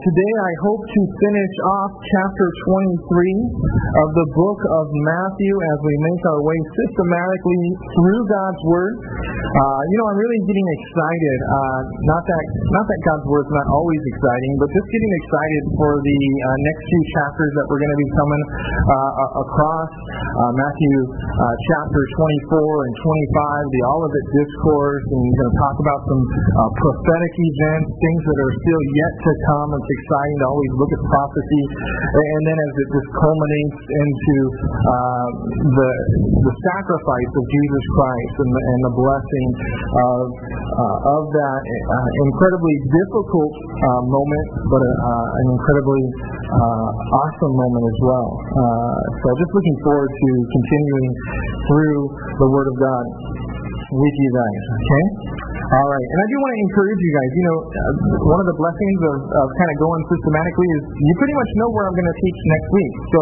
Today 0.00 0.32
I 0.32 0.52
hope 0.64 0.80
to 0.80 1.00
finish 1.28 1.54
off 1.76 1.92
chapter 1.92 2.46
23 2.72 3.04
of 3.04 4.08
the 4.16 4.26
book 4.32 4.60
of 4.80 4.88
Matthew 5.04 5.52
as 5.52 5.78
we 5.84 5.94
make 6.08 6.22
our 6.24 6.40
way 6.40 6.56
systematically 6.72 7.64
through 8.00 8.22
God's 8.32 8.62
Word. 8.64 8.94
Uh, 8.96 9.80
you 9.92 9.96
know, 10.00 10.06
I'm 10.08 10.16
really 10.16 10.40
getting 10.48 10.68
excited. 10.72 11.38
Uh, 11.44 11.80
not 12.16 12.22
that 12.24 12.44
not 12.80 12.84
that 12.88 13.00
God's 13.12 13.26
Word 13.28 13.44
is 13.44 13.52
not 13.52 13.68
always 13.76 14.00
exciting, 14.16 14.52
but 14.56 14.72
just 14.72 14.88
getting 14.88 15.12
excited 15.20 15.62
for 15.76 15.92
the 16.00 16.20
uh, 16.48 16.48
next 16.64 16.80
few 16.80 17.02
chapters 17.20 17.50
that 17.60 17.64
we're 17.68 17.82
going 17.84 17.92
to 17.92 18.00
be 18.00 18.10
coming 18.16 18.42
uh, 18.48 19.44
across 19.44 19.90
uh, 20.00 20.52
Matthew 20.64 20.96
uh, 21.12 21.54
chapter 21.76 22.02
24 22.48 22.88
and 22.88 22.94
25, 23.04 23.68
the 23.68 23.82
Olivet 23.84 24.26
Discourse, 24.32 25.04
and 25.12 25.18
we're 25.28 25.38
going 25.44 25.52
to 25.52 25.58
talk 25.60 25.76
about 25.76 26.00
some 26.08 26.22
prophetic 26.72 27.34
events, 27.36 27.88
things 28.00 28.22
that 28.24 28.38
are 28.48 28.54
still 28.64 28.82
yet 28.96 29.12
to 29.28 29.32
come. 29.44 29.68
Exciting 29.90 30.38
to 30.38 30.46
always 30.46 30.72
look 30.78 30.92
at 30.94 31.02
prophecy, 31.02 31.62
and 32.14 32.40
then 32.46 32.58
as 32.62 32.72
it 32.78 32.88
just 32.94 33.10
culminates 33.18 33.80
into 33.90 34.36
uh, 34.70 35.28
the 35.66 35.90
the 36.46 36.54
sacrifice 36.62 37.32
of 37.34 37.44
Jesus 37.50 37.84
Christ 37.98 38.34
and 38.38 38.50
the, 38.54 38.62
and 38.70 38.80
the 38.86 38.94
blessing 38.94 39.48
of 39.98 40.22
uh, 40.78 41.14
of 41.18 41.22
that 41.34 41.60
uh, 41.66 42.08
incredibly 42.30 42.76
difficult 42.86 43.52
uh, 43.58 44.02
moment, 44.06 44.46
but 44.70 44.78
a, 44.78 44.92
uh, 44.94 45.26
an 45.42 45.46
incredibly 45.58 46.04
awesome 46.50 47.54
moment 47.58 47.84
as 47.86 47.98
well. 48.06 48.28
so 49.10 49.26
just 49.42 49.52
looking 49.54 49.78
forward 49.82 50.10
to 50.10 50.30
continuing 50.54 51.08
through 51.66 51.98
the 52.38 52.48
Word 52.50 52.68
of 52.70 52.76
God 52.78 53.04
with 53.90 54.14
you 54.22 54.30
guys. 54.30 54.62
Okay. 54.70 55.04
All 55.70 55.86
right. 55.86 56.02
And 56.02 56.18
I 56.18 56.26
do 56.26 56.36
want 56.42 56.50
to 56.50 56.60
encourage 56.66 56.98
you 56.98 57.12
guys. 57.14 57.30
You 57.30 57.44
know, 57.46 57.58
uh, 57.62 57.94
one 58.26 58.40
of 58.42 58.46
the 58.50 58.58
blessings 58.58 59.00
of, 59.06 59.16
of 59.22 59.46
kind 59.54 59.70
of 59.70 59.76
going 59.78 60.02
systematically 60.10 60.66
is 60.66 60.82
you 60.98 61.14
pretty 61.14 61.36
much 61.38 61.50
know 61.62 61.68
where 61.70 61.86
I'm 61.86 61.94
going 61.94 62.10
to 62.10 62.18
teach 62.26 62.38
next 62.50 62.68
week. 62.74 62.94
So 63.14 63.20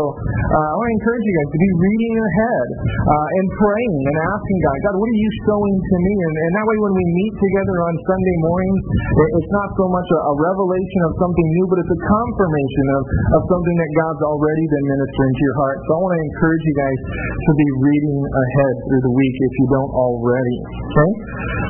uh, 0.56 0.68
I 0.72 0.74
want 0.80 0.88
to 0.88 0.94
encourage 0.96 1.24
you 1.28 1.34
guys 1.36 1.50
to 1.52 1.60
be 1.60 1.70
reading 1.76 2.14
ahead 2.16 2.66
uh, 3.04 3.28
and 3.36 3.46
praying 3.52 3.96
and 4.00 4.16
asking 4.32 4.58
God, 4.64 4.76
God, 4.80 4.94
what 4.96 5.08
are 5.12 5.20
you 5.20 5.30
showing 5.44 5.76
to 5.76 5.96
me? 6.00 6.14
And, 6.24 6.34
and 6.40 6.52
that 6.56 6.64
way, 6.72 6.78
when 6.88 6.94
we 6.96 7.04
meet 7.20 7.34
together 7.36 7.76
on 7.84 7.92
Sunday 8.08 8.36
mornings, 8.40 8.80
it's 9.28 9.52
not 9.52 9.68
so 9.76 9.84
much 9.92 10.08
a, 10.08 10.20
a 10.32 10.34
revelation 10.40 11.00
of 11.04 11.12
something 11.20 11.46
new, 11.52 11.64
but 11.68 11.84
it's 11.84 11.92
a 11.92 12.00
confirmation 12.00 12.86
of, 12.96 13.02
of 13.36 13.40
something 13.44 13.76
that 13.76 13.90
God's 13.92 14.22
already 14.24 14.64
been 14.72 14.86
ministering 14.88 15.32
to 15.36 15.42
your 15.44 15.56
heart. 15.60 15.76
So 15.84 15.90
I 15.92 15.98
want 16.00 16.12
to 16.16 16.22
encourage 16.32 16.64
you 16.64 16.76
guys 16.80 17.00
to 17.44 17.52
be 17.60 17.68
reading 17.76 18.18
ahead 18.24 18.74
through 18.88 19.02
the 19.04 19.12
week 19.12 19.36
if 19.36 19.52
you 19.52 19.66
don't 19.68 19.92
already. 19.92 20.56
Okay? 20.96 21.12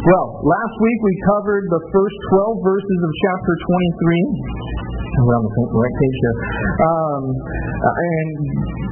Well, 0.07 0.27
last 0.47 0.68
Last 0.69 0.85
week 0.85 1.01
we 1.01 1.17
covered 1.33 1.65
the 1.73 1.81
first 1.97 2.19
12 2.29 2.61
verses 2.61 3.01
of 3.01 3.13
chapter 3.25 3.53
23. 3.57 5.25
We're 5.25 5.37
on 5.41 5.45
the 5.49 5.65
right 5.65 5.97
page 5.97 6.19
here. 6.21 6.37
Um, 6.85 7.23
and 7.89 8.37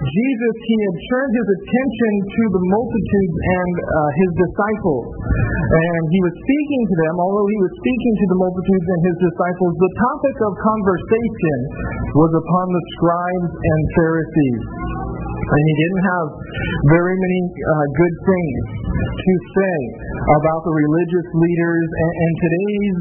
Jesus, 0.08 0.54
he 0.56 0.76
had 0.88 0.96
turned 1.04 1.32
his 1.36 1.48
attention 1.52 2.12
to 2.32 2.42
the 2.56 2.62
multitudes 2.72 3.36
and 3.60 3.72
uh, 3.76 4.10
his 4.24 4.30
disciples. 4.40 5.04
And 5.20 6.02
he 6.16 6.20
was 6.24 6.34
speaking 6.48 6.82
to 6.88 6.94
them, 6.96 7.14
although 7.20 7.44
he 7.44 7.60
was 7.60 7.72
speaking 7.76 8.14
to 8.24 8.26
the 8.32 8.38
multitudes 8.40 8.86
and 8.96 9.00
his 9.12 9.16
disciples, 9.28 9.72
the 9.76 9.92
topic 10.00 10.36
of 10.48 10.50
conversation 10.56 11.58
was 12.16 12.32
upon 12.40 12.66
the 12.72 12.82
scribes 12.96 13.52
and 13.52 13.80
Pharisees. 14.00 14.64
And 15.46 15.62
he 15.62 15.74
didn't 15.78 16.04
have 16.10 16.26
very 16.90 17.14
many 17.14 17.40
uh, 17.46 17.86
good 17.94 18.14
things 18.26 18.62
to 19.06 19.32
say 19.54 19.78
about 20.42 20.60
the 20.66 20.74
religious 20.74 21.28
leaders, 21.38 21.86
and, 21.86 22.12
and 22.18 22.32
today's 22.42 22.98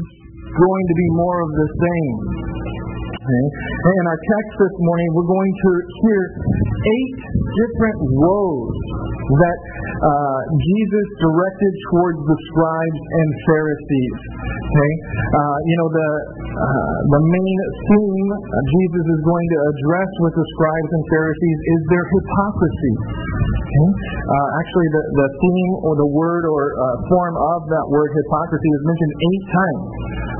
going 0.54 0.84
to 0.86 0.94
be 0.94 1.08
more 1.18 1.38
of 1.42 1.50
the 1.58 1.68
same. 1.74 2.16
Okay? 3.18 3.46
In 3.82 4.04
our 4.06 4.20
text 4.22 4.52
this 4.62 4.76
morning, 4.78 5.08
we're 5.18 5.26
going 5.26 5.54
to 5.58 5.70
hear 6.06 6.22
eight 6.70 7.18
different 7.66 7.98
woes 8.14 8.78
that 9.26 9.58
uh, 10.06 10.40
Jesus 10.54 11.06
directed 11.18 11.72
towards 11.90 12.20
the 12.22 12.38
scribes 12.52 13.00
and 13.02 13.28
Pharisees. 13.42 14.16
Okay, 14.66 14.92
uh, 15.34 15.58
you 15.66 15.76
know 15.82 15.88
the 15.90 16.10
uh, 16.46 16.96
the 17.10 17.22
main 17.22 17.58
theme 17.90 18.30
Jesus 18.54 19.04
is 19.06 19.20
going 19.26 19.46
to 19.50 19.58
address 19.74 20.10
with 20.22 20.34
the 20.38 20.46
scribes 20.54 20.90
and 20.94 21.04
Pharisees 21.10 21.58
is 21.58 21.80
their 21.90 22.06
hypocrisy. 22.06 22.94
Okay, 23.66 23.88
uh, 24.30 24.48
actually 24.62 24.88
the 24.94 25.02
the 25.10 25.28
theme 25.42 25.72
or 25.82 25.94
the 25.98 26.10
word 26.14 26.44
or 26.46 26.62
uh, 26.70 26.84
form 27.10 27.34
of 27.34 27.60
that 27.66 27.86
word 27.90 28.10
hypocrisy 28.14 28.68
is 28.70 28.82
mentioned 28.86 29.14
eight 29.16 29.44
times 29.50 29.82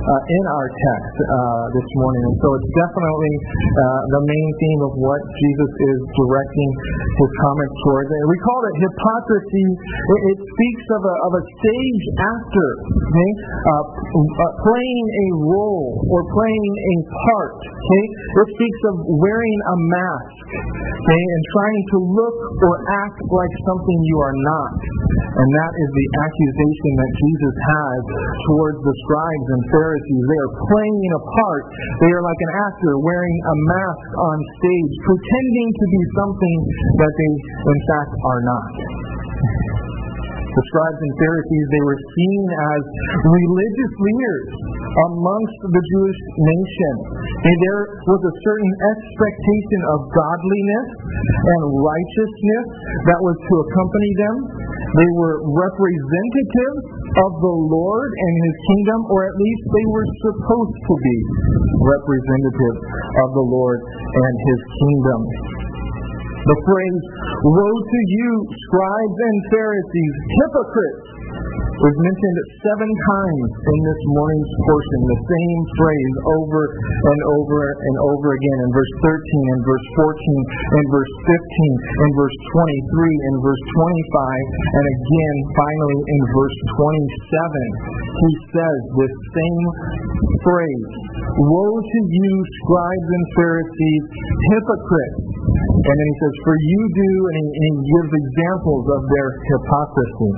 in 0.06 0.44
our 0.46 0.68
text 0.70 1.14
uh, 1.18 1.64
this 1.74 1.88
morning. 1.98 2.22
And 2.30 2.36
so 2.38 2.48
it's 2.54 2.70
definitely 2.78 3.34
uh, 3.34 4.00
the 4.14 4.22
main 4.22 4.50
theme 4.62 4.80
of 4.86 4.92
what 5.02 5.20
Jesus 5.34 5.72
is 5.74 5.98
directing 6.14 6.70
his 7.18 7.30
comments 7.42 7.76
towards. 7.82 8.08
And 8.14 8.26
we 8.30 8.38
call 8.46 8.60
it 8.70 8.76
hypocrisy. 8.86 9.66
It, 9.66 10.20
it 10.30 10.38
speaks 10.46 10.86
of 10.94 11.02
a, 11.02 11.14
of 11.26 11.32
a 11.34 11.42
stage 11.42 12.04
actor 12.22 12.70
okay? 12.86 13.30
Uh, 13.66 13.82
uh, 13.82 14.52
playing 14.62 15.06
a 15.10 15.28
role 15.42 15.88
or 16.06 16.20
playing 16.30 16.72
a 16.78 16.96
part. 17.26 17.58
Okay? 17.66 18.04
It 18.06 18.48
speaks 18.54 18.80
of 18.94 18.94
wearing 19.10 19.58
a 19.58 19.76
mask 19.90 20.38
okay? 21.02 21.24
and 21.26 21.42
trying 21.50 21.82
to 21.90 21.98
look 22.14 22.38
or 22.62 22.74
act 23.06 23.18
like 23.26 23.54
something 23.66 23.98
you 24.06 24.18
are 24.22 24.36
not. 24.38 24.70
And 25.36 25.48
that 25.52 25.72
is 25.76 25.88
the 25.92 26.06
accusation 26.16 26.92
that 26.96 27.12
Jesus 27.12 27.56
has 27.56 28.00
towards 28.48 28.78
the 28.80 28.94
scribes 29.04 29.46
and 29.52 29.62
Pharisees 29.68 29.95
Pharisees. 29.96 30.24
They 30.28 30.40
are 30.44 30.52
playing 30.68 31.00
a 31.16 31.22
part. 31.24 31.64
They 32.04 32.10
are 32.12 32.24
like 32.24 32.40
an 32.40 32.52
actor 32.68 32.92
wearing 33.00 33.38
a 33.40 33.54
mask 33.56 34.08
on 34.20 34.36
stage, 34.60 34.92
pretending 35.08 35.68
to 35.72 35.84
be 35.88 36.02
something 36.20 36.58
that 37.00 37.12
they, 37.16 37.32
in 37.32 37.78
fact, 37.88 38.12
are 38.12 38.42
not. 38.44 39.75
The 40.56 40.64
scribes 40.72 41.00
and 41.04 41.14
Pharisees, 41.20 41.66
they 41.68 41.84
were 41.84 42.00
seen 42.16 42.42
as 42.48 42.82
religious 43.28 43.92
leaders 44.00 44.46
amongst 45.04 45.58
the 45.68 45.82
Jewish 45.84 46.20
nation. 46.32 46.94
And 47.44 47.56
there 47.60 47.82
was 48.08 48.22
a 48.24 48.34
certain 48.40 48.72
expectation 48.88 49.80
of 49.92 49.98
godliness 50.16 50.88
and 51.28 51.60
righteousness 51.76 52.64
that 53.04 53.20
was 53.20 53.36
to 53.36 53.54
accompany 53.68 54.12
them. 54.16 54.36
They 54.96 55.10
were 55.20 55.44
representatives 55.44 56.84
of 57.20 57.30
the 57.36 57.56
Lord 57.76 58.10
and 58.16 58.32
His 58.40 58.56
kingdom, 58.56 59.00
or 59.12 59.28
at 59.28 59.36
least 59.36 59.62
they 59.76 59.86
were 59.92 60.08
supposed 60.24 60.78
to 60.88 60.94
be 61.04 61.16
representatives 61.84 62.80
of 63.20 63.28
the 63.36 63.44
Lord 63.44 63.78
and 63.84 64.34
His 64.40 64.60
kingdom. 64.72 65.20
The 66.46 66.58
phrase, 66.62 67.04
Woe 67.42 67.78
to 67.82 68.00
you, 68.06 68.30
scribes 68.70 69.18
and 69.18 69.38
Pharisees, 69.50 70.14
hypocrites! 70.30 71.16
was 71.76 71.96
mentioned 72.00 72.38
seven 72.64 72.88
times 72.88 73.48
in 73.52 73.80
this 73.84 74.02
morning's 74.16 74.52
portion, 74.64 75.00
the 75.12 75.20
same 75.28 75.60
phrase 75.76 76.14
over 76.40 76.62
and 76.72 77.20
over 77.36 77.60
and 77.68 77.96
over 78.00 78.28
again 78.32 78.58
in 78.64 78.70
verse 78.72 78.94
13 79.04 79.52
and 79.52 79.60
verse 79.60 79.86
14 79.92 80.16
and 80.16 80.86
verse 80.88 81.12
15 81.28 82.00
and 82.00 82.10
verse 82.16 82.36
23 82.64 83.28
and 83.28 83.36
verse 83.44 83.64
25 83.76 84.72
and 84.72 84.86
again 84.88 85.36
finally 85.52 86.00
in 86.00 86.20
verse 86.32 86.58
27 86.80 88.24
he 88.24 88.30
says 88.56 88.80
this 88.96 89.14
same 89.36 89.64
phrase 90.48 90.90
woe 91.44 91.76
to 91.76 92.00
you 92.08 92.32
scribes 92.64 93.08
and 93.12 93.26
pharisees 93.36 94.04
hypocrites 94.56 95.35
and 95.56 95.96
then 95.96 96.06
he 96.06 96.16
says 96.20 96.34
for 96.44 96.56
you 96.56 96.80
do 96.92 97.12
and 97.30 97.36
he, 97.40 97.46
and 97.46 97.64
he 97.66 97.74
gives 97.86 98.10
examples 98.12 98.84
of 98.92 99.00
their 99.08 99.28
hypocrisy 99.56 100.32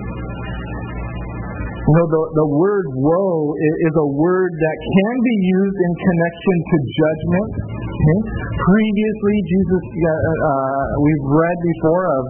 you 1.89 1.97
know, 1.97 2.05
the, 2.05 2.23
the 2.37 2.49
word 2.53 2.85
woe 3.01 3.57
is 3.57 3.95
a 3.97 4.09
word 4.13 4.53
that 4.53 4.77
can 4.77 5.15
be 5.25 5.37
used 5.41 5.79
in 5.89 5.93
connection 5.97 6.57
to 6.69 6.77
judgment. 6.85 7.51
Okay? 7.65 8.21
Previously, 8.61 9.37
Jesus, 9.49 9.85
uh, 9.89 10.13
uh, 10.13 10.85
we've 11.01 11.27
read 11.33 11.59
before 11.65 12.05
of 12.13 12.25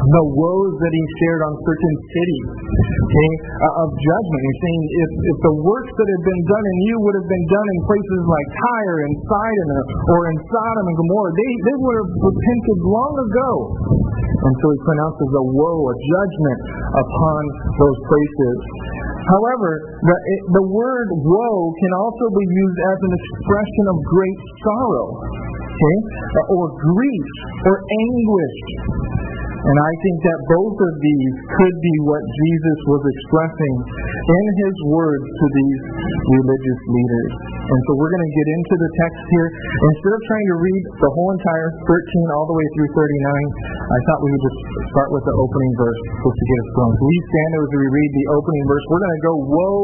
the 0.00 0.24
woes 0.32 0.74
that 0.80 0.92
he 0.96 1.04
shared 1.20 1.42
on 1.44 1.52
certain 1.60 1.94
cities 2.08 2.46
okay, 3.04 3.30
uh, 3.60 3.82
of 3.84 3.88
judgment. 3.92 4.40
He's 4.40 4.60
saying 4.64 4.82
if, 4.88 5.10
if 5.28 5.38
the 5.44 5.54
works 5.60 5.92
that 5.92 6.08
had 6.08 6.22
been 6.24 6.42
done 6.48 6.64
in 6.64 6.76
you 6.88 6.96
would 7.04 7.16
have 7.20 7.28
been 7.28 7.46
done 7.52 7.68
in 7.68 7.78
places 7.84 8.22
like 8.24 8.46
Tyre 8.56 8.98
and 9.04 9.14
Sidon 9.28 9.68
or, 9.76 9.82
or 9.84 10.20
in 10.32 10.36
Sodom 10.40 10.84
and 10.88 10.96
Gomorrah, 11.04 11.34
they, 11.36 11.52
they 11.68 11.76
would 11.76 11.96
have 12.00 12.12
repented 12.16 12.78
long 12.88 13.14
ago. 13.20 13.50
And 14.40 14.54
so 14.56 14.66
he 14.72 14.78
pronounces 14.88 15.30
a 15.36 15.44
woe, 15.52 15.80
a 15.84 15.96
judgment 16.00 16.60
upon 16.96 17.40
those 17.76 17.98
places. 18.08 18.56
However, 19.20 19.70
the, 20.00 20.16
it, 20.16 20.40
the 20.48 20.64
word 20.72 21.08
woe 21.12 21.60
can 21.76 21.92
also 21.92 22.26
be 22.32 22.46
used 22.48 22.78
as 22.88 22.98
an 23.04 23.12
expression 23.20 23.84
of 23.92 23.96
great 24.00 24.38
sorrow, 24.64 25.06
okay, 25.60 25.98
or 26.56 26.64
grief, 26.72 27.28
or 27.68 27.76
anguish. 27.84 28.58
And 29.60 29.76
I 29.76 29.92
think 30.00 30.16
that 30.24 30.38
both 30.56 30.76
of 30.80 30.94
these 31.04 31.34
could 31.52 31.76
be 31.84 31.94
what 32.08 32.22
Jesus 32.24 32.78
was 32.88 33.02
expressing 33.04 33.74
in 34.16 34.44
his 34.64 34.76
words 34.88 35.26
to 35.28 35.46
these 35.52 35.80
religious 36.40 36.80
leaders. 36.88 37.32
And 37.60 37.80
so 37.86 37.90
we're 38.00 38.08
going 38.08 38.24
to 38.24 38.34
get 38.34 38.48
into 38.56 38.74
the 38.80 38.90
text 39.04 39.20
here. 39.20 39.48
Instead 39.52 40.12
of 40.16 40.20
trying 40.26 40.48
to 40.48 40.56
read 40.64 40.82
the 40.96 41.10
whole 41.12 41.30
entire 41.36 41.68
13 41.86 42.36
all 42.40 42.46
the 42.48 42.56
way 42.56 42.66
through 42.72 42.90
39, 42.98 43.04
I 43.04 43.98
thought 44.08 44.18
we 44.24 44.30
would 44.32 44.44
just 44.48 44.60
start 44.96 45.08
with 45.12 45.24
the 45.28 45.34
opening 45.36 45.72
verse 45.76 46.00
just 46.24 46.36
to 46.40 46.44
get 46.48 46.58
us 46.64 46.70
going. 46.74 46.94
We 46.96 47.16
stand 47.30 47.50
as 47.60 47.68
we 47.68 47.84
read 47.84 48.10
the 48.16 48.26
opening 48.40 48.64
verse. 48.64 48.84
We're 48.88 49.04
going 49.04 49.16
to 49.20 49.24
go 49.28 49.34
woe 49.44 49.80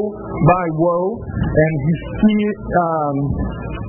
by 0.51 0.65
woe 0.81 1.07
and 1.21 1.75
see 2.25 2.41
um, 2.81 3.17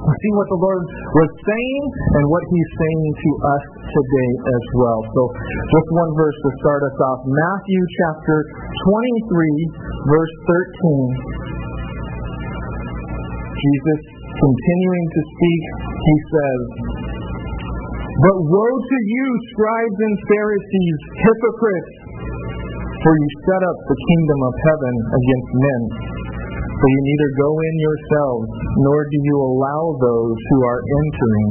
see 0.08 0.32
what 0.40 0.48
the 0.48 0.60
Lord 0.60 0.84
was 0.88 1.30
saying 1.44 1.84
and 2.16 2.24
what 2.32 2.44
He's 2.48 2.70
saying 2.80 3.04
to 3.12 3.30
us 3.44 3.64
today 3.92 4.32
as 4.56 4.66
well. 4.80 5.00
So, 5.04 5.22
just 5.78 5.94
one 5.94 6.10
verse 6.18 6.34
to 6.42 6.52
start 6.58 6.82
us 6.90 6.98
off 7.06 7.22
Matthew 7.22 7.82
chapter 8.02 8.38
23, 9.30 10.10
verse 10.10 10.34
13. 10.82 11.22
Jesus, 13.62 14.02
continuing 14.42 15.06
to 15.14 15.22
speak, 15.22 15.64
He 15.86 16.16
says, 16.34 16.62
But 18.10 18.38
woe 18.42 18.74
to 18.90 19.00
you, 19.06 19.26
scribes 19.54 19.98
and 20.02 20.18
Pharisees, 20.26 20.98
hypocrites! 21.14 21.94
For 22.98 23.14
you 23.14 23.30
set 23.46 23.62
up 23.62 23.78
the 23.78 24.00
kingdom 24.02 24.40
of 24.50 24.54
heaven 24.58 24.96
against 25.14 25.52
men. 25.62 25.82
For 26.74 26.88
you 26.90 27.02
neither 27.06 27.30
go 27.38 27.52
in 27.54 27.76
yourselves, 27.86 28.50
nor 28.82 28.98
do 29.14 29.18
you 29.22 29.38
allow 29.46 29.84
those 29.94 30.38
who 30.42 30.60
are 30.74 30.82
entering 30.82 31.50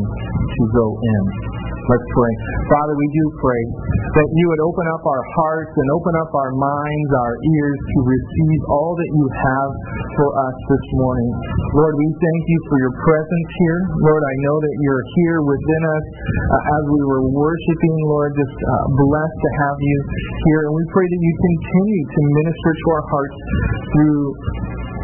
to 0.50 0.62
go 0.75 0.87
in. 0.99 1.65
Let's 1.86 2.08
pray. 2.18 2.34
Father, 2.66 2.94
we 2.98 3.06
do 3.14 3.24
pray 3.38 3.62
that 4.18 4.28
you 4.34 4.44
would 4.50 4.62
open 4.66 4.86
up 4.90 5.06
our 5.06 5.24
hearts 5.38 5.70
and 5.70 5.86
open 5.94 6.14
up 6.18 6.30
our 6.34 6.52
minds, 6.58 7.10
our 7.14 7.34
ears 7.38 7.78
to 7.78 7.98
receive 8.02 8.60
all 8.74 8.98
that 8.98 9.10
you 9.14 9.26
have 9.30 9.70
for 10.18 10.28
us 10.34 10.56
this 10.66 10.86
morning. 10.98 11.30
Lord, 11.78 11.94
we 11.94 12.08
thank 12.10 12.42
you 12.50 12.58
for 12.66 12.76
your 12.82 12.94
presence 13.06 13.50
here. 13.62 13.80
Lord, 14.02 14.18
I 14.18 14.34
know 14.50 14.56
that 14.66 14.74
you're 14.82 15.06
here 15.14 15.38
within 15.46 15.82
us 15.86 16.06
uh, 16.26 16.74
as 16.74 16.82
we 16.90 17.00
were 17.06 17.24
worshiping. 17.30 17.96
Lord, 18.10 18.34
just 18.34 18.56
uh, 18.58 18.86
blessed 19.06 19.38
to 19.46 19.50
have 19.62 19.78
you 19.78 19.98
here. 20.50 20.66
And 20.66 20.74
we 20.74 20.84
pray 20.90 21.06
that 21.06 21.20
you 21.22 21.32
continue 21.38 22.02
to 22.02 22.20
minister 22.42 22.70
to 22.82 22.86
our 22.98 23.04
hearts 23.14 23.38
through 23.94 24.22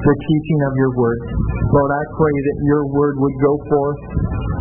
the 0.03 0.15
teaching 0.19 0.61
of 0.67 0.73
your 0.75 0.93
word. 0.99 1.21
Lord, 1.71 1.91
I 1.95 2.03
pray 2.19 2.35
that 2.35 2.59
your 2.67 2.83
word 2.91 3.15
would 3.23 3.37
go 3.39 3.55
forth. 3.71 4.01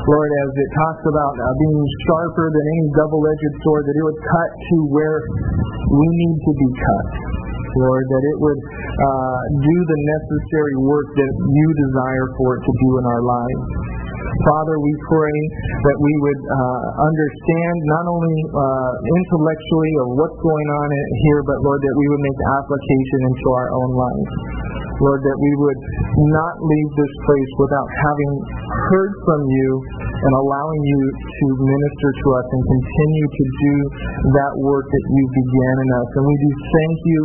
Lord, 0.05 0.29
as 0.29 0.51
it 0.53 0.69
talks 0.77 1.03
about 1.09 1.33
uh, 1.33 1.45
being 1.57 1.81
sharper 2.05 2.47
than 2.53 2.65
any 2.65 2.85
double-edged 2.93 3.55
sword, 3.65 3.83
that 3.89 3.95
it 3.97 4.05
would 4.05 4.21
cut 4.21 4.49
to 4.53 4.77
where 4.93 5.17
we 5.89 6.07
need 6.25 6.37
to 6.45 6.53
be 6.53 6.69
cut. 6.77 7.05
Lord, 7.71 8.03
that 8.03 8.23
it 8.27 8.37
would 8.43 8.61
uh, 8.61 9.39
do 9.63 9.77
the 9.87 9.99
necessary 10.19 10.75
work 10.83 11.07
that 11.07 11.33
you 11.39 11.67
desire 11.87 12.27
for 12.35 12.49
it 12.59 12.61
to 12.67 12.73
do 12.83 12.89
in 12.99 13.05
our 13.07 13.23
lives. 13.23 13.63
Father, 14.21 14.75
we 14.81 14.93
pray 15.05 15.37
that 15.85 15.97
we 16.01 16.13
would 16.25 16.41
uh, 16.41 16.81
understand 16.97 17.75
not 17.93 18.05
only 18.09 18.37
uh, 18.51 18.91
intellectually 19.21 19.93
of 20.01 20.07
what's 20.17 20.39
going 20.41 20.69
on 20.81 20.87
here, 21.29 21.41
but 21.45 21.57
Lord, 21.61 21.79
that 21.81 21.95
we 21.95 22.05
would 22.09 22.23
make 22.25 22.39
application 22.59 23.19
into 23.29 23.47
our 23.53 23.69
own 23.69 23.91
lives. 23.93 24.33
Lord, 25.01 25.21
that 25.25 25.37
we 25.41 25.51
would 25.57 25.81
not 26.29 26.53
leave 26.61 26.89
this 26.93 27.13
place 27.25 27.51
without 27.57 27.89
having 28.05 28.31
heard 28.93 29.13
from 29.25 29.41
you 29.49 29.69
and 30.21 30.33
allowing 30.45 30.81
you 30.85 31.01
to 31.09 31.45
minister 31.57 32.09
to 32.21 32.25
us 32.37 32.47
and 32.53 32.61
continue 32.61 33.27
to 33.33 33.43
do 33.49 33.75
that 34.37 34.53
work 34.61 34.85
that 34.85 35.05
you 35.09 35.23
began 35.33 35.75
in 35.81 35.89
us. 35.97 36.09
And 36.21 36.23
we 36.29 36.35
do 36.37 36.49
thank 36.53 36.97
you 37.09 37.21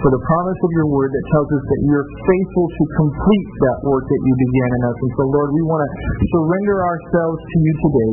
for 0.00 0.10
the 0.14 0.22
promise 0.24 0.60
of 0.64 0.70
your 0.72 0.88
word 0.88 1.10
that 1.12 1.24
tells 1.28 1.48
us 1.52 1.64
that 1.68 1.80
you're 1.84 2.08
faithful 2.24 2.66
to 2.72 2.82
complete 2.96 3.48
that 3.68 3.78
work 3.84 4.04
that 4.08 4.22
you 4.24 4.34
began 4.48 4.70
in 4.80 4.82
us. 4.88 4.96
And 4.96 5.12
so, 5.20 5.22
Lord, 5.28 5.48
we 5.52 5.62
want 5.68 5.82
to 5.84 5.90
surrender 6.32 6.76
ourselves 6.80 7.38
to 7.44 7.56
you 7.60 7.72
today 7.84 8.12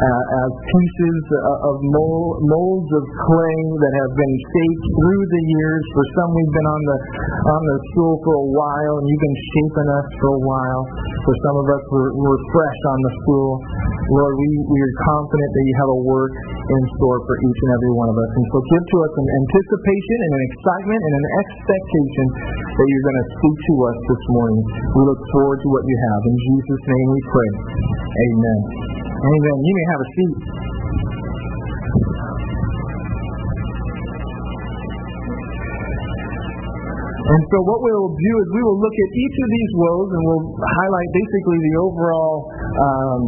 uh, 0.00 0.40
as 0.42 0.50
pieces 0.64 1.20
uh, 1.28 1.68
of 1.70 1.76
mold, 1.92 2.40
molds 2.48 2.90
of 2.96 3.04
clay 3.04 3.60
that 3.78 3.92
have 4.00 4.12
been 4.16 4.34
shaped 4.48 4.84
through 4.96 5.24
the 5.28 5.42
years. 5.44 5.82
For 5.92 6.04
some, 6.16 6.30
we've 6.32 6.54
been 6.56 6.70
on 6.72 6.82
the 6.88 6.98
on 7.52 7.62
the 7.68 7.78
stool 7.92 8.14
for 8.24 8.39
a 8.40 8.48
while, 8.56 8.94
and 8.96 9.04
you've 9.04 9.24
been 9.24 9.40
shaping 9.52 9.88
us 9.92 10.06
for 10.16 10.28
a 10.34 10.42
while. 10.42 10.82
For 11.28 11.34
some 11.44 11.56
of 11.60 11.66
us, 11.68 11.82
we're, 11.92 12.12
we're 12.16 12.42
fresh 12.56 12.80
on 12.88 12.98
the 13.04 13.12
stool. 13.22 13.50
Lord, 14.16 14.34
we, 14.40 14.48
we 14.66 14.78
are 14.80 14.94
confident 15.06 15.50
that 15.54 15.64
you 15.68 15.74
have 15.84 15.90
a 15.94 16.00
work 16.02 16.34
in 16.34 16.82
store 16.98 17.18
for 17.22 17.34
each 17.36 17.60
and 17.62 17.70
every 17.76 17.92
one 17.94 18.08
of 18.10 18.16
us. 18.16 18.30
And 18.34 18.46
so 18.50 18.58
give 18.58 18.84
to 18.90 18.96
us 19.06 19.12
an 19.20 19.28
anticipation 19.38 20.18
and 20.18 20.32
an 20.34 20.42
excitement 20.50 21.00
and 21.04 21.14
an 21.14 21.26
expectation 21.44 22.26
that 22.74 22.86
you're 22.88 23.06
going 23.06 23.20
to 23.20 23.28
speak 23.38 23.56
to 23.70 23.74
us 23.86 23.98
this 24.08 24.22
morning. 24.34 24.62
We 24.96 25.00
look 25.04 25.22
forward 25.36 25.58
to 25.62 25.68
what 25.70 25.84
you 25.86 25.96
have. 26.10 26.20
In 26.26 26.36
Jesus' 26.40 26.84
name 26.90 27.08
we 27.12 27.20
pray. 27.30 27.50
Amen. 28.00 28.58
Amen. 29.20 29.56
You 29.60 29.72
may 29.76 29.86
have 29.92 30.00
a 30.00 30.08
seat. 30.16 30.38
And 37.20 37.42
so 37.52 37.58
what 37.68 37.78
we'll 37.84 38.12
do 38.16 38.32
is 38.40 38.46
we 38.56 38.62
will 38.64 38.80
look 38.80 38.96
at 38.96 39.10
each 39.12 39.36
of 39.44 39.48
these 39.52 39.72
woes 39.76 40.08
and 40.08 40.22
we'll 40.24 40.46
highlight 40.56 41.10
basically 41.12 41.58
the 41.60 41.74
overall 41.84 42.36
um, 42.80 43.22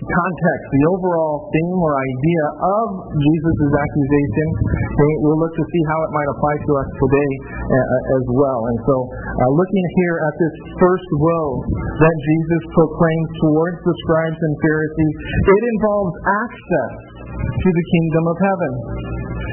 context, 0.00 0.66
the 0.70 0.84
overall 0.94 1.50
theme 1.50 1.78
or 1.78 1.92
idea 1.94 2.44
of 2.62 2.86
Jesus' 3.18 3.74
accusation. 3.74 4.48
Okay, 4.70 5.12
we'll 5.26 5.40
look 5.42 5.54
to 5.54 5.64
see 5.66 5.82
how 5.90 5.98
it 6.06 6.10
might 6.14 6.30
apply 6.30 6.54
to 6.54 6.70
us 6.78 6.88
today 7.02 7.32
uh, 7.66 8.16
as 8.18 8.24
well. 8.30 8.60
And 8.70 8.78
so, 8.86 8.96
uh, 9.10 9.50
looking 9.54 9.86
here 10.02 10.16
at 10.22 10.34
this 10.38 10.54
first 10.78 11.08
woe 11.18 11.50
that 11.98 12.16
Jesus 12.30 12.62
proclaims 12.74 13.30
towards 13.42 13.78
the 13.82 13.94
scribes 14.06 14.40
and 14.40 14.54
Pharisees, 14.62 15.16
it 15.34 15.62
involves 15.78 16.14
access 16.46 16.94
to 17.42 17.68
the 17.70 17.84
kingdom 17.90 18.24
of 18.30 18.36
heaven. 18.38 18.72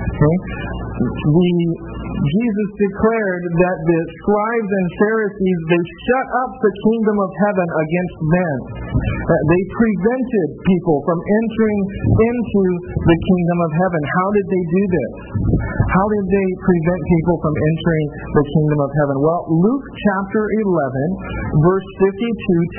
Okay? 0.07 0.38
The 0.98 1.62
Jesus 2.18 2.69
declared 2.81 3.44
that 3.46 3.78
the 3.78 4.00
scribes 4.22 4.72
and 4.74 4.88
Pharisees, 4.98 5.60
they 5.69 5.84
shut 6.10 6.28
up 6.42 6.52
the 6.58 6.74
kingdom 6.74 7.18
of 7.22 7.31
heaven 7.46 7.68
against 7.69 8.18
men. 8.25 8.58
They 9.28 9.64
prevented 9.75 10.50
people 10.66 10.98
from 11.06 11.19
entering 11.19 11.81
into 12.08 12.64
the 12.96 13.18
kingdom 13.22 13.58
of 13.60 13.72
heaven. 13.75 14.02
How 14.02 14.28
did 14.34 14.46
they 14.50 14.64
do 14.66 14.84
this? 14.88 15.14
How 15.78 16.06
did 16.10 16.25
they 16.31 16.48
prevent 16.64 17.02
people 17.06 17.36
from 17.44 17.54
entering 17.54 18.08
the 18.34 18.46
kingdom 18.56 18.80
of 18.81 18.92
heaven? 18.98 19.16
Well, 19.22 19.42
Luke 19.52 19.86
chapter 19.88 20.44
11, 20.64 21.64
verse 21.64 21.88
52 22.02 22.18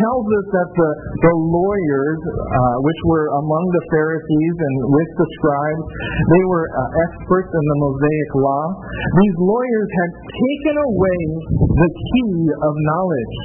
tells 0.02 0.26
us 0.29 0.46
that 0.56 0.69
the, 0.73 0.90
the 1.25 1.35
lawyers, 1.37 2.20
uh, 2.26 2.76
which 2.85 3.00
were 3.08 3.26
among 3.38 3.64
the 3.73 3.85
Pharisees 3.92 4.54
and 4.61 4.75
with 4.92 5.11
the 5.14 5.28
scribes, 5.40 5.85
they 6.37 6.45
were 6.49 6.66
uh, 6.68 7.04
experts 7.09 7.50
in 7.54 7.64
the 7.64 7.78
Mosaic 7.80 8.30
law. 8.40 8.64
These 9.25 9.27
lawyers 9.37 9.88
had 9.92 10.11
taken 10.16 10.76
away 10.80 11.20
the 11.61 11.90
key 11.92 12.35
of 12.64 12.73
knowledge. 12.73 13.37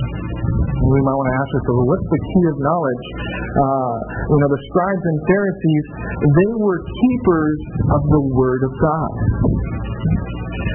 We 0.83 0.99
might 1.03 1.17
want 1.17 1.27
to 1.31 1.37
ask 1.39 1.49
ourselves, 1.59 1.83
what's 1.87 2.07
the 2.11 2.21
key 2.23 2.45
of 2.51 2.57
knowledge? 2.59 3.05
Uh, 3.53 3.95
you 4.31 4.37
know, 4.39 4.49
the 4.51 4.61
scribes 4.71 5.03
and 5.03 5.17
Pharisees, 5.27 5.85
they 6.23 6.51
were 6.59 6.79
keepers 6.79 7.59
of 7.95 8.01
the 8.03 8.23
Word 8.35 8.61
of 8.67 8.73
God. 8.79 9.11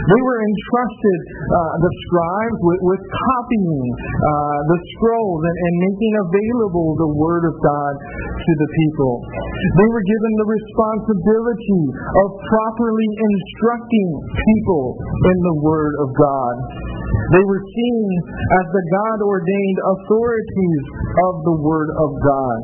They 0.09 0.23
were 0.25 0.41
entrusted, 0.41 1.21
uh, 1.53 1.75
the 1.85 1.93
scribes, 2.09 2.59
with, 2.65 2.81
with 2.81 3.03
copying 3.05 3.85
uh, 3.93 4.59
the 4.73 4.79
scrolls 4.97 5.43
and, 5.45 5.57
and 5.61 5.75
making 5.85 6.13
available 6.25 6.89
the 6.97 7.13
Word 7.13 7.45
of 7.45 7.55
God 7.61 7.93
to 8.41 8.53
the 8.57 8.69
people. 8.73 9.15
They 9.77 9.89
were 9.93 10.05
given 10.09 10.33
the 10.41 10.49
responsibility 10.49 11.83
of 11.93 12.29
properly 12.41 13.09
instructing 13.21 14.09
people 14.33 14.97
in 15.29 15.39
the 15.45 15.57
Word 15.61 15.93
of 16.01 16.09
God. 16.17 16.55
They 17.37 17.45
were 17.45 17.61
seen 17.61 18.09
as 18.33 18.67
the 18.73 18.85
God 18.89 19.19
ordained 19.29 19.79
authorities 19.93 20.83
of 21.29 21.35
the 21.45 21.57
Word 21.61 21.91
of 21.93 22.11
God. 22.25 22.59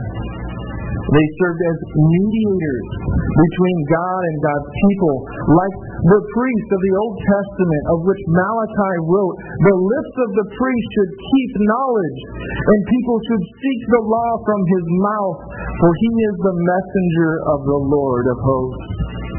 They 1.04 1.26
served 1.36 1.62
as 1.68 1.78
mediators 1.92 2.88
between 3.12 3.78
God 3.92 4.20
and 4.24 4.36
God's 4.40 4.70
people, 4.72 5.16
like 5.52 5.76
the 6.08 6.22
priests 6.32 6.70
of 6.72 6.80
the 6.80 6.94
Old 6.96 7.16
Testament, 7.20 7.84
of 7.92 7.98
which 8.08 8.22
Malachi 8.32 8.94
wrote, 9.04 9.36
The 9.36 9.78
lips 9.84 10.14
of 10.16 10.30
the 10.32 10.48
priest 10.48 10.88
should 10.96 11.12
keep 11.12 11.50
knowledge, 11.68 12.20
and 12.56 12.80
people 12.88 13.18
should 13.28 13.44
seek 13.44 13.80
the 13.92 14.04
law 14.08 14.30
from 14.48 14.60
his 14.64 14.86
mouth, 15.04 15.38
for 15.76 15.90
he 15.92 16.10
is 16.24 16.36
the 16.40 16.56
messenger 16.56 17.32
of 17.52 17.58
the 17.68 17.80
Lord 17.84 18.24
of 18.32 18.38
hosts. 18.40 19.33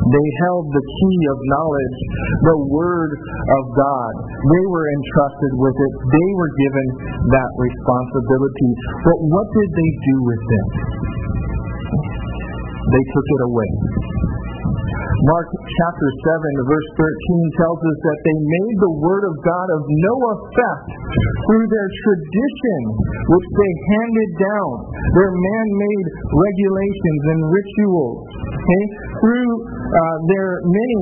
They 0.00 0.28
held 0.48 0.64
the 0.72 0.84
key 0.84 1.20
of 1.28 1.38
knowledge, 1.52 1.98
the 2.48 2.58
Word 2.72 3.12
of 3.20 3.64
God. 3.76 4.12
They 4.24 4.64
were 4.72 4.86
entrusted 4.96 5.52
with 5.60 5.76
it. 5.76 5.92
They 6.08 6.28
were 6.40 6.52
given 6.56 6.86
that 7.36 7.50
responsibility. 7.60 8.70
But 9.04 9.18
what 9.28 9.46
did 9.52 9.70
they 9.76 9.90
do 10.00 10.16
with 10.24 10.44
it? 10.48 10.66
They 12.80 13.04
took 13.12 13.28
it 13.28 13.42
away. 13.44 13.70
Mark 15.20 15.48
chapter 15.52 16.08
7, 16.32 16.64
verse 16.64 16.88
13 16.96 17.60
tells 17.60 17.76
us 17.76 17.98
that 18.08 18.20
they 18.24 18.38
made 18.40 18.76
the 18.80 18.94
word 19.04 19.24
of 19.28 19.34
God 19.44 19.68
of 19.76 19.82
no 19.84 20.14
effect 20.32 20.88
through 21.44 21.66
their 21.68 21.90
tradition, 21.92 22.80
which 23.28 23.48
they 23.52 23.72
handed 24.00 24.30
down, 24.40 24.72
their 25.12 25.32
man 25.36 25.66
made 25.76 26.06
regulations 26.24 27.22
and 27.36 27.40
rituals. 27.52 28.18
Okay? 28.48 28.84
Through 29.20 29.50
uh, 29.90 30.16
are 30.38 30.56
many 30.62 31.00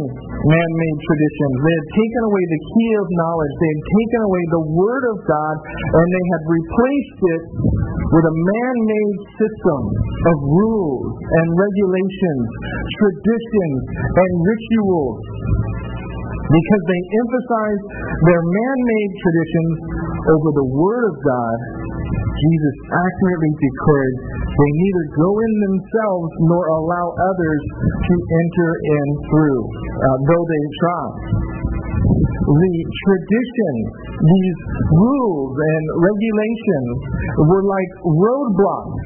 man 0.49 0.71
made 0.73 0.99
traditions, 1.05 1.55
they 1.61 1.75
had 1.77 1.89
taken 1.93 2.23
away 2.25 2.45
the 2.49 2.63
key 2.73 2.91
of 2.97 3.07
knowledge, 3.21 3.55
they 3.61 3.71
had 3.73 3.85
taken 3.85 4.21
away 4.25 4.43
the 4.49 4.65
word 4.73 5.05
of 5.13 5.19
God, 5.29 5.55
and 5.93 6.07
they 6.09 6.25
had 6.33 6.43
replaced 6.49 7.21
it 7.21 7.43
with 8.09 8.25
a 8.25 8.37
man 8.37 8.75
made 8.89 9.19
system 9.37 9.81
of 10.33 10.37
rules 10.41 11.05
and 11.21 11.47
regulations, 11.53 12.45
traditions, 12.97 13.81
and 14.09 14.31
rituals. 14.41 15.21
Because 16.49 16.85
they 16.89 17.03
emphasize 17.13 17.81
their 18.25 18.43
man 18.43 18.77
made 18.81 19.13
traditions 19.21 19.77
over 20.33 20.51
the 20.57 20.69
Word 20.73 21.05
of 21.13 21.17
God, 21.21 21.59
Jesus 22.09 22.77
accurately 22.89 23.53
declared 23.53 24.15
they 24.49 24.71
neither 24.81 25.05
go 25.21 25.31
in 25.45 25.53
themselves 25.69 26.31
nor 26.49 26.63
allow 26.73 27.07
others 27.13 27.63
to 27.85 28.15
enter 28.17 28.71
in 28.81 29.07
through, 29.29 29.61
uh, 29.61 30.17
though 30.25 30.45
they 30.49 30.65
try 30.81 31.05
the 32.49 32.75
traditions, 32.81 33.85
these 34.25 34.59
rules 34.89 35.53
and 35.53 35.85
regulations 36.01 36.97
were 37.45 37.65
like 37.69 37.93
roadblocks. 38.09 39.05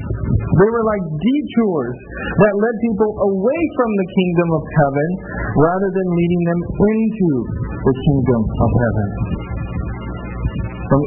They 0.53 0.69
were 0.69 0.85
like 0.85 1.03
detours 1.09 1.97
that 2.13 2.53
led 2.53 2.75
people 2.85 3.11
away 3.33 3.61
from 3.73 3.89
the 3.97 4.07
kingdom 4.13 4.49
of 4.53 4.63
heaven 4.69 5.09
rather 5.57 5.89
than 5.89 6.07
leading 6.13 6.43
them 6.45 6.61
into 6.61 7.29
the 7.73 7.95
kingdom 8.05 8.41
of 8.45 8.69
heaven. 8.77 9.07
So 10.93 10.97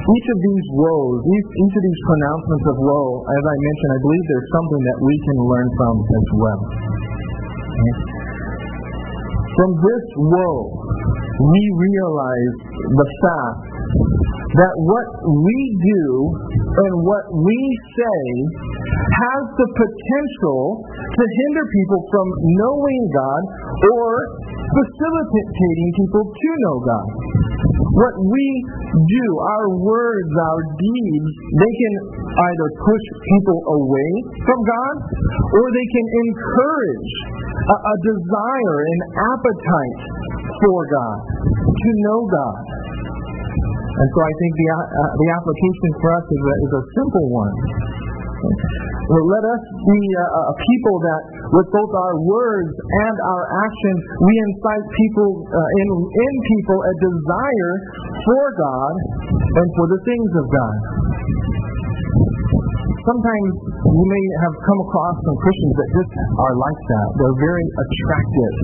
each 0.00 0.28
of 0.32 0.38
these 0.40 0.66
woes, 0.72 1.20
each, 1.20 1.48
each 1.52 1.74
of 1.76 1.82
these 1.84 2.02
pronouncements 2.08 2.64
of 2.72 2.76
woe, 2.80 3.10
as 3.28 3.42
I 3.44 3.56
mentioned, 3.60 3.90
I 3.92 4.00
believe 4.00 4.24
there's 4.24 4.50
something 4.56 4.82
that 4.88 4.98
we 5.04 5.14
can 5.20 5.38
learn 5.44 5.68
from 5.76 5.94
as 6.00 6.26
well. 6.40 6.60
From 9.60 9.70
this 9.76 10.04
woe, 10.16 10.60
we 11.44 11.62
realize 11.76 12.54
the 12.88 13.08
fact 13.20 13.69
that 14.50 14.74
what 14.82 15.08
we 15.30 15.58
do 15.78 16.04
and 16.50 16.92
what 17.06 17.24
we 17.30 17.60
say 17.94 18.26
has 18.98 19.42
the 19.56 19.68
potential 19.78 20.62
to 20.82 21.22
hinder 21.22 21.64
people 21.70 22.00
from 22.10 22.26
knowing 22.58 23.02
God 23.14 23.42
or 23.78 24.10
facilitating 24.70 25.90
people 26.02 26.24
to 26.26 26.50
know 26.66 26.76
God. 26.82 27.08
What 27.90 28.16
we 28.22 28.46
do, 28.90 29.26
our 29.38 29.68
words, 29.82 30.32
our 30.50 30.62
deeds, 30.78 31.30
they 31.58 31.72
can 31.74 31.94
either 32.30 32.68
push 32.80 33.04
people 33.34 33.58
away 33.82 34.10
from 34.46 34.58
God 34.62 34.94
or 35.34 35.64
they 35.74 35.88
can 35.90 36.06
encourage 36.26 37.10
a, 37.50 37.76
a 37.76 37.94
desire, 38.02 38.76
an 38.82 39.00
appetite 39.34 40.00
for 40.58 40.80
God, 40.86 41.18
to 41.54 41.88
know 42.06 42.20
God. 42.30 42.58
And 43.90 44.08
so 44.14 44.18
I 44.22 44.32
think 44.38 44.52
the, 44.54 44.68
uh, 44.70 45.10
the 45.18 45.28
application 45.34 45.90
for 45.98 46.08
us 46.14 46.26
is 46.30 46.42
a, 46.46 46.54
is 46.62 46.72
a 46.78 46.82
simple 46.94 47.26
one. 47.34 47.56
Well, 49.10 49.26
let 49.26 49.44
us 49.44 49.62
be 49.84 50.00
a, 50.16 50.26
a, 50.30 50.54
people 50.54 50.96
that, 51.02 51.22
with 51.50 51.68
both 51.74 51.92
our 51.98 52.14
words 52.22 52.72
and 52.78 53.16
our 53.26 53.44
actions, 53.66 54.00
we 54.22 54.34
incite 54.46 54.86
people, 54.86 55.28
uh, 55.50 55.68
in, 55.82 55.88
in 55.98 56.32
people 56.54 56.78
a 56.78 56.94
desire 57.10 57.74
for 58.22 58.44
God 58.54 58.94
and 59.34 59.66
for 59.74 59.86
the 59.90 60.00
things 60.06 60.30
of 60.38 60.46
God. 60.46 60.76
Sometimes 63.00 63.50
you 63.90 64.06
may 64.06 64.24
have 64.46 64.54
come 64.54 64.80
across 64.86 65.16
some 65.26 65.36
Christians 65.42 65.74
that 65.74 65.88
just 65.90 66.12
are 66.30 66.54
like 66.54 66.80
that. 66.94 67.06
They're 67.18 67.40
very 67.42 67.66
attractive 67.66 68.54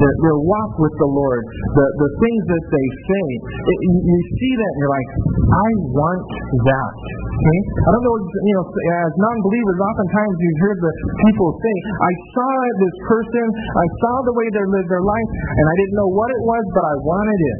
their, 0.00 0.14
their 0.24 0.38
walk 0.40 0.72
with 0.80 0.94
the 0.96 1.10
Lord, 1.12 1.42
the, 1.44 1.86
the 2.00 2.10
things 2.24 2.42
that 2.48 2.64
they 2.72 2.86
say. 3.04 3.26
It, 3.44 3.78
you 3.84 4.18
see 4.40 4.52
that 4.56 4.70
and 4.72 4.80
you're 4.80 4.94
like, 4.96 5.10
I 5.52 5.68
want 5.92 6.22
that. 6.64 6.92
Okay? 7.40 7.60
I 7.60 7.88
don't 7.94 8.04
know, 8.04 8.16
you 8.20 8.54
know, 8.56 8.64
as 8.68 9.12
non-believers, 9.16 9.78
oftentimes 9.80 10.34
you've 10.40 10.60
heard 10.60 10.78
the 10.80 10.92
people 11.28 11.48
say, 11.56 11.74
I 11.88 12.12
saw 12.36 12.52
this 12.80 12.96
person, 13.08 13.46
I 13.48 13.86
saw 14.00 14.14
the 14.28 14.34
way 14.36 14.46
they 14.52 14.66
lived 14.68 14.90
their 14.92 15.04
life, 15.04 15.30
and 15.32 15.64
I 15.64 15.74
didn't 15.80 15.96
know 15.96 16.10
what 16.12 16.28
it 16.32 16.42
was, 16.44 16.64
but 16.76 16.84
I 16.84 16.94
wanted 17.00 17.40
it. 17.40 17.58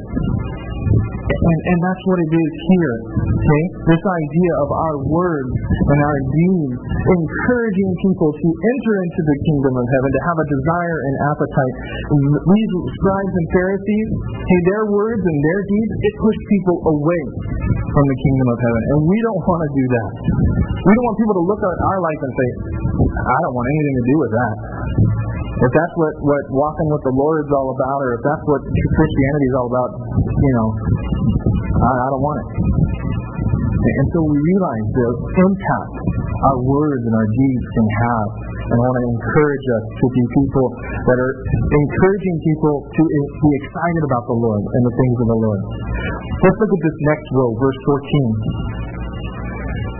And, 1.31 1.59
and 1.71 1.77
that's 1.79 2.03
what 2.07 2.19
it 2.19 2.31
is 2.35 2.51
here. 2.75 2.95
Okay? 3.31 3.63
This 3.95 4.03
idea 4.03 4.51
of 4.61 4.69
our 4.71 4.95
words 5.07 5.53
and 5.87 5.99
our 6.03 6.19
deeds 6.21 6.75
encouraging 6.77 7.91
people 8.05 8.29
to 8.31 8.47
enter 8.51 8.93
into 9.07 9.21
the 9.25 9.37
kingdom 9.47 9.73
of 9.79 9.85
heaven, 9.85 10.09
to 10.11 10.21
have 10.27 10.37
a 10.39 10.47
desire 10.47 10.97
and 11.07 11.15
appetite. 11.31 11.75
These 12.11 12.71
scribes 12.99 13.33
and 13.33 13.47
Pharisees, 13.55 14.09
hey, 14.35 14.59
their 14.69 14.85
words 14.91 15.23
and 15.23 15.37
their 15.41 15.61
deeds, 15.65 15.91
it 16.03 16.13
pushed 16.19 16.43
people 16.51 16.77
away 16.99 17.23
from 17.71 18.05
the 18.07 18.17
kingdom 18.21 18.47
of 18.51 18.59
heaven. 18.61 18.81
And 18.95 18.99
we 19.07 19.17
don't 19.23 19.43
want 19.47 19.61
to 19.65 19.71
do 19.71 19.85
that. 19.91 20.09
We 20.81 20.91
don't 20.91 21.05
want 21.05 21.17
people 21.21 21.37
to 21.37 21.45
look 21.45 21.61
at 21.61 21.77
our 21.91 21.99
life 22.01 22.21
and 22.21 22.33
say, 22.33 22.49
I 23.21 23.37
don't 23.45 23.55
want 23.55 23.67
anything 23.69 23.95
to 23.95 24.05
do 24.05 24.15
with 24.19 24.31
that. 24.33 24.53
If 25.61 25.69
that's 25.69 25.93
what, 25.93 26.13
what 26.25 26.43
walking 26.57 26.89
with 26.89 27.03
the 27.05 27.13
Lord 27.13 27.37
is 27.45 27.51
all 27.53 27.69
about, 27.69 27.99
or 28.01 28.11
if 28.17 28.21
that's 28.25 28.45
what 28.49 28.61
Christianity 28.65 29.45
is 29.45 29.55
all 29.61 29.69
about, 29.69 29.89
you 30.25 30.53
know, 30.57 30.67
I, 31.85 31.91
I 32.01 32.07
don't 32.09 32.23
want 32.25 32.37
it. 32.41 32.47
And 33.81 34.07
so 34.13 34.19
we 34.25 34.37
realize 34.37 34.85
the 34.93 35.09
impact 35.41 35.93
our 36.41 36.59
words 36.65 37.01
and 37.05 37.13
our 37.13 37.29
deeds 37.29 37.65
can 37.77 37.87
have. 38.09 38.29
And 38.71 38.77
I 38.77 38.85
want 38.89 38.97
to 38.97 39.05
encourage 39.13 39.65
us 39.77 39.85
to 40.01 40.05
be 40.09 40.23
people 40.41 40.65
that 41.05 41.17
are 41.21 41.33
encouraging 41.53 42.35
people 42.41 42.75
to 42.81 43.01
be 43.05 43.51
excited 43.61 44.03
about 44.09 44.25
the 44.33 44.37
Lord 44.41 44.61
and 44.65 44.81
the 44.85 44.93
things 44.97 45.17
of 45.21 45.27
the 45.29 45.39
Lord. 45.45 45.61
Let's 46.41 46.57
look 46.57 46.73
at 46.73 46.81
this 46.81 46.97
next 47.05 47.27
row, 47.37 47.49
verse 47.57 47.79
14. 47.85 48.81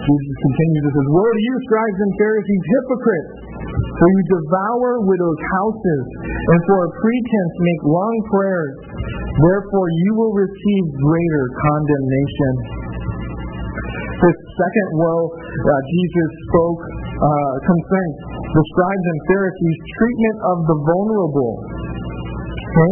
Jesus 0.02 0.38
continues, 0.42 0.82
He 0.82 0.92
says, 0.98 1.08
Woe 1.14 1.30
to 1.30 1.42
you, 1.42 1.54
scribes 1.70 2.00
and 2.02 2.12
Pharisees, 2.18 2.64
hypocrites! 2.66 3.41
For 3.82 4.08
you 4.10 4.22
devour 4.30 4.92
widows' 5.06 5.44
houses, 5.58 6.04
and 6.26 6.60
for 6.70 6.78
a 6.86 6.90
pretense 7.02 7.56
make 7.60 7.82
long 7.86 8.16
prayers. 8.30 8.76
Therefore 9.42 9.88
you 9.90 10.12
will 10.18 10.34
receive 10.36 10.84
greater 11.02 11.46
condemnation. 11.66 12.54
This 14.22 14.38
second 14.54 14.90
woe 15.02 15.24
uh, 15.34 15.70
Jesus 15.90 16.30
spoke 16.46 16.82
uh, 16.86 17.54
concerning 17.66 18.14
the 18.54 18.64
scribes 18.70 19.06
and 19.10 19.20
Pharisees' 19.34 19.82
treatment 19.98 20.38
of 20.46 20.58
the 20.70 20.78
vulnerable. 20.78 21.54
Okay? 22.72 22.92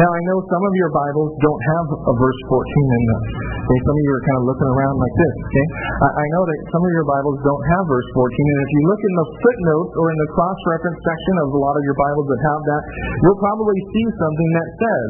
Now 0.00 0.08
I 0.08 0.20
know 0.24 0.38
some 0.40 0.62
of 0.64 0.72
your 0.72 0.88
Bibles 0.88 1.30
don't 1.44 1.62
have 1.76 1.86
a 2.00 2.14
verse 2.16 2.40
14 2.48 2.96
in 2.96 3.02
them. 3.12 3.22
Okay? 3.60 3.78
Some 3.84 3.96
of 3.96 4.02
you 4.08 4.12
are 4.16 4.24
kind 4.24 4.38
of 4.40 4.44
looking 4.48 4.70
around 4.72 4.96
like 4.96 5.14
this. 5.20 5.34
Okay? 5.52 5.66
I, 6.00 6.08
I 6.16 6.26
know 6.32 6.42
that 6.48 6.58
some 6.72 6.80
of 6.80 6.92
your 6.96 7.04
Bibles 7.04 7.36
don't 7.44 7.64
have 7.76 7.82
verse 7.92 8.08
14, 8.16 8.24
and 8.24 8.60
if 8.64 8.70
you 8.72 8.82
look 8.88 9.02
in 9.04 9.14
the 9.20 9.26
footnotes 9.36 9.92
or 10.00 10.06
in 10.08 10.18
the 10.24 10.28
cross-reference 10.32 11.00
section 11.04 11.34
of 11.44 11.46
a 11.52 11.60
lot 11.60 11.76
of 11.76 11.82
your 11.84 11.98
Bibles 12.00 12.26
that 12.32 12.40
have 12.40 12.62
that, 12.72 12.82
you'll 13.20 13.42
probably 13.44 13.78
see 13.92 14.06
something 14.16 14.50
that 14.56 14.68
says, 14.80 15.08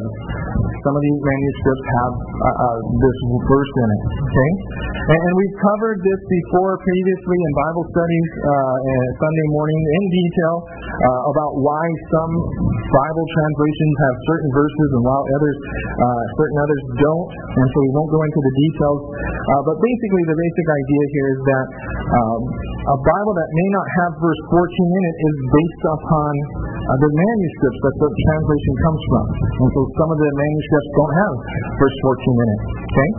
some 0.83 0.95
of 0.95 1.01
these 1.03 1.19
manuscripts 1.19 1.85
have 1.99 2.13
uh, 2.15 2.65
uh, 2.65 2.77
this 2.99 3.17
verse 3.47 3.71
in 3.83 3.87
it. 3.87 4.01
Okay, 4.19 4.51
and, 5.11 5.19
and, 5.19 5.33
we've 5.39 5.57
covered 5.59 5.99
this 5.99 6.21
before 6.23 6.79
previously 6.79 7.37
in 7.39 7.51
Bible 7.55 7.85
studies 7.91 8.27
uh, 8.39 8.77
Sunday 9.19 9.47
morning 9.55 9.79
in 9.79 10.03
detail 10.11 10.55
uh, 10.63 11.31
about 11.35 11.51
why 11.59 11.83
some 12.11 12.31
Bible 12.95 13.25
translations 13.27 13.95
have 13.99 14.08
certain 14.25 14.51
verses 14.53 14.87
and 14.95 15.01
while 15.05 15.23
others, 15.23 15.57
uh, 15.99 16.23
certain 16.37 16.57
others 16.59 16.81
don't. 16.99 17.27
And 17.29 17.65
so 17.69 17.77
we 17.83 17.91
won't 17.95 18.11
go 18.11 18.21
into 18.23 18.41
the 18.41 18.53
details. 18.59 19.01
Uh, 19.09 19.61
but 19.65 19.75
basically, 19.81 20.23
the 20.29 20.37
basic 20.37 20.65
idea 20.69 21.03
here 21.13 21.27
is 21.29 21.39
that 21.45 21.67
um, 22.09 22.41
a 22.89 22.97
Bible 22.97 23.33
that 23.37 23.49
may 23.53 23.69
not 23.75 23.87
have 24.01 24.11
verse 24.17 24.41
14 24.49 24.65
in 24.65 25.03
it 25.03 25.17
is 25.19 25.35
based 25.53 25.83
upon 25.93 26.31
uh, 26.89 26.97
the 27.05 27.11
manuscripts 27.11 27.81
that 27.85 27.95
the 28.01 28.09
translation 28.09 28.73
comes 28.81 29.01
from. 29.13 29.25
And 29.29 29.69
so 29.73 29.81
some 29.99 30.09
of 30.09 30.17
the 30.17 30.31
manuscripts 30.33 30.89
don't 30.97 31.15
have 31.19 31.33
verse 31.77 31.97
14 32.01 32.43
in 32.43 32.47
it. 32.49 32.61
Okay? 32.89 33.09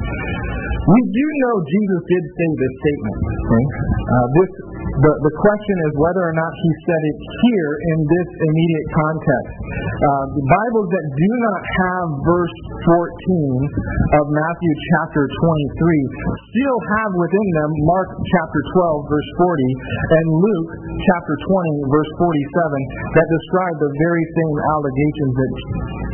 We 0.80 1.00
do 1.12 1.26
know 1.44 1.54
Jesus 1.60 2.00
did 2.08 2.24
say 2.24 2.48
this 2.56 2.72
statement. 2.82 3.16
Okay? 3.20 3.64
Uh, 4.00 4.26
this 4.32 4.50
the, 4.90 5.12
the 5.22 5.34
question 5.38 5.76
is 5.86 5.92
whether 6.02 6.22
or 6.26 6.34
not 6.34 6.50
he 6.50 6.70
said 6.82 7.02
it 7.06 7.18
here 7.46 7.72
in 7.94 7.98
this 8.10 8.28
immediate 8.42 8.88
context. 8.90 9.54
Uh, 9.54 10.24
the 10.34 10.46
Bibles 10.50 10.88
that 10.90 11.06
do 11.14 11.30
not 11.46 11.62
have 11.62 12.06
verse 12.26 12.56
14 12.90 14.18
of 14.18 14.24
Matthew 14.34 14.72
chapter 14.98 15.22
23 15.30 16.50
still 16.50 16.78
have 16.98 17.10
within 17.14 17.48
them 17.62 17.70
Mark 17.86 18.08
chapter 18.18 18.60
12 18.74 19.12
verse 19.14 19.30
40 19.38 20.18
and 20.18 20.26
Luke 20.42 20.70
chapter 21.06 21.34
20 21.38 21.92
verse 21.94 22.10
47 22.18 23.14
that 23.14 23.28
describe 23.30 23.76
the 23.78 23.92
very 23.94 24.24
same 24.34 24.56
allegations 24.74 25.32
that 25.38 25.52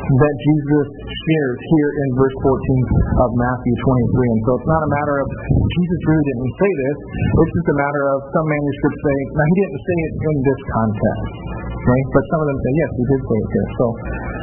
that 0.06 0.34
Jesus 0.38 0.86
shares 1.02 1.58
here 1.58 1.90
in 1.90 2.08
verse 2.14 2.36
14 2.38 3.26
of 3.26 3.28
Matthew 3.42 3.74
23. 3.74 4.34
And 4.38 4.40
so 4.46 4.50
it's 4.54 4.70
not 4.70 4.82
a 4.86 4.90
matter 5.02 5.16
of 5.18 5.26
Jesus 5.66 6.00
really 6.06 6.26
didn't 6.30 6.52
say 6.62 6.70
this. 6.78 6.96
It's 7.26 7.54
just 7.58 7.68
a 7.74 7.78
matter 7.78 8.04
of 8.14 8.18
some 8.30 8.46
manuscripts 8.66 9.00
say, 9.06 9.16
now 9.30 9.46
he 9.46 9.54
didn't 9.62 9.82
say 9.86 9.96
it 10.02 10.14
in 10.18 10.36
this 10.42 10.60
context. 10.74 11.30
Okay? 11.70 12.02
But 12.10 12.22
some 12.34 12.40
of 12.42 12.46
them 12.50 12.58
say, 12.58 12.72
yes, 12.74 12.90
he 12.98 13.04
did 13.06 13.20
say 13.22 13.38
it 13.38 13.48
here. 13.54 13.68
So 13.78 13.86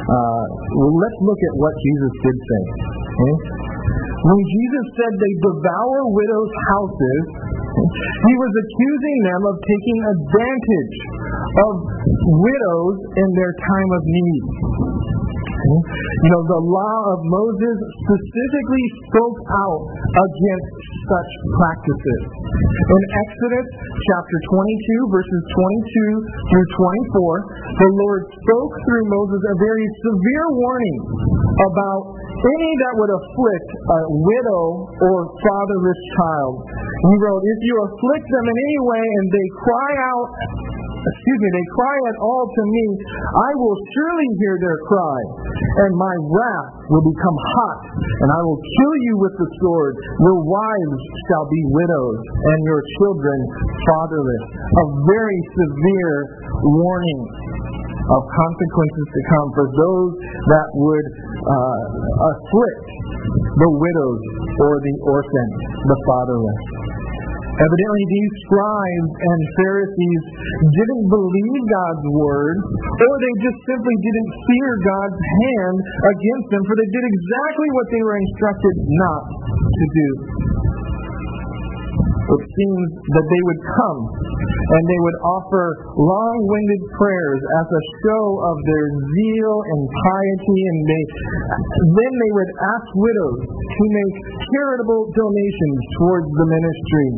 uh, 0.04 0.44
well, 0.80 0.92
let's 0.96 1.18
look 1.24 1.40
at 1.40 1.54
what 1.60 1.74
Jesus 1.80 2.12
did 2.24 2.36
say. 2.40 2.62
Okay? 3.04 3.36
When 4.24 4.40
Jesus 4.40 4.84
said 4.96 5.12
they 5.20 5.34
devour 5.44 5.98
widows' 6.08 6.54
houses, 6.72 7.22
he 7.76 8.32
was 8.40 8.52
accusing 8.56 9.18
them 9.28 9.42
of 9.44 9.54
taking 9.60 9.98
advantage 10.00 10.96
of 11.44 11.72
widows 12.24 12.96
in 13.20 13.28
their 13.36 13.52
time 13.52 13.90
of 13.92 14.02
need. 14.08 14.44
You 15.64 16.28
know, 16.28 16.44
the 16.44 16.62
law 16.68 16.98
of 17.16 17.18
Moses 17.24 17.76
specifically 18.04 18.86
spoke 19.08 19.38
out 19.48 19.82
against 20.12 20.72
such 21.08 21.30
practices. 21.56 22.22
In 22.84 23.02
Exodus 23.24 23.68
chapter 23.96 24.38
22, 24.44 25.08
verses 25.08 25.42
22 26.20 26.52
through 26.52 26.68
24, 27.16 27.80
the 27.80 27.90
Lord 27.96 28.22
spoke 28.28 28.72
through 28.76 29.04
Moses 29.08 29.40
a 29.40 29.56
very 29.56 29.86
severe 30.04 30.46
warning 30.52 31.00
about 31.72 32.02
any 32.44 32.72
that 32.84 32.94
would 33.00 33.12
afflict 33.16 33.70
a 33.88 34.00
widow 34.20 34.64
or 34.84 35.18
fatherless 35.32 36.00
child. 36.20 36.54
He 36.60 37.14
wrote, 37.24 37.40
If 37.40 37.60
you 37.64 37.74
afflict 37.88 38.26
them 38.28 38.46
in 38.52 38.56
any 38.68 38.80
way 38.84 39.04
and 39.04 39.26
they 39.32 39.46
cry 39.64 39.92
out 40.12 40.28
excuse 41.04 41.40
me, 41.44 41.48
they 41.52 41.66
cry 41.76 41.96
at 42.08 42.16
all 42.24 42.44
to 42.48 42.62
me, 42.64 42.84
I 43.36 43.50
will 43.60 43.76
surely 43.92 44.28
hear 44.40 44.56
their 44.56 44.78
cry, 44.88 45.20
and 45.84 45.92
my 46.00 46.14
wrath 46.32 46.72
will 46.88 47.04
become 47.04 47.36
hot, 47.60 47.78
and 48.00 48.28
I 48.32 48.40
will 48.40 48.60
kill 48.60 48.94
you 49.04 49.14
with 49.20 49.34
the 49.36 49.48
sword. 49.60 49.92
Your 50.24 50.38
wives 50.48 51.00
shall 51.28 51.46
be 51.48 51.62
widows, 51.76 52.20
and 52.24 52.58
your 52.64 52.82
children 53.00 53.38
fatherless. 53.84 54.44
A 54.64 54.86
very 55.04 55.40
severe 55.52 56.16
warning 56.64 57.20
of 58.04 58.20
consequences 58.20 59.06
to 59.16 59.20
come 59.32 59.48
for 59.56 59.66
those 59.72 60.12
that 60.52 60.68
would 60.76 61.06
uh, 61.40 61.80
afflict 62.32 62.84
the 63.64 63.70
widows 63.72 64.20
or 64.60 64.72
the 64.76 64.94
orphan, 65.08 65.48
the 65.88 65.98
fatherless. 66.04 66.83
Evidently, 67.54 68.04
these 68.10 68.32
scribes 68.50 69.12
and 69.14 69.40
Pharisees 69.62 70.22
didn't 70.58 71.06
believe 71.06 71.62
God's 71.70 72.06
word, 72.18 72.56
or 72.82 73.14
they 73.22 73.34
just 73.46 73.58
simply 73.62 73.96
didn't 74.02 74.30
fear 74.42 74.70
God's 74.82 75.20
hand 75.22 75.76
against 76.02 76.46
them, 76.50 76.62
for 76.66 76.74
they 76.74 76.90
did 76.90 77.04
exactly 77.06 77.68
what 77.78 77.86
they 77.94 78.02
were 78.02 78.18
instructed 78.18 78.74
not 78.90 79.22
to 79.54 79.84
do. 79.94 80.08
It 82.24 82.42
seems 82.42 82.88
that 83.14 83.26
they 83.30 83.42
would 83.46 83.60
come 83.70 84.00
and 84.64 84.82
they 84.88 85.00
would 85.04 85.18
offer 85.24 85.64
long 86.00 86.36
winded 86.48 86.82
prayers 86.96 87.40
as 87.60 87.66
a 87.68 87.82
show 88.04 88.24
of 88.48 88.56
their 88.64 88.86
zeal 88.88 89.54
and 89.60 89.80
piety, 89.84 90.60
and 90.64 90.78
they, 90.88 91.04
then 91.84 92.12
they 92.16 92.32
would 92.32 92.52
ask 92.72 92.86
widows 92.96 93.38
to 93.44 93.84
make 93.92 94.14
charitable 94.40 95.02
donations 95.12 95.80
towards 96.00 96.28
the 96.32 96.46
ministry. 96.48 97.08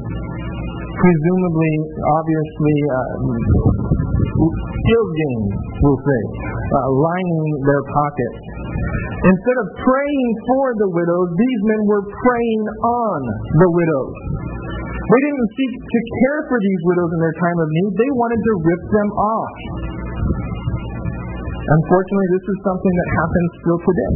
Presumably, 0.97 1.75
obviously, 2.09 2.77
uh, 2.89 3.13
skill 4.27 5.07
gains, 5.13 5.51
we'll 5.85 6.03
say, 6.03 6.23
uh, 6.73 6.89
lining 6.89 7.47
their 7.69 7.85
pockets. 7.85 8.41
Instead 9.17 9.59
of 9.65 9.69
praying 9.81 10.29
for 10.47 10.67
the 10.77 10.89
widows, 10.93 11.29
these 11.37 11.61
men 11.69 11.83
were 11.89 12.05
preying 12.05 12.65
on 12.85 13.19
the 13.61 13.69
widows. 13.73 14.46
They 15.07 15.21
didn't 15.23 15.51
seek 15.55 15.73
to 15.79 16.01
care 16.03 16.41
for 16.51 16.59
these 16.59 16.81
widows 16.83 17.11
in 17.15 17.21
their 17.23 17.37
time 17.39 17.59
of 17.63 17.69
need. 17.71 17.93
They 17.95 18.11
wanted 18.11 18.41
to 18.43 18.53
rip 18.59 18.83
them 18.91 19.11
off. 19.15 19.55
Unfortunately, 21.67 22.29
this 22.35 22.47
is 22.51 22.59
something 22.67 22.95
that 22.95 23.09
happens 23.15 23.51
still 23.63 23.81
today. 23.87 24.15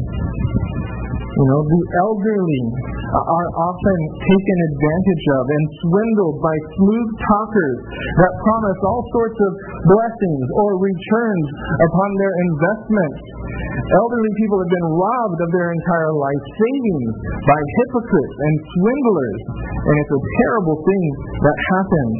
You 1.30 1.46
know, 1.46 1.62
the 1.62 1.82
elderly 2.02 2.62
are 3.10 3.48
often 3.54 3.98
taken 4.18 4.56
advantage 4.66 5.24
of 5.30 5.44
and 5.46 5.64
swindled 5.78 6.36
by 6.42 6.56
smooth 6.74 7.10
talkers 7.22 7.78
that 8.18 8.32
promise 8.42 8.80
all 8.82 9.02
sorts 9.14 9.38
of 9.38 9.52
blessings 9.94 10.46
or 10.58 10.70
returns 10.82 11.46
upon 11.86 12.10
their 12.18 12.34
investments. 12.34 13.20
Elderly 13.94 14.32
people 14.42 14.58
have 14.58 14.72
been 14.74 14.90
robbed 14.90 15.38
of 15.38 15.50
their 15.54 15.70
entire 15.70 16.12
life 16.18 16.44
savings 16.66 17.12
by 17.46 17.60
hypocrites 17.78 18.36
and 18.42 18.54
swindlers, 18.74 19.40
and 19.86 19.94
it's 20.02 20.14
a 20.18 20.22
terrible 20.34 20.78
thing 20.82 21.04
that 21.46 21.58
happens. 21.78 22.14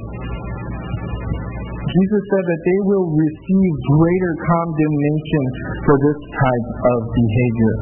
Jesus 1.91 2.23
said 2.31 2.45
that 2.47 2.63
they 2.63 2.81
will 2.87 3.09
receive 3.11 3.73
greater 3.99 4.33
condemnation 4.39 5.45
for 5.83 5.99
this 5.99 6.19
type 6.31 6.69
of 6.95 6.99
behavior. 7.11 7.75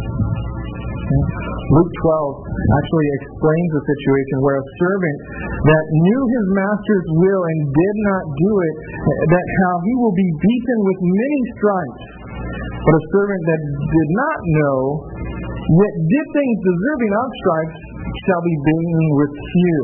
Luke 1.09 1.93
12 2.05 2.37
actually 2.45 3.09
explains 3.17 3.71
a 3.73 3.83
situation 3.83 4.37
where 4.45 4.61
a 4.61 4.67
servant 4.77 5.19
that 5.57 5.85
knew 6.05 6.21
his 6.21 6.47
master's 6.53 7.07
will 7.17 7.43
and 7.49 7.59
did 7.65 7.97
not 8.13 8.25
do 8.29 8.53
it, 8.61 8.75
that 9.33 9.47
how 9.65 9.75
he 9.89 9.93
will 10.05 10.17
be 10.17 10.29
beaten 10.29 10.79
with 10.85 10.99
many 11.01 11.41
stripes. 11.57 12.05
But 12.61 12.93
a 12.93 13.05
servant 13.09 13.43
that 13.49 13.63
did 13.89 14.11
not 14.17 14.39
know, 14.53 14.79
yet 15.81 15.95
did 15.97 16.27
things 16.37 16.57
deserving 16.61 17.13
of 17.17 17.29
stripes, 17.41 17.79
shall 18.27 18.43
be 18.43 18.57
beaten 18.67 19.07
with 19.15 19.33
few. 19.37 19.83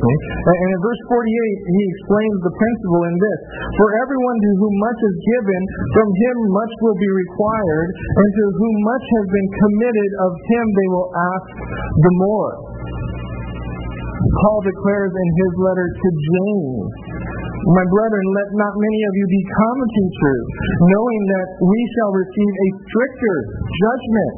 Okay? 0.00 0.18
And 0.40 0.68
in 0.74 0.80
verse 0.80 1.02
48, 1.08 1.24
he 1.24 1.82
explains 1.88 2.36
the 2.44 2.54
principle 2.56 3.02
in 3.08 3.14
this 3.16 3.40
For 3.76 3.88
everyone 4.04 4.38
to 4.40 4.50
whom 4.60 4.74
much 4.80 5.00
is 5.00 5.16
given, 5.20 5.62
from 5.96 6.08
him 6.12 6.36
much 6.52 6.72
will 6.84 6.98
be 6.98 7.10
required, 7.24 7.88
and 7.94 8.30
to 8.32 8.44
whom 8.56 8.74
much 8.84 9.04
has 9.04 9.26
been 9.28 9.48
committed, 9.60 10.10
of 10.24 10.32
him 10.34 10.64
they 10.76 10.88
will 10.92 11.08
ask 11.10 11.48
the 11.94 12.12
more. 12.20 12.52
Paul 14.20 14.60
declares 14.62 15.12
in 15.16 15.28
his 15.40 15.52
letter 15.64 15.86
to 15.88 16.08
James, 16.12 16.92
my 17.60 17.84
brethren, 17.92 18.26
let 18.40 18.48
not 18.56 18.72
many 18.72 19.00
of 19.04 19.12
you 19.20 19.26
become 19.28 19.78
teachers, 19.84 20.44
knowing 20.80 21.22
that 21.28 21.48
we 21.60 21.80
shall 21.92 22.12
receive 22.16 22.54
a 22.56 22.68
stricter 22.88 23.36
judgment 23.68 24.34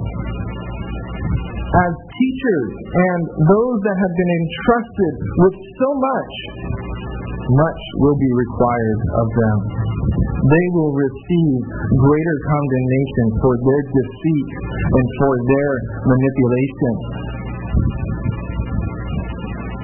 as 1.73 1.93
teachers 2.23 2.71
and 2.87 3.21
those 3.51 3.77
that 3.83 3.97
have 3.99 4.15
been 4.15 4.33
entrusted 4.39 5.15
with 5.43 5.57
so 5.59 5.89
much, 5.99 6.35
much 7.51 7.83
will 7.99 8.15
be 8.15 8.31
required 8.31 9.01
of 9.19 9.27
them. 9.27 9.59
They 10.23 10.67
will 10.75 10.95
receive 10.95 11.59
greater 11.99 12.37
condemnation 12.47 13.27
for 13.43 13.55
their 13.59 13.83
deceit 13.91 14.49
and 14.79 15.07
for 15.19 15.33
their 15.35 15.71
manipulation. 16.07 16.95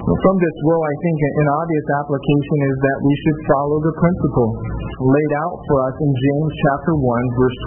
From 0.09 0.37
this 0.41 0.57
will, 0.65 0.83
I 0.83 0.95
think 1.05 1.17
an 1.21 1.49
obvious 1.53 1.87
application 2.01 2.59
is 2.65 2.77
that 2.81 2.99
we 3.05 3.15
should 3.23 3.39
follow 3.55 3.79
the 3.83 3.95
principle 3.99 4.51
laid 4.99 5.33
out 5.47 5.57
for 5.69 5.77
us 5.85 5.97
in 6.01 6.11
James 6.11 6.53
chapter 6.59 6.95
1, 6.99 7.39
verse 7.39 7.59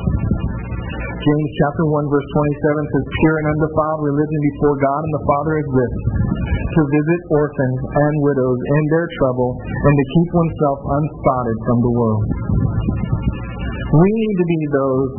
27. 0.00 0.49
James 1.20 1.50
chapter 1.60 1.84
1 1.84 2.08
verse 2.08 2.28
27 2.32 2.92
says, 2.96 3.04
Pure 3.04 3.36
and 3.44 3.48
undefiled 3.52 4.00
religion 4.08 4.40
before 4.40 4.76
God 4.80 5.00
and 5.04 5.14
the 5.20 5.24
Father 5.28 5.52
is 5.60 5.68
this, 5.68 5.94
to 6.48 6.80
visit 6.96 7.20
orphans 7.28 7.80
and 7.92 8.14
widows 8.24 8.56
in 8.56 8.82
their 8.88 9.04
trouble 9.20 9.52
and 9.52 9.94
to 10.00 10.04
keep 10.16 10.30
oneself 10.32 10.78
unspotted 10.80 11.58
from 11.68 11.78
the 11.84 11.92
world. 11.92 12.24
We 14.00 14.08
need 14.16 14.36
to 14.40 14.46
be 14.48 14.60
those 14.72 15.10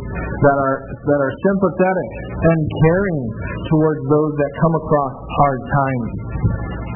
that 0.41 0.57
are 0.57 0.77
that 0.89 1.19
are 1.21 1.33
sympathetic 1.37 2.09
and 2.49 2.59
caring 2.65 3.19
towards 3.69 4.01
those 4.09 4.31
that 4.41 4.51
come 4.57 4.73
across 4.81 5.13
hard 5.21 5.61
times. 5.69 6.09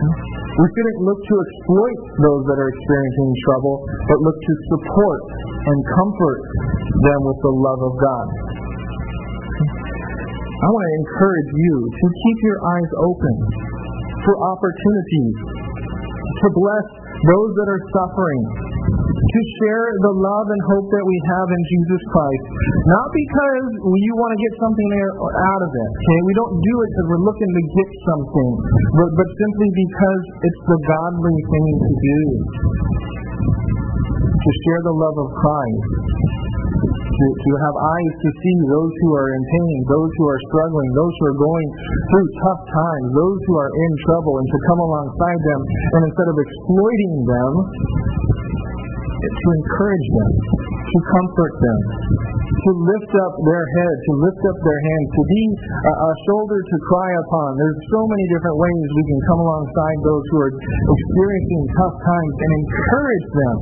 We 0.01 0.65
shouldn't 0.65 0.99
look 1.05 1.19
to 1.19 1.35
exploit 1.45 1.99
those 2.25 2.41
that 2.49 2.57
are 2.57 2.69
experiencing 2.73 3.29
trouble, 3.53 3.75
but 3.85 4.17
look 4.17 4.37
to 4.39 4.53
support 4.73 5.21
and 5.61 5.77
comfort 5.93 6.39
them 7.05 7.19
with 7.21 7.39
the 7.43 7.53
love 7.53 7.81
of 7.85 7.93
God. 8.01 8.27
I 10.55 10.67
want 10.71 10.85
to 10.87 10.93
encourage 11.03 11.51
you 11.51 11.73
to 11.83 12.05
keep 12.15 12.37
your 12.47 12.59
eyes 12.63 12.91
open 13.03 13.35
for 14.23 14.33
opportunities 14.55 15.35
to 16.15 16.47
bless 16.55 16.87
those 16.95 17.51
that 17.59 17.67
are 17.75 17.83
suffering, 17.91 18.43
to 19.11 19.39
share 19.59 19.85
the 19.99 20.13
love 20.15 20.47
and 20.47 20.61
hope 20.71 20.87
that 20.95 21.03
we 21.03 21.17
have 21.35 21.47
in 21.51 21.61
Jesus 21.75 22.01
Christ. 22.07 22.45
Not 22.87 23.07
because 23.11 23.67
you 23.83 24.11
want 24.15 24.31
to 24.31 24.39
get 24.39 24.53
something 24.63 24.89
out 25.27 25.61
of 25.63 25.71
it. 25.75 25.89
Okay, 25.91 26.19
we 26.23 26.33
don't 26.39 26.55
do 26.55 26.75
it 26.79 26.87
because 26.87 27.07
we're 27.11 27.25
looking 27.27 27.51
to 27.51 27.63
get 27.75 27.89
something, 28.15 28.49
but, 28.95 29.09
but 29.11 29.27
simply 29.35 29.69
because 29.75 30.23
it's 30.39 30.63
the 30.71 30.79
godly 30.87 31.37
thing 31.51 31.67
to 31.83 31.91
do. 31.99 32.19
To 34.31 34.51
share 34.63 34.81
the 34.87 34.95
love 34.95 35.17
of 35.19 35.29
Christ 35.35 36.44
to, 37.15 37.25
to 37.31 37.51
have 37.63 37.75
eyes 37.79 38.13
to 38.19 38.29
see 38.43 38.57
those 38.67 38.93
who 39.03 39.09
are 39.15 39.29
in 39.31 39.43
pain, 39.47 39.77
those 39.87 40.11
who 40.19 40.25
are 40.27 40.41
struggling, 40.51 40.89
those 40.99 41.13
who 41.19 41.25
are 41.31 41.39
going 41.39 41.67
through 42.11 42.27
tough 42.43 42.61
times, 42.67 43.07
those 43.15 43.39
who 43.47 43.55
are 43.55 43.71
in 43.71 43.91
trouble, 44.03 44.33
and 44.39 44.47
to 44.51 44.59
come 44.67 44.79
alongside 44.83 45.39
them, 45.47 45.61
and 45.63 46.01
instead 46.11 46.27
of 46.27 46.37
exploiting 46.37 47.13
them, 47.23 47.51
to 49.25 49.47
encourage 49.63 50.07
them, 50.11 50.31
to 50.75 50.97
comfort 51.17 51.53
them, 51.57 51.79
to 52.45 52.71
lift 52.77 53.11
up 53.25 53.33
their 53.47 53.65
head, 53.79 53.95
to 53.95 54.11
lift 54.21 54.41
up 54.45 54.57
their 54.61 54.81
hands, 54.85 55.07
to 55.15 55.23
be 55.25 55.43
a, 55.65 55.93
a 55.95 56.11
shoulder 56.29 56.59
to 56.61 56.77
cry 56.91 57.09
upon. 57.25 57.49
There's 57.57 57.81
so 57.89 58.01
many 58.05 58.25
different 58.33 58.57
ways 58.59 58.85
we 58.91 59.05
can 59.05 59.19
come 59.29 59.39
alongside 59.39 59.97
those 60.03 60.23
who 60.29 60.37
are 60.45 60.53
experiencing 60.53 61.61
tough 61.79 61.95
times 61.95 62.33
and 62.37 62.51
encourage 62.59 63.27
them 63.33 63.55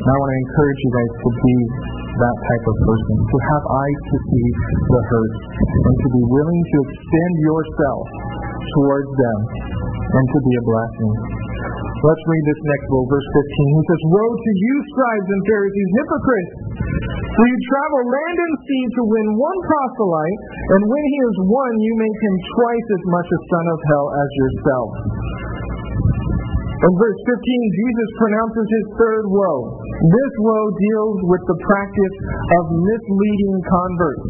and 0.00 0.08
I 0.08 0.16
want 0.16 0.30
to 0.32 0.38
encourage 0.40 0.80
you 0.80 0.92
guys 0.96 1.12
to 1.12 1.28
be 1.44 1.56
that 2.24 2.36
type 2.40 2.64
of 2.72 2.76
person, 2.88 3.14
to 3.20 3.36
have 3.52 3.64
eyes 3.68 4.00
to 4.00 4.16
see 4.32 4.46
the 4.80 5.02
hurt, 5.12 5.34
and 5.60 5.94
to 6.00 6.08
be 6.16 6.22
willing 6.24 6.62
to 6.64 6.76
extend 6.88 7.34
yourself 7.44 8.04
towards 8.80 9.10
them 9.12 9.38
and 10.00 10.24
to 10.24 10.38
be 10.40 10.52
a 10.56 10.64
blessing. 10.64 11.12
Let's 12.00 12.24
read 12.24 12.44
this 12.48 12.60
next 12.64 12.86
little 12.88 13.08
verse 13.12 13.28
15. 13.28 13.76
He 13.76 13.82
says, 13.84 14.02
Woe 14.08 14.32
to 14.32 14.52
you, 14.56 14.74
scribes 14.88 15.28
and 15.28 15.42
Pharisees, 15.44 15.90
hypocrites! 16.00 16.54
For 17.36 17.44
you 17.44 17.58
travel 17.60 18.02
land 18.08 18.38
and 18.40 18.54
sea 18.64 18.84
to 18.96 19.02
win 19.04 19.28
one 19.36 19.60
proselyte, 19.68 20.40
and 20.64 20.82
when 20.88 21.04
he 21.12 21.18
is 21.28 21.36
won, 21.44 21.72
you 21.76 21.92
make 22.00 22.18
him 22.24 22.36
twice 22.56 22.88
as 22.88 23.04
much 23.04 23.28
a 23.28 23.40
son 23.52 23.66
of 23.68 23.78
hell 23.84 24.06
as 24.16 24.30
yourself. 24.32 24.90
In 26.80 26.92
verse 26.96 27.20
15, 27.28 27.36
Jesus 27.76 28.10
pronounces 28.16 28.66
his 28.72 28.86
third 28.96 29.24
woe. 29.28 29.60
This 30.00 30.32
woe 30.40 30.68
deals 30.80 31.18
with 31.28 31.44
the 31.44 31.58
practice 31.60 32.16
of 32.56 32.62
misleading 32.72 33.56
converts. 33.68 34.28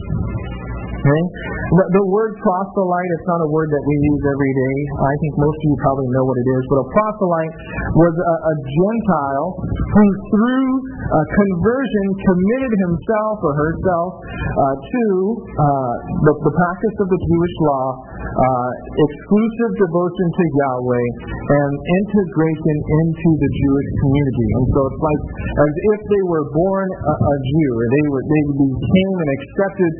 Okay? 1.00 1.22
The, 1.80 1.84
the, 1.96 2.04
word 2.12 2.36
proselyte, 2.44 3.10
it's 3.16 3.28
not 3.30 3.40
a 3.40 3.48
word 3.48 3.72
that 3.72 3.84
we 3.88 3.94
use 4.04 4.22
every 4.26 4.52
day. 4.52 4.76
I 5.00 5.14
think 5.24 5.32
most 5.40 5.56
of 5.56 5.66
you 5.72 5.76
probably 5.80 6.08
know 6.12 6.24
what 6.28 6.36
it 6.36 6.48
is. 6.50 6.62
But 6.68 6.78
a 6.84 6.88
proselyte 6.92 7.54
was 7.96 8.14
a, 8.20 8.34
a 8.36 8.54
Gentile 8.60 9.48
who, 9.64 10.04
through 10.28 10.68
uh, 11.08 11.24
conversion, 11.24 12.06
committed 12.20 12.72
himself 12.84 13.34
or 13.40 13.52
herself 13.56 14.10
uh, 14.20 14.74
to 14.76 15.04
uh, 15.40 15.94
the, 16.28 16.32
the, 16.36 16.52
practice 16.52 16.96
of 17.00 17.08
the 17.08 17.20
Jewish 17.24 17.54
law, 17.64 17.86
uh, 17.96 18.70
exclusive 18.92 19.72
devotion 19.80 20.26
to 20.36 20.44
Yahweh, 20.52 21.08
and 21.48 21.72
integration 22.04 22.76
into 22.76 23.30
the 23.40 23.50
Jewish 23.56 23.88
community. 24.04 24.48
And 24.52 24.64
so 24.74 24.80
it's 24.90 25.00
like 25.00 25.22
as 25.64 25.72
if 25.96 26.00
they 26.12 26.24
were 26.28 26.46
born 26.52 26.86
a, 26.92 27.14
a 27.14 27.36
Jew, 27.40 27.70
or 27.72 27.86
they, 27.88 28.04
were, 28.12 28.24
they 28.26 28.42
became 28.52 29.14
and 29.16 29.30
accepted 29.38 29.92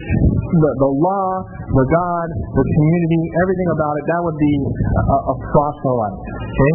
the, 0.61 0.71
the 0.77 0.90
law, 0.93 1.29
the 1.47 1.87
God, 1.87 2.29
the 2.35 2.65
community, 2.67 3.21
everything 3.43 3.71
about 3.75 3.95
it. 3.95 4.05
That 4.11 4.21
would 4.27 4.39
be 4.39 4.55
a, 4.59 5.17
a 5.31 5.35
proselyte. 5.55 6.19
Okay. 6.19 6.75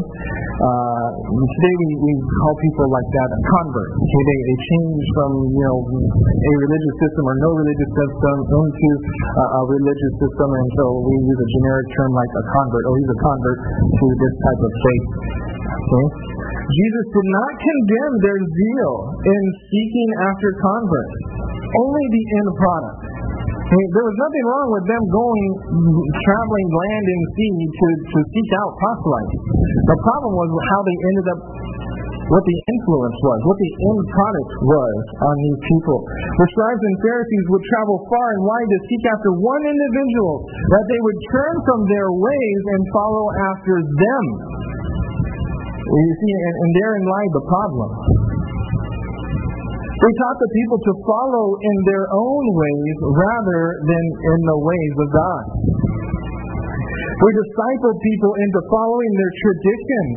Uh, 0.55 1.07
today 1.35 1.75
we, 1.83 1.87
we 1.99 2.13
call 2.15 2.53
people 2.63 2.87
like 2.87 3.09
that 3.11 3.29
a 3.35 3.39
convert. 3.43 3.91
Okay, 3.91 4.23
they, 4.23 4.39
they 4.39 4.57
change 4.71 5.03
from 5.19 5.31
you 5.51 5.63
know 5.67 5.77
a 5.83 6.51
religious 6.63 6.95
system 7.03 7.23
or 7.27 7.35
no 7.43 7.49
religious 7.59 7.91
system 7.91 8.35
into 8.55 8.89
a, 9.35 9.43
a 9.51 9.61
religious 9.67 10.13
system, 10.15 10.47
and 10.55 10.67
so 10.79 10.85
we 11.03 11.15
use 11.27 11.39
a 11.43 11.49
generic 11.59 11.87
term 11.99 12.11
like 12.15 12.31
a 12.39 12.43
convert. 12.55 12.83
Oh, 12.87 12.95
he's 12.95 13.11
a 13.11 13.19
convert 13.19 13.59
to 13.83 14.05
this 14.15 14.33
type 14.47 14.61
of 14.63 14.71
faith. 14.79 15.07
Okay. 15.75 16.07
Jesus 16.65 17.05
did 17.13 17.27
not 17.29 17.51
condemn 17.61 18.13
their 18.23 18.39
zeal 18.41 18.93
in 19.21 19.43
seeking 19.69 20.09
after 20.23 20.49
converts, 20.55 21.15
only 21.83 22.05
the 22.09 22.23
end 22.41 22.49
product. 22.57 22.99
There 23.65 24.05
was 24.05 24.17
nothing 24.21 24.45
wrong 24.45 24.69
with 24.77 24.85
them 24.85 25.03
going, 25.09 25.45
traveling 26.21 26.69
land 26.69 27.05
and 27.09 27.21
sea 27.33 27.53
to, 27.65 27.87
to 28.13 28.19
seek 28.29 28.49
out 28.61 28.71
proselytes. 28.77 29.35
The 29.89 29.97
problem 30.05 30.31
was 30.37 30.49
how 30.69 30.81
they 30.85 30.97
ended 31.01 31.27
up 31.33 31.41
what 32.29 32.41
the 32.45 32.57
influence 32.57 33.17
was, 33.21 33.39
what 33.45 33.57
the 33.57 33.73
end 33.89 34.01
product 34.09 34.51
was 34.69 34.97
on 35.17 35.35
these 35.49 35.61
people. 35.65 35.97
The 36.05 36.47
scribes 36.53 36.81
and 36.81 36.97
Pharisees 37.05 37.45
would 37.53 37.65
travel 37.69 37.97
far 38.05 38.27
and 38.37 38.41
wide 38.45 38.69
to 38.69 38.79
seek 38.85 39.03
after 39.13 39.29
one 39.33 39.63
individual, 39.65 40.45
that 40.45 40.85
they 40.85 41.01
would 41.01 41.19
turn 41.33 41.55
from 41.65 41.79
their 41.89 42.09
ways 42.13 42.61
and 42.69 42.81
follow 42.93 43.25
after 43.49 43.75
them. 43.81 44.25
You 45.85 46.13
see, 46.17 46.33
and, 46.33 46.55
and 46.65 46.71
therein 46.81 47.05
lied 47.05 47.33
the 47.33 47.45
problem. 47.45 47.89
They 49.95 50.11
taught 50.19 50.39
the 50.43 50.51
people 50.51 50.79
to 50.83 50.93
follow 51.07 51.45
in 51.55 51.77
their 51.87 52.05
own 52.11 52.43
ways 52.51 52.95
rather 53.15 53.63
than 53.79 54.05
in 54.35 54.39
the 54.43 54.59
ways 54.59 54.95
of 54.99 55.07
God. 55.15 55.43
We 57.15 57.29
discipled 57.31 57.97
people 58.03 58.33
into 58.43 58.59
following 58.75 59.11
their 59.15 59.33
traditions 59.39 60.15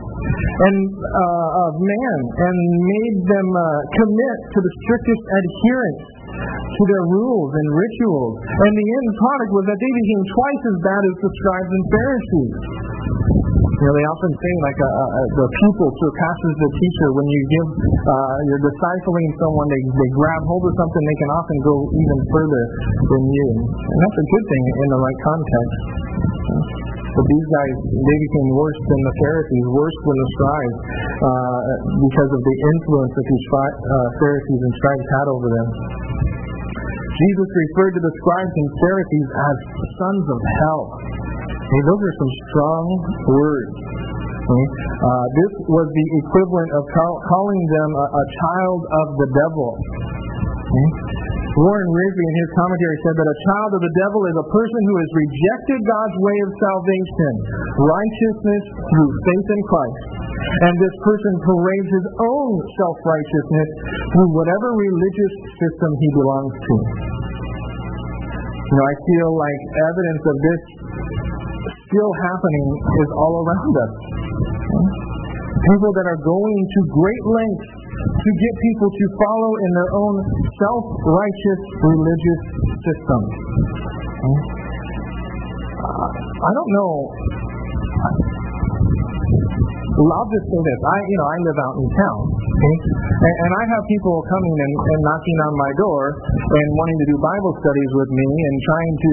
and 0.66 0.76
uh, 0.90 1.64
of 1.70 1.72
man 1.78 2.18
and 2.26 2.56
made 2.74 3.18
them 3.22 3.48
uh, 3.54 3.66
commit 4.02 4.38
to 4.50 4.58
the 4.58 4.72
strictest 4.82 5.22
adherence 5.30 6.02
to 6.74 6.82
their 6.90 7.04
rules 7.14 7.50
and 7.54 7.66
rituals. 7.70 8.34
And 8.42 8.72
the 8.74 8.88
end 8.98 9.08
product 9.14 9.50
was 9.54 9.64
that 9.70 9.78
they 9.78 9.92
became 9.94 10.22
twice 10.26 10.62
as 10.74 10.76
bad 10.82 11.02
as 11.06 11.14
the 11.22 11.30
scribes 11.38 11.70
and 11.70 11.84
Pharisees. 11.86 12.54
You 13.78 13.86
know, 13.86 13.94
they 13.94 14.06
often 14.10 14.32
say 14.34 14.52
like 14.66 14.80
a, 14.82 14.90
a, 14.90 15.22
the 15.38 15.46
pupil 15.54 15.88
surpasses 16.02 16.54
the 16.58 16.70
teacher. 16.82 17.08
When 17.14 17.26
you 17.30 17.42
give, 17.46 17.68
uh, 18.10 18.36
you're 18.50 18.64
discipling 18.66 19.30
someone, 19.38 19.66
they, 19.70 19.82
they 19.86 20.10
grab 20.18 20.42
hold 20.50 20.66
of 20.66 20.74
something, 20.74 21.02
they 21.06 21.18
can 21.22 21.30
often 21.30 21.58
go 21.62 21.74
even 21.94 22.18
further 22.26 22.64
than 23.06 23.22
you. 23.30 23.48
And 23.70 23.98
that's 24.02 24.18
a 24.18 24.26
good 24.34 24.44
thing 24.50 24.62
in 24.66 24.88
the 24.90 24.98
right 24.98 25.20
context. 25.22 25.78
But 27.06 27.26
these 27.30 27.48
guys, 27.54 27.76
they 27.86 28.18
became 28.18 28.48
worse 28.58 28.80
than 28.82 29.00
the 29.02 29.14
Pharisees, 29.22 29.66
worse 29.70 29.98
than 30.02 30.16
the 30.18 30.28
scribes, 30.34 30.78
uh, 31.22 31.60
because 32.02 32.30
of 32.34 32.40
the 32.42 32.56
influence 32.74 33.12
that 33.14 33.26
these 33.30 33.46
uh, 33.46 34.08
Pharisees 34.18 34.58
and 34.58 34.74
scribes 34.74 35.06
had 35.06 35.26
over 35.30 35.48
them. 35.54 35.68
Jesus 37.14 37.48
referred 37.50 37.94
to 37.94 38.02
the 38.02 38.14
scribes 38.22 38.54
and 38.58 38.68
Pharisees 38.82 39.28
as 39.38 39.56
sons 40.02 40.24
of 40.34 40.40
hell. 40.66 40.82
Hey, 41.68 41.82
those 41.84 42.00
are 42.00 42.16
some 42.16 42.32
strong 42.48 42.84
words. 43.28 43.76
Uh, 44.48 45.26
this 45.36 45.52
was 45.68 45.86
the 45.92 46.06
equivalent 46.24 46.70
of 46.72 46.82
call, 46.96 47.14
calling 47.28 47.62
them 47.68 47.90
a, 47.92 48.06
a, 48.08 48.24
child 48.40 48.80
of 49.04 49.06
the 49.20 49.28
devil. 49.36 49.68
Okay? 49.76 50.88
Warren 51.60 51.88
Wiersbe 51.92 52.24
in 52.24 52.34
his 52.40 52.50
commentary 52.56 52.98
said 53.04 53.16
that 53.20 53.28
a 53.28 53.38
child 53.52 53.70
of 53.76 53.82
the 53.84 53.94
devil 54.00 54.20
is 54.32 54.36
a 54.40 54.48
person 54.48 54.80
who 54.88 54.96
has 54.96 55.10
rejected 55.12 55.80
God's 55.84 56.16
way 56.24 56.36
of 56.40 56.50
salvation, 56.56 57.32
righteousness 57.84 58.64
through 58.88 59.10
faith 59.28 59.48
in 59.52 59.60
Christ. 59.68 60.00
And 60.64 60.74
this 60.80 60.96
person 61.04 61.32
parades 61.44 61.90
his 61.92 62.08
own 62.16 62.50
self-righteousness 62.80 63.68
through 64.16 64.30
whatever 64.32 64.72
religious 64.72 65.34
system 65.60 65.90
he 66.00 66.08
belongs 66.16 66.56
to. 66.64 66.74
You 68.56 68.74
know, 68.80 68.84
I 68.88 68.94
feel 69.04 69.30
like 69.36 69.60
evidence 69.92 70.22
of 70.24 70.36
this 70.40 70.62
still 71.88 72.12
happening 72.28 72.68
is 72.76 73.10
all 73.16 73.34
around 73.40 73.74
us. 73.80 73.92
People 75.58 75.92
that 75.96 76.06
are 76.06 76.20
going 76.22 76.58
to 76.68 76.80
great 76.92 77.24
lengths 77.24 77.68
to 77.98 78.30
get 78.30 78.52
people 78.62 78.88
to 78.92 79.04
follow 79.18 79.52
in 79.58 79.70
their 79.74 79.90
own 79.96 80.14
self-righteous 80.60 81.60
religious 81.82 82.42
system. 82.84 83.20
Uh, 85.78 86.08
I 86.12 86.50
don't 86.52 86.72
know. 86.76 86.92
I'll 89.98 90.30
just 90.30 90.46
say 90.46 90.60
this. 90.62 90.80
I, 90.86 90.96
you 91.10 91.16
know, 91.18 91.26
I 91.26 91.36
live 91.42 91.58
out 91.58 91.74
in 91.74 91.86
town, 91.90 92.20
Okay? 92.58 92.76
And, 92.98 93.34
and 93.38 93.52
I 93.54 93.64
have 93.70 93.82
people 93.86 94.18
coming 94.26 94.56
and, 94.58 94.72
and 94.74 95.00
knocking 95.06 95.38
on 95.46 95.52
my 95.54 95.70
door 95.78 96.02
and 96.34 96.66
wanting 96.74 96.98
to 96.98 97.06
do 97.06 97.16
Bible 97.22 97.52
studies 97.62 97.90
with 97.94 98.10
me 98.10 98.26
and 98.26 98.54
trying 98.66 98.94
to 98.98 99.12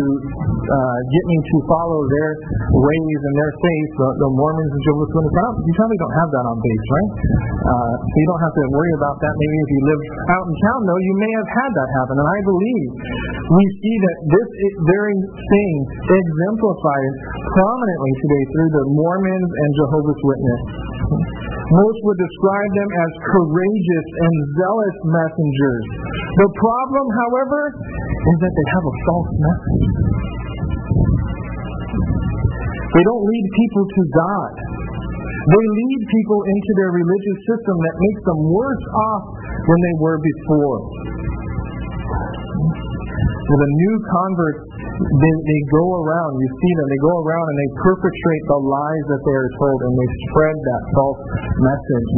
uh, 0.65 0.97
get 1.13 1.23
me 1.29 1.37
to 1.45 1.55
follow 1.69 2.01
their 2.09 2.31
ways 2.73 3.19
and 3.21 3.35
their 3.37 3.53
faith, 3.61 3.91
the, 4.01 4.09
the 4.25 4.29
Mormons 4.33 4.71
and 4.73 4.81
Jehovah's 4.81 5.13
Witnesses. 5.13 5.61
You 5.61 5.73
probably 5.77 5.99
don't 6.01 6.17
have 6.17 6.29
that 6.33 6.45
on 6.49 6.57
base, 6.57 6.85
right? 6.89 7.11
Uh, 7.69 7.93
so 8.01 8.13
you 8.17 8.27
don't 8.33 8.43
have 8.49 8.55
to 8.55 8.63
worry 8.73 8.93
about 8.97 9.15
that. 9.21 9.33
Maybe 9.37 9.57
if 9.61 9.69
you 9.69 9.81
live 9.93 10.01
out 10.33 10.45
in 10.49 10.55
town, 10.65 10.79
though, 10.89 11.01
you 11.05 11.13
may 11.21 11.31
have 11.37 11.49
had 11.53 11.71
that 11.77 11.89
happen. 12.01 12.15
And 12.17 12.29
I 12.29 12.39
believe 12.49 12.89
we 13.45 13.63
see 13.77 13.95
that 14.09 14.17
this 14.25 14.49
very 14.89 15.17
thing 15.21 15.73
exemplified 16.01 17.13
prominently 17.53 18.13
today 18.25 18.43
through 18.57 18.71
the 18.73 18.85
Mormons 18.89 19.51
and 19.53 19.69
Jehovah's 19.85 20.21
Witnesses. 20.25 21.44
Most 21.65 21.97
would 22.05 22.19
describe 22.21 22.71
them 22.77 22.89
as 22.93 23.11
courageous 23.25 24.07
and 24.21 24.35
zealous 24.53 24.97
messengers. 25.09 25.85
The 26.37 26.49
problem, 26.61 27.05
however, 27.09 27.61
is 28.05 28.37
that 28.37 28.53
they 28.53 28.67
have 28.69 28.85
a 28.85 28.95
false 29.01 29.31
message. 29.41 29.85
They 32.85 33.03
don't 33.09 33.25
lead 33.25 33.45
people 33.49 33.85
to 33.89 34.01
God. 34.13 34.51
They 35.25 35.65
lead 35.65 36.01
people 36.05 36.39
into 36.45 36.71
their 36.77 36.91
religious 37.01 37.39
system 37.49 37.75
that 37.81 37.95
makes 37.97 38.21
them 38.29 38.39
worse 38.45 38.85
off 39.09 39.23
than 39.41 39.79
they 39.81 39.95
were 40.05 40.21
before. 40.21 40.79
With 43.25 43.61
a 43.61 43.71
new 43.73 43.95
convert, 44.05 44.57
they, 44.95 45.33
they 45.43 45.61
go 45.75 45.85
around, 45.99 46.31
you 46.39 46.49
see 46.55 46.73
them, 46.79 46.87
they 46.87 47.01
go 47.03 47.15
around 47.19 47.45
and 47.51 47.57
they 47.59 47.71
perpetrate 47.83 48.43
the 48.47 48.59
lies 48.63 49.05
that 49.11 49.21
they 49.27 49.35
are 49.35 49.51
told 49.59 49.79
and 49.83 49.93
they 49.95 50.09
spread 50.29 50.55
that 50.55 50.81
false 50.95 51.23
message. 51.59 52.09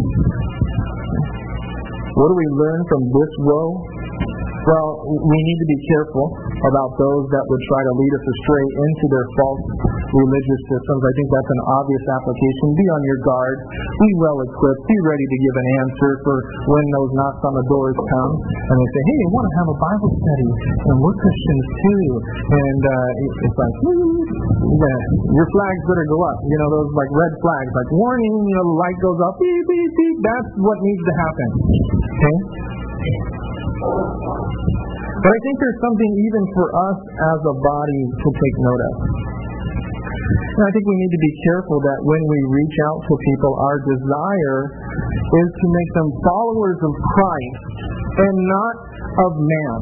What 2.18 2.28
do 2.34 2.36
we 2.38 2.50
learn 2.54 2.82
from 2.90 3.02
this 3.14 3.32
woe? 3.46 3.97
Well, 4.68 4.88
we 5.08 5.38
need 5.48 5.60
to 5.64 5.70
be 5.72 5.80
careful 5.96 6.28
about 6.28 6.92
those 7.00 7.24
that 7.32 7.44
would 7.48 7.64
try 7.72 7.82
to 7.88 7.94
lead 7.96 8.14
us 8.20 8.26
astray 8.28 8.66
into 8.84 9.06
their 9.16 9.28
false 9.40 9.64
religious 10.12 10.62
systems. 10.68 11.02
I 11.08 11.14
think 11.16 11.28
that's 11.32 11.52
an 11.56 11.62
obvious 11.72 12.06
application. 12.20 12.66
Be 12.76 12.86
on 12.92 13.02
your 13.08 13.20
guard. 13.24 13.58
Be 13.80 14.10
well 14.20 14.38
equipped. 14.44 14.84
Be 14.92 14.98
ready 15.08 15.24
to 15.24 15.38
give 15.40 15.56
an 15.56 15.68
answer 15.88 16.12
for 16.20 16.36
when 16.68 16.86
those 17.00 17.12
knocks 17.16 17.42
on 17.48 17.54
the 17.56 17.66
doors 17.72 17.96
come 17.96 18.32
and 18.44 18.76
they 18.76 18.90
say, 18.92 19.02
"Hey, 19.08 19.20
I 19.24 19.28
want 19.32 19.46
to 19.48 19.54
have 19.56 19.70
a 19.72 19.78
Bible 19.80 20.12
study, 20.20 20.50
and 20.84 20.96
we're 21.00 21.16
Christians 21.16 21.66
too." 21.72 22.04
And 22.52 22.82
uh, 22.84 23.24
it's 23.48 23.58
like, 23.64 23.76
yeah, 23.88 25.00
your 25.32 25.48
flags 25.48 25.82
better 25.88 26.08
go 26.12 26.20
up. 26.28 26.40
You 26.44 26.58
know, 26.60 26.70
those 26.76 26.92
like 26.92 27.12
red 27.16 27.34
flags, 27.40 27.72
like 27.72 27.90
warning. 27.96 28.36
You 28.36 28.56
know, 28.60 28.66
the 28.68 28.78
light 28.84 29.00
goes 29.00 29.20
up. 29.24 29.34
Beep 29.40 29.64
beep 29.64 29.92
beep. 29.96 30.18
That's 30.28 30.52
what 30.60 30.78
needs 30.84 31.04
to 31.08 31.14
happen. 31.24 31.50
Okay. 32.20 32.38
But 33.78 35.32
I 35.34 35.40
think 35.44 35.56
there's 35.60 35.82
something 35.86 36.12
even 36.18 36.44
for 36.54 36.68
us 36.92 37.00
as 37.04 37.40
a 37.46 37.56
body 37.58 38.02
to 38.10 38.28
take 38.34 38.56
note 38.64 38.82
of. 38.82 38.96
And 40.58 40.64
I 40.66 40.72
think 40.74 40.86
we 40.90 40.98
need 40.98 41.14
to 41.14 41.22
be 41.22 41.34
careful 41.46 41.78
that 41.86 42.00
when 42.02 42.24
we 42.26 42.40
reach 42.50 42.78
out 42.90 43.00
to 43.06 43.14
people, 43.14 43.52
our 43.62 43.78
desire 43.78 44.60
is 45.14 45.50
to 45.54 45.66
make 45.70 45.92
them 45.94 46.10
followers 46.26 46.80
of 46.82 46.94
Christ 46.98 47.62
and 48.18 48.36
not 48.42 48.76
of 49.18 49.32
man. 49.38 49.80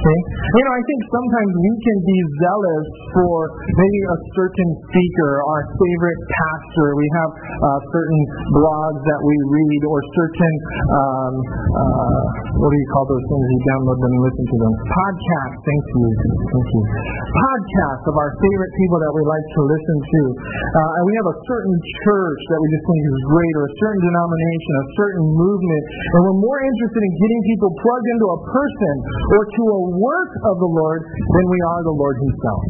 Okay? 0.00 0.20
You 0.56 0.62
know, 0.64 0.74
I 0.74 0.82
think 0.88 1.00
sometimes 1.12 1.52
we 1.60 1.72
can 1.84 1.98
be 2.08 2.18
zealous 2.40 2.86
for 3.12 3.36
maybe 3.68 4.00
a 4.08 4.18
certain 4.32 4.70
speaker, 4.88 5.30
our 5.44 5.62
favorite 5.76 6.20
pastor. 6.24 6.86
We 6.96 7.06
have 7.20 7.30
uh, 7.36 7.78
certain 7.92 8.22
blogs 8.56 9.02
that 9.04 9.20
we 9.20 9.36
read, 9.44 9.80
or 9.84 9.98
certain 10.16 10.54
um, 10.88 11.32
uh, 11.76 12.22
what 12.60 12.70
do 12.72 12.76
you 12.80 12.88
call 12.96 13.04
those 13.12 13.24
things? 13.28 13.44
You 13.44 13.60
download 13.76 13.98
them 14.00 14.12
and 14.16 14.22
listen 14.24 14.44
to 14.48 14.56
them. 14.56 14.72
Podcasts. 14.88 15.58
Thank 15.68 15.84
you. 15.84 16.04
Thank 16.48 16.68
you. 16.72 16.82
Podcasts 17.30 18.04
of 18.08 18.16
our 18.16 18.32
favorite 18.40 18.72
people 18.80 18.98
that 19.04 19.12
we 19.12 19.22
like 19.28 19.46
to 19.52 19.60
listen 19.68 19.96
to. 20.00 20.20
Uh, 20.40 20.96
and 20.96 21.02
we 21.08 21.14
have 21.20 21.28
a 21.28 21.36
certain 21.44 21.76
church 22.08 22.40
that 22.48 22.58
we 22.58 22.66
just 22.72 22.84
think 22.88 23.00
is 23.04 23.20
great, 23.36 23.52
or 23.52 23.64
a 23.68 23.74
certain 23.84 24.00
denomination, 24.00 24.72
a 24.80 24.88
certain 24.96 25.24
movement, 25.28 25.82
and 25.92 26.18
we're 26.24 26.40
more 26.40 26.60
interested 26.64 27.02
in 27.04 27.12
getting 27.20 27.40
people 27.52 27.70
plugged 27.84 28.08
into 28.10 28.26
a 28.30 28.38
person 28.42 28.94
or 29.38 29.42
to 29.46 29.62
a 29.62 29.80
work 29.98 30.32
of 30.50 30.54
the 30.58 30.70
Lord 30.70 31.00
than 31.06 31.44
we 31.46 31.58
are 31.70 31.80
the 31.86 31.96
Lord 31.96 32.16
Himself. 32.18 32.62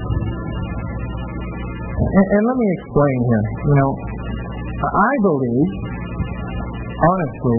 And, 2.01 2.27
and 2.33 2.43
let 2.49 2.57
me 2.57 2.69
explain 2.81 3.17
here. 3.29 3.45
You 3.71 3.77
know, 3.77 3.91
I 4.89 5.13
believe, 5.21 5.69
honestly, 6.97 7.59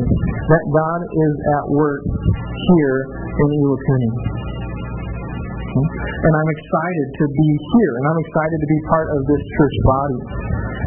that 0.49 0.63
God 0.73 0.99
is 1.05 1.33
at 1.61 1.63
work 1.69 2.01
here 2.05 2.97
in 3.29 3.47
Iwakuni. 3.61 4.11
Hmm? 5.71 5.87
And 6.21 6.33
I'm 6.35 6.49
excited 6.51 7.07
to 7.15 7.25
be 7.31 7.49
here, 7.55 7.93
and 8.01 8.03
I'm 8.11 8.19
excited 8.21 8.57
to 8.59 8.69
be 8.69 8.79
part 8.91 9.07
of 9.13 9.19
this 9.29 9.41
church 9.57 9.77
body. 9.87 10.19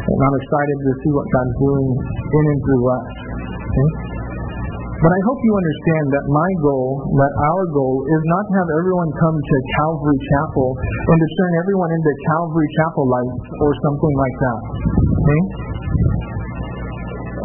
And 0.05 0.19
I'm 0.21 0.35
excited 0.37 0.77
to 0.85 0.91
see 1.01 1.11
what 1.15 1.27
God's 1.33 1.55
doing 1.57 1.87
in 1.95 2.43
and 2.45 2.59
through 2.61 2.85
us. 2.93 3.07
Okay? 3.65 4.24
But 5.05 5.13
I 5.13 5.21
hope 5.29 5.37
you 5.37 5.53
understand 5.53 6.05
that 6.17 6.25
my 6.33 6.49
goal, 6.65 6.97
that 7.13 7.33
our 7.53 7.63
goal, 7.77 7.93
is 8.09 8.23
not 8.25 8.41
to 8.49 8.53
have 8.57 8.69
everyone 8.73 9.09
come 9.21 9.37
to 9.37 9.57
Calvary 9.77 10.17
Chapel 10.33 10.73
and 10.81 11.17
to 11.21 11.27
turn 11.29 11.51
everyone 11.61 11.91
into 11.93 12.11
Calvary 12.25 12.69
Chapel 12.73 13.05
lights 13.05 13.45
or 13.61 13.69
something 13.85 14.13
like 14.17 14.37
that. 14.41 14.59
Okay? 15.13 15.41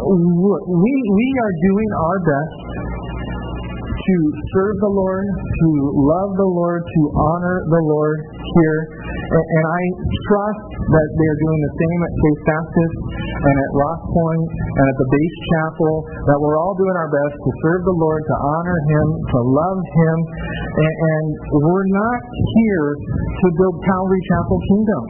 We, 0.09 0.93
we 1.05 1.27
are 1.37 1.53
doing 1.61 1.89
our 2.01 2.17
best 2.25 2.57
to 3.93 4.15
serve 4.57 4.75
the 4.81 4.93
Lord, 4.97 5.25
to 5.29 5.69
love 6.01 6.33
the 6.41 6.49
Lord, 6.49 6.81
to 6.81 7.01
honor 7.13 7.57
the 7.69 7.81
Lord 7.85 8.17
here. 8.41 8.79
And, 9.31 9.45
and 9.47 9.65
I 9.65 9.81
trust 10.27 10.67
that 10.75 11.07
they 11.15 11.27
are 11.31 11.39
doing 11.39 11.59
the 11.63 11.73
same 11.79 11.99
at 12.03 12.13
Faith 12.19 12.41
Baptist 12.51 12.97
and 13.31 13.55
at 13.55 13.71
Rock 13.79 13.99
Point 14.11 14.47
and 14.51 14.85
at 14.91 14.97
the 14.99 15.07
base 15.07 15.37
chapel, 15.55 15.93
that 16.27 16.37
we're 16.43 16.59
all 16.59 16.75
doing 16.75 16.95
our 16.99 17.07
best 17.07 17.35
to 17.39 17.49
serve 17.63 17.81
the 17.87 17.95
Lord, 17.95 18.21
to 18.27 18.35
honor 18.35 18.77
Him, 18.91 19.07
to 19.31 19.39
love 19.47 19.79
Him. 19.79 20.17
And, 20.83 20.95
and 20.99 21.25
we're 21.63 21.89
not 21.95 22.19
here 22.59 22.87
to 22.99 23.47
build 23.55 23.75
Calvary 23.87 24.21
Chapel 24.27 24.57
Kingdom. 24.67 25.03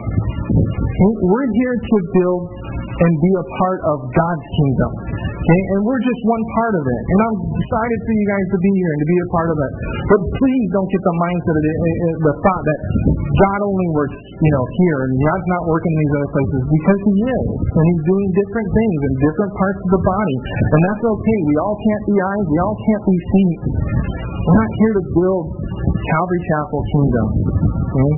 We're 1.25 1.49
here 1.57 1.75
to 1.81 1.97
build 2.13 2.43
and 3.01 3.13
be 3.17 3.31
a 3.34 3.45
part 3.57 3.79
of 3.89 3.97
God's 4.05 4.45
kingdom. 4.62 4.91
Okay? 5.41 5.62
And 5.73 5.79
we're 5.81 6.03
just 6.05 6.21
one 6.29 6.43
part 6.62 6.73
of 6.77 6.86
it. 6.86 7.01
And 7.01 7.19
I'm 7.25 7.38
excited 7.49 7.99
for 8.05 8.13
you 8.13 8.25
guys 8.29 8.47
to 8.53 8.60
be 8.62 8.71
here 8.77 8.91
and 8.93 8.99
to 9.01 9.10
be 9.10 9.17
a 9.17 9.29
part 9.34 9.49
of 9.49 9.57
it. 9.57 9.71
But 10.05 10.21
please 10.38 10.67
don't 10.69 10.89
get 10.91 11.01
the 11.01 11.15
mindset 11.17 11.55
of 11.57 11.63
the, 11.65 11.73
eh, 11.73 11.95
eh, 11.97 12.15
the 12.29 12.36
thought 12.45 12.63
that 12.67 12.79
God 13.41 13.60
only 13.65 13.89
works, 13.97 14.11
you 14.12 14.52
know, 14.52 14.65
here 14.82 14.97
and 15.06 15.12
God's 15.21 15.50
not 15.54 15.63
working 15.69 15.91
in 15.93 16.00
these 16.02 16.15
other 16.17 16.32
places 16.34 16.62
because 16.67 17.00
He 17.06 17.15
is. 17.21 17.45
And 17.62 17.84
He's 17.86 18.04
doing 18.10 18.28
different 18.34 18.69
things 18.74 18.97
in 19.06 19.12
different 19.21 19.52
parts 19.56 19.80
of 19.82 19.89
the 19.91 20.02
body. 20.02 20.38
And 20.41 20.80
that's 20.91 21.04
okay. 21.06 21.39
We 21.45 21.56
all 21.62 21.78
can't 21.78 22.04
be 22.10 22.15
eyes. 22.17 22.45
We 22.50 22.60
all 22.62 22.78
can't 22.78 23.04
be 23.06 23.17
feet. 23.21 23.62
We're 24.41 24.58
not 24.58 24.71
here 24.74 24.93
to 24.97 25.04
build 25.13 25.45
Calvary 25.54 26.41
Chapel 26.50 26.82
Kingdom. 26.82 27.28
Okay? 27.91 28.13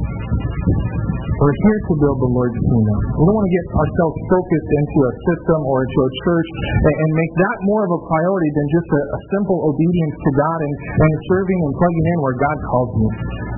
We're 1.33 1.59
here 1.59 1.79
to 1.91 1.93
build 1.99 2.17
the 2.23 2.31
Lord's 2.31 2.55
kingdom. 2.55 2.97
We 3.19 3.21
don't 3.27 3.35
want 3.35 3.47
to 3.49 3.55
get 3.57 3.65
ourselves 3.75 4.15
focused 4.31 4.69
into 4.79 4.97
a 5.03 5.13
system 5.27 5.59
or 5.67 5.83
into 5.83 5.99
a 5.99 6.11
church 6.23 6.49
and, 6.55 6.95
and 7.03 7.09
make 7.19 7.33
that 7.35 7.57
more 7.67 7.83
of 7.83 7.91
a 7.91 8.01
priority 8.05 8.51
than 8.53 8.67
just 8.71 8.87
a, 8.87 9.01
a 9.11 9.19
simple 9.35 9.59
obedience 9.67 10.15
to 10.23 10.31
God 10.39 10.57
and, 10.63 10.73
and 11.03 11.11
serving 11.27 11.59
and 11.67 11.71
plugging 11.75 12.05
in 12.07 12.17
where 12.23 12.37
God 12.39 12.57
calls 12.63 12.91
you. 12.95 13.09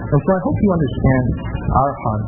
And 0.06 0.20
so 0.22 0.30
I 0.30 0.40
hope 0.46 0.58
you 0.62 0.70
understand 0.70 1.26
our 1.74 1.94
heart. 2.06 2.26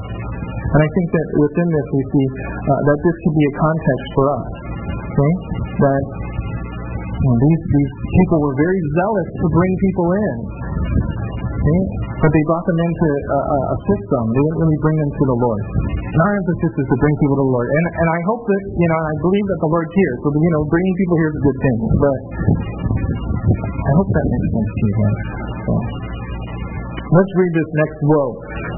And 0.67 0.79
I 0.83 0.89
think 0.91 1.07
that 1.13 1.27
within 1.37 1.67
this 1.71 1.87
we 1.93 2.01
see 2.11 2.25
uh, 2.27 2.81
that 2.91 2.97
this 2.99 3.15
could 3.23 3.35
be 3.37 3.45
a 3.47 3.53
context 3.55 4.07
for 4.17 4.25
us. 4.33 4.47
Okay? 5.07 5.33
That 5.85 6.03
you 7.07 7.27
know, 7.29 7.37
these, 7.37 7.61
these 7.71 7.93
people 8.19 8.37
were 8.41 8.57
very 8.57 8.81
zealous 8.97 9.29
to 9.29 9.45
bring 9.53 9.71
people 9.79 10.07
in. 10.11 10.35
Okay? 11.55 11.81
But 12.17 12.29
they 12.33 12.43
brought 12.49 12.65
them 12.65 12.79
into 12.81 13.07
a, 13.13 13.39
a, 13.45 13.59
a 13.61 13.77
system. 13.85 14.21
They 14.33 14.41
didn't 14.41 14.59
really 14.65 14.81
bring 14.81 14.97
them 14.97 15.11
to 15.13 15.23
the 15.29 15.37
Lord. 15.37 15.61
And 16.01 16.19
our 16.19 16.33
emphasis 16.33 16.73
is 16.81 16.87
to 16.89 16.97
bring 16.97 17.15
people 17.21 17.37
to 17.37 17.45
the 17.45 17.53
Lord. 17.53 17.67
And, 17.69 17.85
and 17.93 18.07
I 18.09 18.19
hope 18.25 18.41
that, 18.41 18.61
you 18.73 18.87
know, 18.89 18.99
I 19.05 19.13
believe 19.21 19.45
that 19.53 19.59
the 19.61 19.69
Lord's 19.69 19.93
here. 19.93 20.13
So, 20.25 20.27
you 20.33 20.51
know, 20.51 20.61
bringing 20.65 20.95
people 20.97 21.15
here 21.21 21.29
is 21.29 21.37
a 21.37 21.43
good 21.45 21.59
thing. 21.61 21.77
But 22.01 22.19
I 23.85 23.91
hope 24.01 24.09
that 24.09 24.25
makes 24.25 24.49
sense 24.49 24.71
to 24.73 24.81
you 24.81 24.93
guys. 24.97 26.06
Let's 27.07 27.33
read 27.39 27.53
this 27.55 27.71
next 27.71 27.99
woe. 28.03 28.31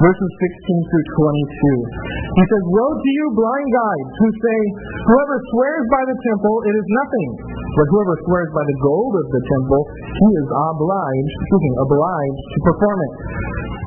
Verses 0.06 0.32
16 0.38 0.90
through 0.90 1.08
22. 1.18 2.38
He 2.38 2.44
says, 2.46 2.64
Woe 2.70 2.94
to 2.94 3.10
you, 3.10 3.26
blind 3.34 3.70
guides, 3.74 4.14
who 4.22 4.30
say, 4.38 4.60
Whoever 5.02 5.38
swears 5.50 5.86
by 5.90 6.04
the 6.06 6.18
temple, 6.30 6.56
it 6.70 6.76
is 6.78 6.88
nothing. 6.94 7.30
But 7.74 7.90
whoever 7.90 8.16
swears 8.30 8.52
by 8.54 8.66
the 8.70 8.78
gold 8.86 9.14
of 9.18 9.28
the 9.34 9.44
temple, 9.50 9.82
he 10.14 10.30
is 10.46 10.48
obliged, 10.62 11.34
excuse 11.42 11.64
me, 11.66 11.74
obliged 11.82 12.44
to 12.54 12.60
perform 12.70 12.98
it. 13.02 13.14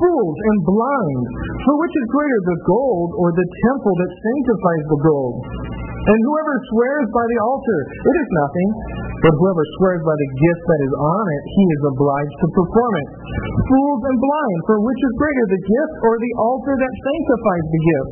Fools 0.03 0.37
and 0.43 0.59
blind, 0.67 1.23
for 1.63 1.75
which 1.79 1.95
is 1.95 2.05
greater, 2.11 2.39
the 2.43 2.59
gold 2.67 3.09
or 3.23 3.31
the 3.31 3.47
temple 3.47 3.93
that 3.95 4.11
sanctifies 4.11 4.85
the 4.91 4.99
gold? 5.07 5.37
And 6.03 6.19
whoever 6.19 6.55
swears 6.67 7.07
by 7.15 7.25
the 7.31 7.39
altar, 7.47 7.79
it 7.87 8.15
is 8.19 8.29
nothing. 8.35 8.69
But 9.23 9.33
whoever 9.39 9.63
swears 9.79 10.03
by 10.03 10.15
the 10.19 10.29
gift 10.35 10.63
that 10.67 10.81
is 10.83 10.93
on 10.99 11.25
it, 11.31 11.43
he 11.47 11.63
is 11.63 11.81
obliged 11.95 12.37
to 12.43 12.47
perform 12.51 12.93
it. 12.99 13.09
Fools 13.71 14.01
and 14.03 14.17
blind, 14.19 14.59
for 14.67 14.77
which 14.83 14.99
is 14.99 15.13
greater, 15.15 15.45
the 15.47 15.63
gift 15.63 15.95
or 16.03 16.13
the 16.19 16.33
altar 16.43 16.75
that 16.75 16.93
sanctifies 17.07 17.65
the 17.71 17.81
gift? 17.87 18.11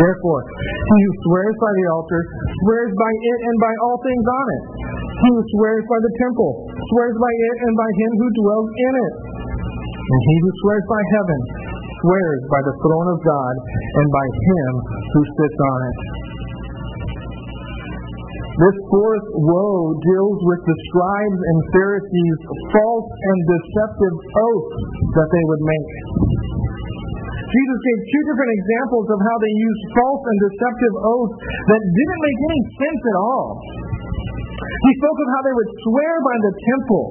Therefore, 0.00 0.40
he 0.56 0.98
who 1.04 1.12
swears 1.28 1.56
by 1.60 1.72
the 1.76 1.86
altar 1.92 2.20
swears 2.64 2.92
by 2.96 3.12
it 3.12 3.38
and 3.44 3.56
by 3.60 3.74
all 3.84 3.98
things 4.00 4.24
on 4.24 4.46
it. 4.48 4.62
He 5.20 5.28
who 5.36 5.42
swears 5.60 5.84
by 5.84 6.00
the 6.00 6.14
temple 6.16 6.52
swears 6.64 7.16
by 7.20 7.32
it 7.34 7.56
and 7.60 7.74
by 7.76 7.90
him 7.92 8.12
who 8.16 8.28
dwells 8.40 8.70
in 8.72 8.94
it. 9.04 9.14
And 10.00 10.20
he 10.32 10.36
who 10.40 10.50
swears 10.64 10.86
by 10.88 11.02
heaven 11.12 11.40
swears 12.00 12.42
by 12.48 12.60
the 12.64 12.74
throne 12.80 13.08
of 13.12 13.18
God 13.20 13.54
and 14.00 14.08
by 14.08 14.26
him 14.32 14.72
who 15.12 15.20
sits 15.28 15.58
on 15.60 15.80
it. 15.84 15.98
This 18.60 18.76
fourth 18.92 19.26
woe 19.40 19.96
deals 20.04 20.38
with 20.44 20.60
the 20.68 20.76
scribes 20.92 21.40
and 21.40 21.58
Pharisees' 21.72 22.40
false 22.76 23.08
and 23.08 23.38
deceptive 23.48 24.16
oaths 24.20 24.76
that 25.16 25.28
they 25.32 25.44
would 25.48 25.62
make. 25.64 25.90
Jesus 27.40 27.78
gave 27.80 27.98
two 28.04 28.22
different 28.28 28.52
examples 28.60 29.06
of 29.16 29.18
how 29.24 29.36
they 29.40 29.54
used 29.56 29.82
false 29.96 30.22
and 30.28 30.38
deceptive 30.44 30.94
oaths 31.08 31.36
that 31.40 31.82
didn't 31.82 32.20
make 32.20 32.40
any 32.52 32.60
sense 32.84 33.02
at 33.08 33.16
all. 33.16 33.48
He 34.60 34.92
spoke 35.00 35.18
of 35.24 35.28
how 35.32 35.42
they 35.48 35.54
would 35.56 35.70
swear 35.88 36.12
by 36.20 36.36
the 36.44 36.52
temple, 36.52 37.04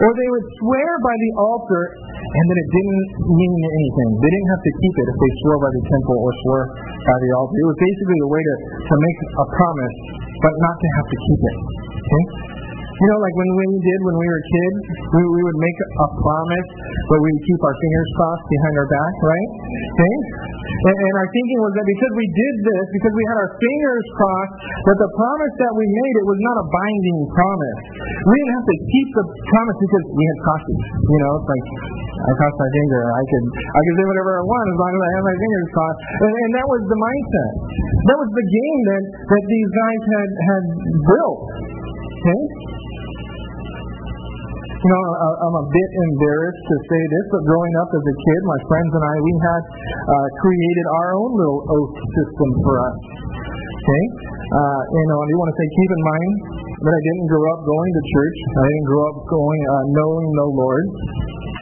or 0.00 0.10
they 0.16 0.28
would 0.32 0.46
swear 0.64 0.90
by 1.04 1.12
the 1.12 1.30
altar, 1.44 1.82
and 2.24 2.44
that 2.48 2.58
it 2.58 2.68
didn't 2.72 3.04
mean 3.36 3.52
anything. 3.68 4.08
They 4.16 4.32
didn't 4.32 4.50
have 4.52 4.64
to 4.64 4.72
keep 4.80 4.94
it 4.96 5.06
if 5.12 5.16
they 5.16 5.32
swore 5.44 5.58
by 5.60 5.70
the 5.76 5.84
temple 5.92 6.16
or 6.24 6.32
swore 6.40 6.64
by 7.04 7.16
the 7.20 7.30
altar. 7.36 7.52
It 7.52 7.68
was 7.68 7.78
basically 7.84 8.18
a 8.24 8.28
way 8.32 8.42
to, 8.42 8.54
to 8.80 8.94
make 8.96 9.18
a 9.28 9.46
promise, 9.60 9.96
but 10.42 10.54
not 10.60 10.76
to 10.76 10.88
have 11.00 11.06
to 11.08 11.16
keep 11.16 11.40
it. 11.40 11.56
Okay? 11.96 12.24
You 12.96 13.06
know, 13.12 13.20
like 13.20 13.36
when 13.36 13.50
we 13.60 13.66
did 13.76 13.98
when 14.08 14.16
we 14.16 14.26
were 14.26 14.42
kids, 14.48 14.78
we, 15.12 15.20
we 15.20 15.40
would 15.44 15.60
make 15.60 15.78
a 15.84 16.08
promise, 16.16 16.68
but 17.12 17.18
we 17.20 17.28
would 17.28 17.44
keep 17.44 17.60
our 17.60 17.76
fingers 17.76 18.08
crossed 18.16 18.46
behind 18.48 18.74
our 18.80 18.88
back, 18.88 19.14
right? 19.20 19.50
Okay? 19.84 20.16
And, 20.76 20.96
and 20.96 21.14
our 21.16 21.28
thinking 21.32 21.58
was 21.64 21.72
that 21.76 21.86
because 21.88 22.12
we 22.20 22.26
did 22.36 22.54
this, 22.68 22.84
because 22.92 23.14
we 23.16 23.24
had 23.32 23.36
our 23.40 23.50
fingers 23.56 24.04
crossed, 24.20 24.56
that 24.60 24.98
the 25.00 25.10
promise 25.16 25.54
that 25.64 25.72
we 25.72 25.84
made, 25.88 26.14
it 26.20 26.26
was 26.28 26.40
not 26.44 26.56
a 26.60 26.66
binding 26.68 27.18
promise. 27.32 27.80
We 27.96 28.34
didn't 28.36 28.54
have 28.60 28.68
to 28.68 28.76
keep 28.84 29.08
the 29.16 29.24
promise 29.56 29.78
because 29.80 30.04
we 30.12 30.24
had 30.26 30.38
crossed 30.44 30.68
it. 30.68 30.80
You 31.00 31.18
know, 31.24 31.32
it's 31.40 31.48
like, 31.48 31.66
I 32.16 32.30
crossed 32.36 32.58
my 32.60 32.70
finger. 32.72 33.00
I 33.06 33.24
could 33.28 33.46
I 33.56 33.80
could 33.80 33.96
say 33.96 34.06
whatever 34.08 34.32
I 34.40 34.44
want 34.44 34.66
as 34.66 34.78
long 34.80 34.92
as 34.92 35.02
I 35.04 35.10
have 35.16 35.24
my 35.26 35.36
fingers 35.36 35.68
crossed. 35.72 36.00
And, 36.16 36.32
and 36.32 36.50
that 36.56 36.66
was 36.66 36.82
the 36.88 36.98
mindset. 36.98 37.52
That 38.08 38.18
was 38.20 38.30
the 38.32 38.46
game 38.46 38.78
that, 38.88 39.04
that 39.30 39.44
these 39.46 39.70
guys 39.70 40.02
had 40.16 40.30
had 40.48 40.64
built. 41.06 41.40
Okay? 42.16 42.42
You 44.76 44.90
know, 44.92 45.02
I'm 45.40 45.56
a 45.56 45.66
bit 45.72 45.90
embarrassed 46.04 46.64
to 46.68 46.76
say 46.84 47.02
this, 47.08 47.24
but 47.32 47.42
growing 47.48 47.74
up 47.80 47.88
as 47.96 48.04
a 48.04 48.16
kid, 48.20 48.40
my 48.44 48.60
friends 48.68 48.90
and 48.92 49.04
I, 49.08 49.14
we 49.24 49.32
had 49.40 49.62
uh, 49.64 50.26
created 50.44 50.86
our 51.00 51.10
own 51.16 51.30
little 51.32 51.60
oath 51.64 51.96
system 51.96 52.48
for 52.60 52.74
us. 52.84 52.96
Okay? 53.72 54.04
Uh, 54.52 54.80
you 55.00 55.06
know, 55.08 55.18
I 55.18 55.26
do 55.32 55.34
want 55.40 55.48
to 55.48 55.56
say, 55.56 55.66
keep 55.72 55.90
in 55.96 56.02
mind 56.04 56.32
that 56.76 56.92
I 56.92 57.02
didn't 57.08 57.26
grow 57.32 57.44
up 57.56 57.60
going 57.64 57.90
to 57.96 58.02
church. 58.04 58.38
I 58.52 58.64
didn't 58.68 58.88
grow 58.92 59.04
up 59.08 59.18
going, 59.32 59.60
uh, 59.64 59.84
knowing 59.96 60.28
the 60.44 60.48
Lord. 60.60 60.84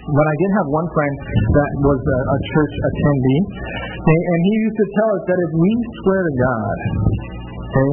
But 0.04 0.26
I 0.28 0.34
did 0.36 0.50
have 0.60 0.68
one 0.68 0.88
friend 0.92 1.14
that 1.16 1.70
was 1.80 2.00
a, 2.02 2.18
a 2.18 2.38
church 2.52 2.74
attendee, 2.76 3.40
okay, 4.04 4.20
and 4.20 4.38
he 4.44 4.52
used 4.68 4.78
to 4.84 4.86
tell 5.00 5.10
us 5.16 5.22
that 5.32 5.38
if 5.48 5.52
we 5.56 5.70
swear 6.04 6.20
to 6.20 6.34
God, 6.44 6.76
okay, 7.56 7.92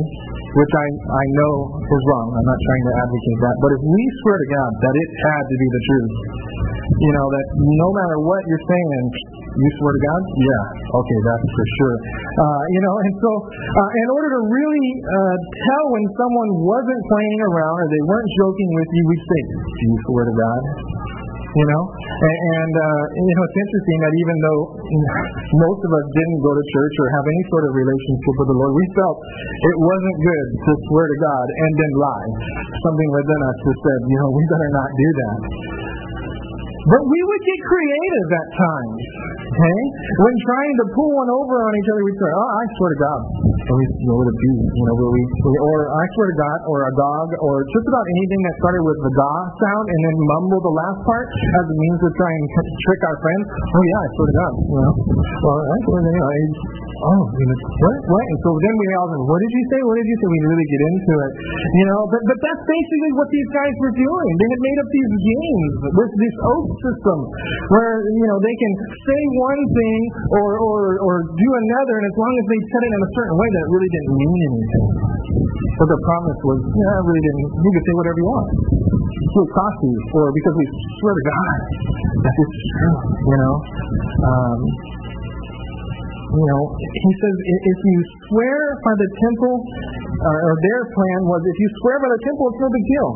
which 0.51 0.73
I, 0.75 0.87
I 0.91 1.25
know 1.39 1.53
is 1.79 2.03
wrong. 2.11 2.27
I'm 2.35 2.47
not 2.47 2.59
trying 2.59 2.85
to 2.85 2.93
advocate 3.07 3.39
that. 3.39 3.55
But 3.63 3.71
if 3.71 3.81
we 3.87 4.03
swear 4.23 4.37
to 4.37 4.47
God 4.51 4.71
that 4.83 4.95
it 4.99 5.09
had 5.11 5.43
to 5.47 5.55
be 5.55 5.67
the 5.71 5.81
truth, 5.87 6.13
you 6.91 7.11
know, 7.15 7.27
that 7.31 7.45
no 7.55 7.87
matter 7.95 8.17
what 8.19 8.41
you're 8.51 8.65
saying, 8.67 9.03
you 9.51 9.69
swear 9.79 9.91
to 9.91 10.01
God? 10.03 10.21
Yeah. 10.31 10.63
Okay, 10.95 11.19
that's 11.27 11.47
for 11.51 11.65
sure. 11.75 11.95
Uh, 12.39 12.61
you 12.71 12.81
know, 12.87 12.95
and 13.03 13.13
so 13.19 13.31
uh, 13.51 13.91
in 13.99 14.07
order 14.11 14.29
to 14.31 14.41
really 14.47 14.87
uh, 15.03 15.35
tell 15.39 15.83
when 15.91 16.05
someone 16.15 16.49
wasn't 16.63 17.01
playing 17.11 17.39
around 17.51 17.75
or 17.83 17.87
they 17.91 18.03
weren't 18.07 18.31
joking 18.39 18.69
with 18.75 18.89
you, 18.91 19.03
we'd 19.11 19.25
say, 19.27 19.41
Do 19.51 19.83
you 19.91 19.97
swear 20.07 20.23
to 20.27 20.35
God? 20.35 20.61
You 21.51 21.65
know? 21.67 21.83
And, 21.91 22.73
uh, 22.75 23.01
you 23.11 23.33
know 23.35 23.43
it's 23.43 23.59
interesting 23.59 23.97
that 24.05 24.13
even 24.13 24.37
though 24.41 24.61
most 25.57 25.81
of 25.83 25.91
us 25.91 26.05
didn't 26.15 26.39
go 26.39 26.51
to 26.53 26.63
church 26.71 26.95
or 27.01 27.07
have 27.17 27.25
any 27.27 27.43
sort 27.51 27.63
of 27.67 27.71
relationship 27.75 28.33
with 28.39 28.49
the 28.51 28.57
lord 28.61 28.71
we 28.77 28.85
felt 28.95 29.17
it 29.19 29.77
wasn't 29.81 30.17
good 30.21 30.47
to 30.63 30.71
swear 30.87 31.05
to 31.09 31.17
god 31.21 31.45
and 31.51 31.71
then 31.75 31.91
lie. 31.99 32.29
Something 32.81 33.09
within 33.11 33.39
us 33.41 33.57
just 33.67 33.79
said 33.83 33.99
you 34.07 34.17
know 34.21 34.29
we 34.31 34.43
better 34.47 34.71
not 34.71 34.89
do 34.95 35.09
that 35.21 35.37
but 36.89 37.01
we 37.05 37.19
would 37.21 37.43
get 37.45 37.59
creative 37.61 38.29
at 38.33 38.47
times 38.57 39.01
Okay? 39.51 39.81
When 40.23 40.35
trying 40.47 40.75
to 40.79 40.85
pull 40.95 41.11
one 41.11 41.27
over 41.27 41.55
on 41.59 41.71
each 41.75 41.89
other, 41.91 42.03
we'd 42.07 42.19
say, 42.23 42.31
oh, 42.31 42.49
I 42.55 42.63
swear 42.79 42.89
to 42.95 42.99
God. 43.03 43.21
Or 43.67 43.75
we 43.77 43.85
know 44.07 44.15
what 44.15 44.27
it 44.31 44.37
be, 44.39 44.51
you 44.57 44.85
know, 44.87 44.95
we, 44.95 45.21
or 45.59 45.79
I 45.91 46.03
swear 46.15 46.27
to 46.31 46.37
God, 46.39 46.59
or 46.71 46.77
a 46.87 46.93
dog, 46.95 47.27
or 47.43 47.61
just 47.67 47.87
about 47.87 48.05
anything 48.15 48.41
that 48.47 48.55
started 48.63 48.83
with 48.83 48.99
the 49.05 49.11
ga 49.11 49.33
sound 49.59 49.85
and 49.91 49.99
then 50.07 50.15
mumble 50.33 50.61
the 50.63 50.75
last 50.75 50.99
part 51.03 51.27
as 51.29 51.65
a 51.67 51.75
means 51.77 51.99
to 51.99 52.09
try 52.15 52.31
and 52.31 52.45
trick 52.89 53.01
our 53.05 53.17
friends. 53.21 53.45
Oh 53.53 53.83
yeah, 53.85 53.99
I 54.01 54.07
swear 54.15 54.27
to 54.27 54.35
God. 54.39 54.53
You 54.71 54.79
know, 54.81 54.93
well, 55.45 55.59
I 55.61 55.77
swear 55.83 55.99
to 55.99 56.13
God. 56.15 56.31
Oh, 57.01 57.21
you 57.33 57.45
know, 57.49 57.57
what? 57.81 57.97
What? 58.13 58.25
And 58.29 58.39
so 58.45 58.49
then 58.61 58.75
we 58.77 58.85
all 58.97 59.09
go, 59.09 59.17
what 59.25 59.39
did 59.41 59.51
you 59.51 59.63
say? 59.73 59.79
What 59.83 59.95
did 59.97 60.07
you 60.07 60.17
say? 60.21 60.27
We 60.31 60.39
really 60.47 60.67
get 60.69 60.81
into 60.85 61.13
it. 61.17 61.31
You 61.81 61.85
know, 61.91 62.01
but, 62.13 62.21
but 62.29 62.37
that's 62.39 62.63
basically 62.65 63.11
what 63.17 63.29
these 63.33 63.49
guys 63.51 63.73
were 63.81 63.95
doing. 63.97 64.31
They 64.37 64.49
had 64.53 64.61
made 64.61 64.79
up 64.79 64.89
these 64.89 65.11
games, 65.17 65.71
this, 65.97 66.11
this 66.17 66.35
oath 66.45 66.70
system, 66.79 67.17
where, 67.75 68.03
you 68.05 68.25
know, 68.27 68.37
they 68.39 68.55
can 68.55 68.73
say 69.03 69.21
one 69.37 69.61
thing 69.71 69.99
or, 70.39 70.49
or, 70.61 70.81
or 71.03 71.15
do 71.27 71.49
another, 71.51 71.93
and 71.99 72.05
as 72.07 72.15
long 72.17 72.33
as 72.39 72.45
they 72.47 72.61
said 72.71 72.81
it 72.81 72.91
in 72.91 73.01
a 73.01 73.11
certain 73.15 73.35
way, 73.35 73.49
that 73.51 73.65
really 73.71 73.91
didn't 73.91 74.13
mean 74.15 74.39
anything. 74.51 74.85
But 75.81 75.87
the 75.91 75.99
promise 76.05 76.39
was, 76.45 76.59
yeah, 76.61 77.01
it 77.01 77.05
really 77.09 77.23
didn't. 77.25 77.45
You 77.57 77.71
can 77.73 77.83
say 77.83 77.93
whatever 77.97 78.17
you 78.21 78.27
want. 78.29 78.47
It 78.51 79.31
will 79.33 79.51
cost 79.55 79.77
you, 79.81 79.95
or 80.13 80.25
because 80.29 80.55
we 80.59 80.65
swear 81.01 81.13
to 81.15 81.23
God 81.25 81.57
that 82.21 82.35
is 82.37 82.51
true, 82.51 82.95
you 83.31 83.37
know. 83.41 83.55
Um, 84.21 84.59
you 86.31 86.45
know, 86.47 86.63
he 86.79 87.11
says 87.19 87.35
if 87.43 87.79
you 87.91 87.99
swear 88.31 88.59
by 88.87 88.93
the 88.95 89.09
temple, 89.19 89.55
uh, 90.21 90.47
or 90.47 90.53
their 90.63 90.81
plan 90.95 91.19
was 91.27 91.41
if 91.43 91.57
you 91.59 91.69
swear 91.83 91.97
by 91.99 92.09
the 92.13 92.21
temple, 92.23 92.45
it's 92.47 92.61
no 92.61 92.69
big 92.71 92.85
deal. 92.87 93.09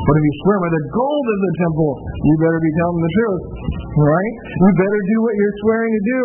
But 0.00 0.14
if 0.18 0.22
you 0.24 0.34
swear 0.42 0.58
by 0.58 0.70
the 0.74 0.82
gold 0.90 1.26
of 1.30 1.38
the 1.46 1.52
temple, 1.62 1.92
you 2.00 2.34
better 2.42 2.60
be 2.62 2.72
telling 2.74 3.02
the 3.04 3.12
truth. 3.14 3.42
Right? 3.90 4.34
You 4.50 4.70
better 4.80 5.00
do 5.02 5.16
what 5.22 5.34
you're 5.36 5.58
swearing 5.62 5.92
to 5.94 6.02
do. 6.10 6.22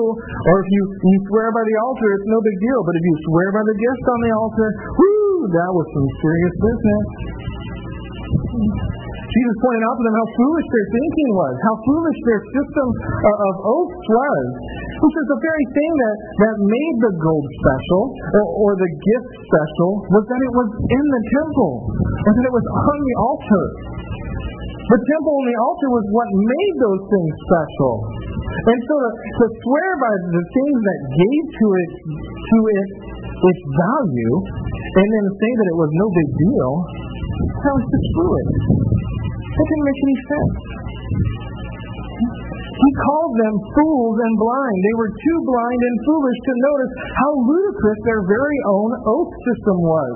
Or 0.49 0.55
if 0.63 0.67
you, 0.71 0.81
you 0.95 1.17
swear 1.29 1.49
by 1.53 1.63
the 1.65 1.75
altar, 1.83 2.07
it's 2.15 2.29
no 2.29 2.39
big 2.41 2.57
deal. 2.57 2.79
But 2.85 2.95
if 2.95 3.03
you 3.05 3.15
swear 3.29 3.47
by 3.53 3.63
the 3.65 3.75
gift 3.75 4.05
on 4.05 4.19
the 4.25 4.31
altar, 4.33 4.69
whoo, 4.97 5.49
that 5.51 5.69
was 5.73 5.85
some 5.93 6.07
serious 6.23 6.55
business. 6.57 7.05
Jesus 9.36 9.56
pointed 9.60 9.84
out 9.84 9.95
to 10.00 10.04
them 10.08 10.15
how 10.15 10.28
foolish 10.32 10.67
their 10.71 10.88
thinking 10.95 11.30
was, 11.36 11.54
how 11.60 11.76
foolish 11.84 12.19
their 12.24 12.41
system 12.56 12.88
uh, 12.95 13.48
of 13.52 13.56
oaths 13.67 14.06
was. 14.08 14.45
He 14.95 15.08
says 15.12 15.28
the 15.28 15.41
very 15.43 15.65
thing 15.76 15.91
that, 15.91 16.17
that 16.39 16.56
made 16.63 16.95
the 17.04 17.13
gold 17.19 17.48
special, 17.60 18.04
or, 18.15 18.45
or 18.63 18.71
the 18.80 18.88
gift 18.88 19.30
special, 19.36 19.91
was 20.08 20.24
that 20.24 20.39
it 20.39 20.54
was 20.56 20.69
in 20.88 21.06
the 21.12 21.24
temple, 21.36 21.74
and 22.15 22.32
that 22.32 22.45
it 22.48 22.56
was 22.56 22.67
on 22.80 22.95
the 22.95 23.15
altar. 23.19 23.65
The 24.86 25.02
temple 25.04 25.34
and 25.36 25.48
the 25.52 25.60
altar 25.60 25.89
was 25.91 26.06
what 26.15 26.30
made 26.32 26.76
those 26.80 27.04
things 27.12 27.32
special. 27.52 27.93
And 28.56 28.80
so 28.88 28.93
to, 29.04 29.10
to 29.12 29.45
swear 29.65 29.89
by 30.00 30.13
the 30.32 30.43
things 30.48 30.78
that 30.80 31.00
gave 31.12 31.43
to 31.60 31.65
it 31.76 31.91
to 32.32 32.58
it 32.71 32.89
its 33.36 33.62
value, 33.67 34.36
and 34.95 35.08
then 35.12 35.26
say 35.28 35.52
that 35.60 35.67
it 35.74 35.78
was 35.82 35.91
no 35.91 36.08
big 36.08 36.30
deal, 36.39 36.71
that 37.36 37.74
was 37.76 37.84
screw 37.84 38.32
it. 38.39 38.50
That 39.55 39.65
didn't 39.71 39.87
make 39.87 40.01
any 40.03 40.19
sense. 40.27 40.55
He 42.75 42.89
called 43.07 43.33
them 43.39 43.55
fools 43.71 44.17
and 44.19 44.35
blind. 44.35 44.77
They 44.83 44.95
were 44.99 45.11
too 45.15 45.37
blind 45.47 45.79
and 45.79 45.95
foolish 46.03 46.39
to 46.43 46.53
notice 46.59 46.93
how 47.15 47.31
ludicrous 47.39 47.99
their 48.03 48.23
very 48.27 48.59
own 48.67 48.91
oath 48.99 49.31
system 49.47 49.77
was. 49.79 50.13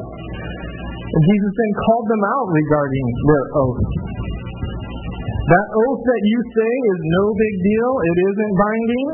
And 1.07 1.21
Jesus 1.23 1.53
then 1.55 1.73
called 1.87 2.07
them 2.11 2.23
out 2.35 2.47
regarding 2.51 3.05
their 3.31 3.45
oath. 3.63 3.83
That 5.49 5.67
oath 5.87 6.01
that 6.03 6.23
you 6.27 6.39
say 6.51 6.73
is 6.93 6.99
no 6.99 7.23
big 7.31 7.55
deal, 7.63 7.91
it 7.95 8.17
isn't 8.27 8.53
binding, 8.59 9.07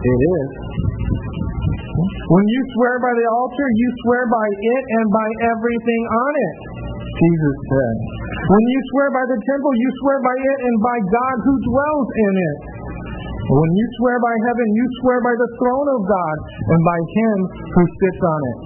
it 0.00 0.20
is. 0.32 0.48
When 1.92 2.46
you 2.48 2.60
swear 2.72 2.96
by 3.04 3.12
the 3.12 3.28
altar, 3.36 3.66
you 3.68 3.88
swear 4.08 4.24
by 4.32 4.48
it 4.48 4.84
and 4.96 5.06
by 5.12 5.28
everything 5.52 6.02
on 6.08 6.32
it. 6.40 6.71
Jesus 7.12 7.56
said. 7.68 7.96
When 8.48 8.64
you 8.64 8.80
swear 8.92 9.08
by 9.12 9.24
the 9.28 9.38
temple, 9.38 9.72
you 9.76 9.90
swear 10.00 10.18
by 10.24 10.36
it 10.36 10.58
and 10.64 10.76
by 10.80 10.98
God 11.12 11.36
who 11.44 11.54
dwells 11.68 12.08
in 12.08 12.34
it. 12.40 12.58
When 13.42 13.70
you 13.74 13.86
swear 14.00 14.16
by 14.22 14.34
heaven, 14.48 14.66
you 14.72 14.86
swear 15.02 15.18
by 15.20 15.34
the 15.34 15.50
throne 15.60 15.88
of 15.92 16.00
God 16.08 16.36
and 16.72 16.80
by 16.86 17.00
him 17.00 17.36
who 17.74 17.82
sits 18.00 18.22
on 18.22 18.40
it. 18.48 18.58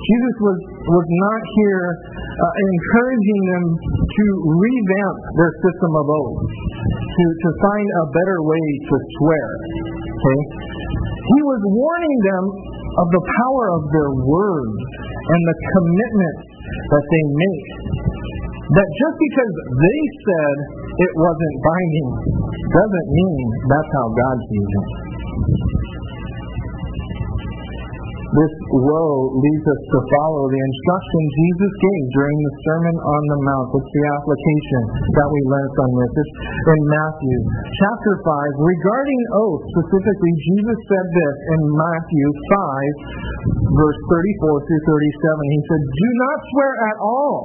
Jesus 0.00 0.36
was, 0.42 0.58
was 0.90 1.06
not 1.06 1.40
here 1.54 1.86
uh, 2.10 2.54
encouraging 2.54 3.40
them 3.46 3.64
to 4.04 4.24
revamp 4.48 5.16
their 5.38 5.52
system 5.64 5.92
of 5.96 6.06
oaths, 6.08 6.50
to, 6.90 7.24
to 7.46 7.48
find 7.62 7.86
a 7.88 8.04
better 8.10 8.38
way 8.42 8.64
to 8.90 8.94
swear. 9.20 9.46
Okay? 10.10 10.42
He 11.30 11.40
was 11.46 11.60
warning 11.62 12.18
them 12.26 12.44
of 12.90 13.06
the 13.06 13.22
power 13.22 13.64
of 13.78 13.82
their 13.94 14.12
words 14.18 14.76
and 15.06 15.40
the 15.46 15.56
commitment 15.78 16.36
that 16.70 17.04
they 17.10 17.24
make. 17.34 17.66
That 18.70 18.86
just 18.86 19.16
because 19.18 19.54
they 19.66 20.00
said 20.22 20.56
it 20.94 21.12
wasn't 21.18 21.56
binding 21.66 22.10
doesn't 22.70 23.08
mean 23.10 23.44
that's 23.66 23.90
how 23.98 24.06
God 24.14 24.36
sees 24.46 24.70
it. 24.70 25.09
This 28.30 28.54
woe 28.70 29.34
leads 29.42 29.66
us 29.66 29.82
to 29.90 29.98
follow 30.06 30.46
the 30.46 30.62
instruction 30.62 31.22
Jesus 31.34 31.72
gave 31.82 32.04
during 32.14 32.38
the 32.38 32.54
Sermon 32.62 32.96
on 33.02 33.22
the 33.26 33.40
Mount. 33.42 33.68
It's 33.74 33.90
the 33.90 34.06
application 34.06 34.82
that 35.18 35.28
we 35.34 35.40
learn 35.50 35.68
from 35.74 35.90
this. 35.98 36.12
It's 36.14 36.34
in 36.70 36.82
Matthew 36.94 37.36
chapter 37.74 38.14
5. 38.22 38.70
Regarding 38.70 39.22
oath, 39.34 39.62
specifically, 39.74 40.32
Jesus 40.46 40.78
said 40.78 41.06
this 41.10 41.36
in 41.58 41.60
Matthew 41.74 42.26
5, 42.54 43.74
verse 43.74 43.98
34 43.98 44.62
through 44.62 44.82
37. 44.94 45.50
He 45.50 45.60
said, 45.66 45.82
Do 45.82 46.08
not 46.22 46.38
swear 46.54 46.72
at 46.86 46.98
all 47.02 47.38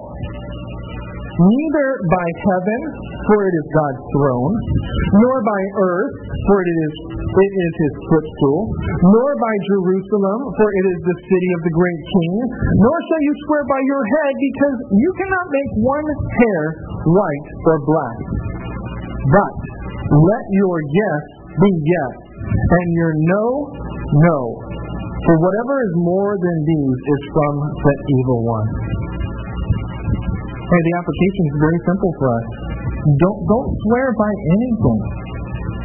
neither 1.36 1.88
by 2.08 2.28
heaven, 2.48 2.80
for 3.28 3.38
it 3.44 3.54
is 3.56 3.68
God's 3.76 4.04
throne, 4.16 4.54
nor 5.20 5.38
by 5.44 5.62
earth, 5.84 6.14
for 6.48 6.58
it 6.64 6.70
is 6.72 6.94
it 7.36 7.52
is 7.52 7.74
his 7.76 7.94
footstool, 8.08 8.60
nor 9.12 9.30
by 9.36 9.56
Jerusalem, 9.68 10.40
for 10.56 10.68
it 10.72 10.86
is 10.88 11.00
the 11.04 11.18
city 11.28 11.50
of 11.52 11.62
the 11.68 11.74
great 11.76 12.02
king, 12.08 12.34
nor 12.80 12.98
shall 13.12 13.22
you 13.28 13.34
swear 13.44 13.64
by 13.68 13.82
your 13.84 14.04
head, 14.08 14.34
because 14.40 14.78
you 14.96 15.12
cannot 15.20 15.48
make 15.52 15.72
one 15.84 16.08
hair 16.08 16.62
white 17.12 17.48
or 17.68 17.78
black. 17.84 18.18
But 19.36 19.54
let 20.16 20.46
your 20.56 20.78
yes 20.80 21.22
be 21.60 21.72
yes, 21.76 22.14
and 22.56 22.88
your 22.96 23.14
no, 23.20 23.46
no. 24.32 24.40
For 25.26 25.36
whatever 25.42 25.76
is 25.82 25.94
more 26.06 26.38
than 26.38 26.58
these 26.64 27.00
is 27.02 27.22
from 27.34 27.56
the 27.68 27.96
evil 28.22 28.40
one. 28.46 28.70
Hey, 30.66 30.82
the 30.82 30.94
application 30.98 31.44
is 31.46 31.56
very 31.62 31.80
simple 31.86 32.12
for 32.18 32.28
us. 32.34 32.46
Don't 33.22 33.40
don't 33.46 33.70
swear 33.86 34.08
by 34.18 34.32
anything. 34.34 35.02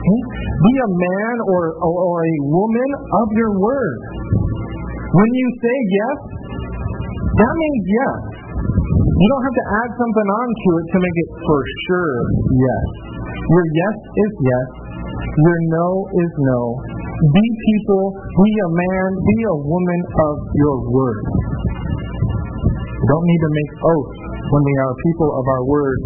Be 0.00 0.72
a 0.80 0.90
man 0.96 1.34
or, 1.52 1.64
or, 1.84 1.94
or 2.00 2.18
a 2.24 2.36
woman 2.48 2.90
of 3.12 3.26
your 3.36 3.52
word. 3.60 3.98
When 4.88 5.30
you 5.36 5.48
say 5.60 5.76
yes, 5.84 6.18
that 7.28 7.52
means 7.60 7.82
yes. 7.92 8.20
You 9.04 9.26
don't 9.28 9.44
have 9.44 9.58
to 9.60 9.66
add 9.84 9.90
something 10.00 10.28
onto 10.32 10.70
it 10.80 10.86
to 10.88 10.98
make 11.04 11.16
it 11.28 11.30
for 11.44 11.60
sure 11.84 12.14
yes. 12.56 12.86
Your 13.36 13.66
yes 13.76 13.96
is 14.00 14.32
yes. 14.40 14.68
Your 15.12 15.58
no 15.76 15.88
is 16.24 16.32
no. 16.40 16.60
Be 17.20 17.44
people, 17.68 18.04
be 18.16 18.50
a 18.64 18.68
man, 18.72 19.08
be 19.28 19.36
a 19.44 19.56
woman 19.60 20.00
of 20.24 20.34
your 20.56 20.76
word. 20.88 21.24
You 22.96 23.06
don't 23.12 23.26
need 23.28 23.42
to 23.44 23.52
make 23.52 23.72
oaths 23.84 24.19
when 24.50 24.62
we 24.66 24.74
are 24.82 24.92
people 25.06 25.30
of 25.38 25.44
our 25.46 25.62
word. 25.66 25.98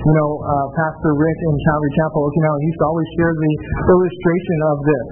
You 0.00 0.14
know, 0.16 0.30
uh, 0.40 0.66
Pastor 0.72 1.12
Rick 1.12 1.38
in 1.44 1.54
Calvary 1.68 1.92
Chapel, 2.00 2.20
Okinawa, 2.24 2.56
he 2.64 2.66
used 2.72 2.80
to 2.80 2.86
always 2.88 3.08
share 3.20 3.32
the 3.36 3.52
illustration 3.92 4.58
of 4.72 4.76
this 4.80 5.06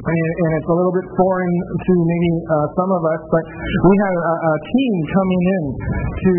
and, 0.00 0.30
and 0.32 0.50
it's 0.56 0.70
a 0.70 0.76
little 0.76 0.94
bit 0.96 1.06
foreign 1.12 1.56
to 1.76 1.92
maybe 2.00 2.30
uh, 2.48 2.66
some 2.72 2.90
of 2.90 3.02
us, 3.04 3.20
but 3.28 3.44
we 3.44 3.94
had 4.00 4.14
a, 4.16 4.34
a 4.48 4.54
team 4.64 4.92
coming 5.12 5.42
in 5.44 5.64
to 6.00 6.34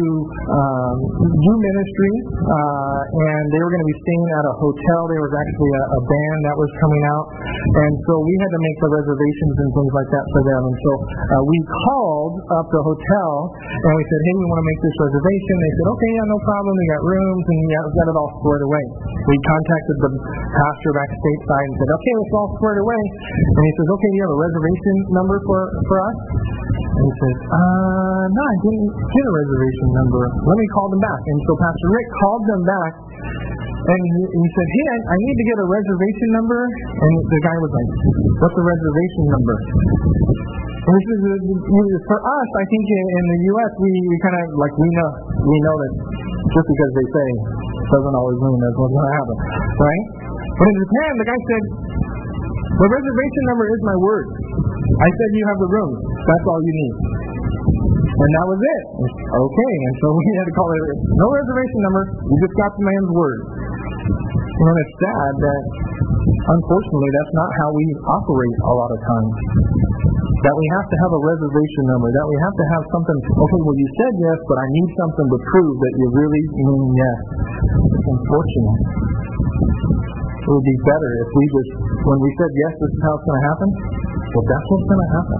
um, 0.50 0.96
do 1.22 1.54
ministry, 1.62 2.16
uh, 2.42 3.00
and 3.06 3.44
they 3.54 3.62
were 3.62 3.72
going 3.72 3.86
to 3.86 3.92
be 3.92 4.00
staying 4.02 4.26
at 4.42 4.46
a 4.50 4.56
hotel. 4.58 5.00
There 5.14 5.22
was 5.22 5.34
actually 5.34 5.72
a, 5.78 5.84
a 5.94 6.02
band 6.02 6.40
that 6.50 6.58
was 6.58 6.72
coming 6.82 7.04
out, 7.14 7.26
and 7.86 7.94
so 8.10 8.14
we 8.26 8.34
had 8.42 8.52
to 8.52 8.62
make 8.62 8.78
the 8.82 8.92
reservations 8.98 9.56
and 9.62 9.70
things 9.78 9.94
like 9.94 10.10
that 10.10 10.26
for 10.34 10.42
them. 10.42 10.62
And 10.66 10.78
so 10.82 10.92
uh, 10.98 11.42
we 11.46 11.58
called 11.86 12.36
up 12.58 12.68
the 12.72 12.82
hotel 12.82 13.30
and 13.62 13.94
we 13.94 14.04
said, 14.10 14.20
"Hey, 14.26 14.34
we 14.42 14.46
want 14.50 14.60
to 14.62 14.68
make 14.68 14.82
this 14.82 14.98
reservation." 15.06 15.54
They 15.62 15.74
said, 15.78 15.88
"Okay, 15.92 16.12
yeah, 16.18 16.26
no 16.34 16.40
problem. 16.42 16.72
We 16.74 16.86
got 16.90 17.02
rooms 17.06 17.46
and 17.46 17.60
yeah, 17.70 17.82
we 17.86 17.92
got 17.94 18.08
it 18.10 18.18
all 18.18 18.32
squared 18.42 18.64
away." 18.66 18.86
We 19.22 19.36
contacted 19.38 19.98
the 20.02 20.12
pastor 20.50 20.92
back 20.98 21.10
stateside 21.14 21.66
and 21.70 21.76
said, 21.78 21.90
"Okay, 21.94 22.14
it's 22.18 22.34
all 22.34 22.50
squared 22.58 22.80
away." 22.82 23.02
And 23.52 23.64
he 23.68 23.72
says, 23.76 23.88
okay, 23.92 24.10
do 24.12 24.16
you 24.16 24.24
have 24.24 24.36
a 24.36 24.42
reservation 24.48 24.96
number 25.12 25.36
for, 25.44 25.60
for 25.92 25.98
us? 26.08 26.18
And 26.72 27.04
he 27.04 27.14
says, 27.20 27.38
uh, 27.52 28.24
no, 28.32 28.42
I 28.48 28.56
didn't 28.64 28.90
get 28.96 29.24
a 29.28 29.34
reservation 29.36 29.88
number. 29.92 30.22
Let 30.24 30.56
me 30.56 30.68
call 30.72 30.88
them 30.88 31.02
back. 31.04 31.22
And 31.28 31.38
so 31.44 31.52
Pastor 31.60 31.90
Rick 31.92 32.08
called 32.16 32.44
them 32.48 32.64
back 32.64 32.92
and 33.82 34.02
he, 34.06 34.22
he 34.30 34.48
said, 34.54 34.68
hey, 34.72 34.86
I, 34.94 34.98
I 35.10 35.16
need 35.18 35.38
to 35.42 35.46
get 35.52 35.58
a 35.58 35.68
reservation 35.68 36.30
number. 36.38 36.60
And 36.64 37.14
the 37.28 37.42
guy 37.42 37.56
was 37.60 37.72
like, 37.74 37.90
what's 38.40 38.56
the 38.56 38.66
reservation 38.66 39.24
number? 39.36 39.56
And 40.82 40.94
this 40.98 41.06
is, 41.12 41.24
for 42.08 42.20
us, 42.22 42.50
I 42.58 42.66
think 42.66 42.86
in, 42.90 43.06
in 43.06 43.26
the 43.26 43.40
U.S., 43.54 43.72
we, 43.82 43.92
we 44.06 44.16
kind 44.22 44.38
of, 44.38 44.46
like, 44.58 44.74
we 44.78 44.90
know, 44.98 45.10
we 45.46 45.58
know 45.62 45.76
that 45.78 45.94
just 46.42 46.68
because 46.72 46.92
they 46.98 47.08
say 47.10 47.28
doesn't 47.90 48.16
always 48.18 48.40
mean 48.40 48.58
that's 48.62 48.78
what's 48.80 48.94
going 48.96 49.10
to 49.10 49.16
happen, 49.18 49.38
right? 49.78 50.06
But 50.42 50.66
in 50.72 50.76
Japan, 50.82 51.12
the 51.18 51.28
guy 51.28 51.40
said, 51.42 51.64
the 52.82 52.90
reservation 52.90 53.44
number 53.46 53.66
is 53.70 53.82
my 53.86 53.98
word. 54.02 54.28
I 55.06 55.10
said 55.14 55.30
you 55.38 55.46
have 55.54 55.60
the 55.62 55.70
room. 55.70 55.92
That's 56.02 56.46
all 56.50 56.62
you 56.66 56.74
need. 56.74 56.96
And 58.02 58.32
that 58.38 58.46
was 58.50 58.58
it. 58.58 58.84
Okay, 59.06 59.74
and 59.86 59.96
so 60.02 60.08
we 60.18 60.26
had 60.42 60.46
to 60.50 60.56
call 60.58 60.70
it 60.74 60.86
no 61.14 61.28
reservation 61.30 61.80
number. 61.86 62.04
You 62.26 62.36
just 62.42 62.56
got 62.58 62.72
the 62.74 62.84
man's 62.90 63.12
word. 63.14 63.40
And 64.62 64.76
it's 64.78 64.96
sad 64.98 65.32
that, 65.42 65.62
unfortunately, 66.58 67.12
that's 67.22 67.34
not 67.38 67.50
how 67.62 67.70
we 67.74 67.86
operate 68.18 68.58
a 68.66 68.74
lot 68.74 68.90
of 68.94 69.00
times. 69.02 69.34
That 70.42 70.56
we 70.58 70.66
have 70.74 70.88
to 70.90 70.98
have 71.06 71.12
a 71.18 71.22
reservation 71.22 71.84
number. 71.86 72.10
That 72.10 72.28
we 72.30 72.38
have 72.50 72.56
to 72.58 72.66
have 72.66 72.84
something. 72.98 73.18
Okay, 73.30 73.62
well, 73.62 73.78
you 73.78 73.90
said 73.94 74.14
yes, 74.26 74.40
but 74.50 74.58
I 74.58 74.68
need 74.74 74.90
something 74.98 75.28
to 75.30 75.40
prove 75.54 75.76
that 75.86 75.94
you 76.02 76.08
really 76.18 76.44
mean 76.66 76.86
yes. 76.98 77.18
It's 77.94 78.10
unfortunate. 78.10 78.82
It 80.52 80.60
would 80.60 80.68
be 80.68 80.80
better 80.84 81.12
if 81.16 81.30
we 81.32 81.44
just, 81.48 81.72
when 81.80 82.20
we 82.20 82.30
said, 82.36 82.52
yes, 82.60 82.74
this 82.76 82.92
is 82.92 83.02
how 83.08 83.14
it's 83.16 83.24
going 83.24 83.40
to 83.40 83.48
happen, 83.56 83.70
well, 83.72 84.46
that's 84.52 84.68
what's 84.68 84.88
going 84.92 85.00
to 85.00 85.12
happen. 85.16 85.40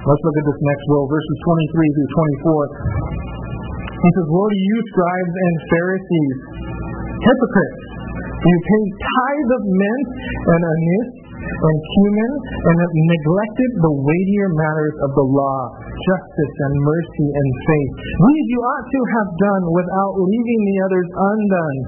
Let's 0.00 0.22
look 0.24 0.36
at 0.40 0.46
this 0.48 0.60
next 0.64 0.84
woe, 0.88 1.04
verses 1.12 1.36
23 1.44 1.92
through 1.92 2.08
24. 2.48 4.00
He 4.00 4.08
says, 4.16 4.26
Woe 4.32 4.48
you, 4.48 4.76
scribes 4.96 5.34
and 5.44 5.54
Pharisees, 5.60 6.36
hypocrites! 7.20 7.84
You 8.32 8.56
pay 8.64 8.84
tithe 8.96 9.50
of 9.60 9.62
mint 9.76 10.08
and 10.48 10.62
anise 10.72 11.21
and 11.42 11.76
cumin 11.78 12.32
and 12.52 12.76
have 12.78 12.94
neglected 12.94 13.70
the 13.82 13.94
weightier 14.02 14.50
matters 14.54 14.96
of 15.06 15.10
the 15.14 15.26
law, 15.26 15.60
justice 15.78 16.54
and 16.68 16.74
mercy 16.82 17.28
and 17.30 17.48
faith. 17.66 17.92
These 18.02 18.46
you 18.52 18.60
ought 18.62 18.88
to 18.88 19.02
have 19.18 19.30
done 19.38 19.64
without 19.74 20.14
leaving 20.18 20.62
the 20.66 20.78
others 20.86 21.08
undone. 21.12 21.78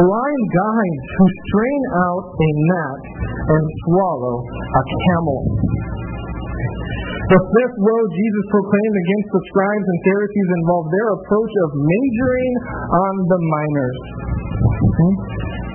Blind 0.00 0.44
guides 0.52 1.04
who 1.16 1.26
strain 1.48 1.82
out 2.08 2.24
a 2.24 2.48
gnat 2.54 3.00
and 3.44 3.64
swallow 3.86 4.36
a 4.44 4.82
camel. 4.84 5.40
The 7.24 7.40
fifth 7.40 7.78
woe 7.80 8.04
Jesus 8.12 8.44
proclaimed 8.52 8.96
against 9.00 9.28
the 9.32 9.42
scribes 9.48 9.86
and 9.88 10.00
Pharisees 10.04 10.50
involved 10.60 10.90
their 10.92 11.08
approach 11.16 11.54
of 11.64 11.68
majoring 11.72 12.52
on 12.84 13.14
the 13.32 13.40
minors. 13.48 13.98
Hmm? 14.60 15.33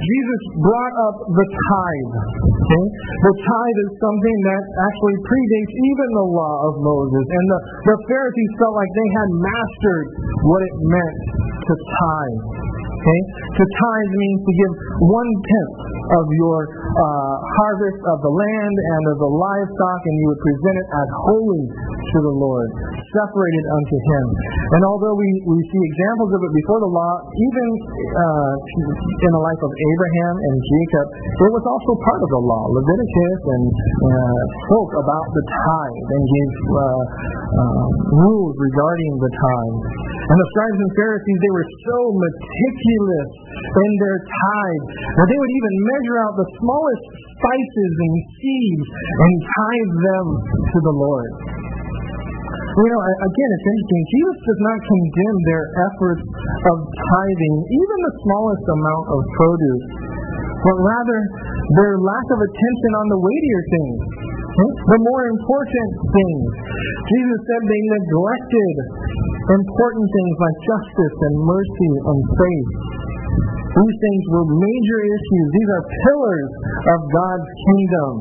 Jesus 0.10 0.42
brought 0.58 0.96
up 1.06 1.16
the 1.22 1.46
tithe. 1.46 2.14
Okay? 2.50 2.86
The 3.30 3.34
tithe 3.46 3.80
is 3.86 3.92
something 4.02 4.38
that 4.50 4.64
actually 4.90 5.18
predates 5.22 5.74
even 5.78 6.08
the 6.18 6.28
law 6.34 6.56
of 6.66 6.74
Moses. 6.82 7.26
And 7.30 7.46
the, 7.46 7.60
the 7.94 7.98
Pharisees 8.10 8.52
felt 8.58 8.74
like 8.74 8.92
they 8.98 9.10
had 9.14 9.30
mastered 9.38 10.08
what 10.50 10.62
it 10.66 10.76
meant 10.82 11.18
to 11.62 11.74
tithe. 11.78 12.42
Okay? 12.90 13.22
To 13.54 13.64
tithe 13.64 14.14
means 14.18 14.40
to 14.42 14.54
give 14.58 14.74
one 15.06 15.30
tenth 15.46 15.99
of 16.10 16.26
your 16.34 16.60
uh, 16.66 17.36
harvest 17.38 18.02
of 18.10 18.18
the 18.26 18.34
land 18.34 18.76
and 18.76 19.04
of 19.14 19.18
the 19.22 19.32
livestock, 19.32 20.02
and 20.06 20.16
you 20.18 20.26
would 20.34 20.42
present 20.42 20.76
it 20.82 20.88
as 20.90 21.08
holy 21.30 21.64
to 21.70 22.18
the 22.26 22.36
Lord, 22.36 22.70
separated 23.14 23.66
unto 23.70 23.98
Him. 24.02 24.26
And 24.74 24.82
although 24.90 25.14
we, 25.14 25.30
we 25.46 25.60
see 25.70 25.82
examples 25.94 26.32
of 26.34 26.42
it 26.42 26.54
before 26.66 26.80
the 26.82 26.92
law, 26.92 27.14
even 27.30 27.68
uh, 28.10 28.54
in 29.06 29.32
the 29.34 29.44
life 29.44 29.62
of 29.62 29.72
Abraham 29.72 30.36
and 30.38 30.56
Jacob, 30.58 31.06
it 31.30 31.52
was 31.54 31.66
also 31.66 31.92
part 32.02 32.22
of 32.26 32.30
the 32.34 32.44
law. 32.44 32.64
Leviticus 32.74 33.40
and 33.46 33.66
uh, 33.70 34.42
spoke 34.66 34.92
about 35.06 35.26
the 35.30 35.44
tithe 35.46 36.08
and 36.10 36.22
gave 36.26 36.52
uh, 36.70 36.84
uh, 36.84 37.86
rules 38.18 38.54
regarding 38.58 39.12
the 39.22 39.32
tithe. 39.32 39.78
And 40.30 40.38
the 40.38 40.48
scribes 40.54 40.78
and 40.78 40.94
Pharisees, 40.94 41.40
they 41.42 41.54
were 41.58 41.70
so 41.90 41.98
meticulous 42.14 43.30
in 43.50 43.92
their 43.98 44.20
tithe 44.30 44.86
that 45.18 45.26
they 45.26 45.38
would 45.42 45.54
even 45.58 45.74
measure 45.90 45.99
out 46.24 46.34
the 46.40 46.50
smallest 46.64 47.06
spices 47.36 47.94
and 48.00 48.16
seeds 48.40 48.88
and 48.88 49.36
tithe 49.44 49.94
them 50.00 50.26
to 50.72 50.78
the 50.88 50.96
Lord. 50.96 51.32
You 52.70 52.88
know, 52.88 53.02
again, 53.04 53.50
it's 53.60 53.68
interesting. 53.68 54.04
Jesus 54.08 54.38
does 54.40 54.62
not 54.64 54.80
condemn 54.80 55.38
their 55.52 55.66
efforts 55.84 56.24
of 56.72 56.78
tithing, 56.88 57.56
even 57.76 57.98
the 58.08 58.16
smallest 58.24 58.66
amount 58.72 59.06
of 59.12 59.20
produce, 59.36 59.86
but 60.64 60.78
rather 60.80 61.20
their 61.76 61.94
lack 62.00 62.28
of 62.32 62.40
attention 62.40 62.92
on 63.04 63.06
the 63.12 63.20
weightier 63.20 63.64
things, 63.68 64.00
hmm, 64.48 64.74
the 64.96 65.00
more 65.04 65.24
important 65.28 65.90
things. 66.08 66.46
Jesus 67.10 67.40
said 67.52 67.62
they 67.68 67.84
neglected 68.00 68.74
important 69.50 70.08
things 70.14 70.36
like 70.40 70.58
justice 70.70 71.16
and 71.26 71.36
mercy 71.42 71.92
and 72.06 72.20
faith. 72.38 72.70
These 73.70 73.98
things 74.02 74.24
were 74.34 74.48
major 74.50 75.00
issues. 75.06 75.46
These 75.54 75.70
are 75.70 75.84
pillars 75.86 76.50
of 76.90 77.00
God's 77.06 77.50
kingdom. 77.70 78.12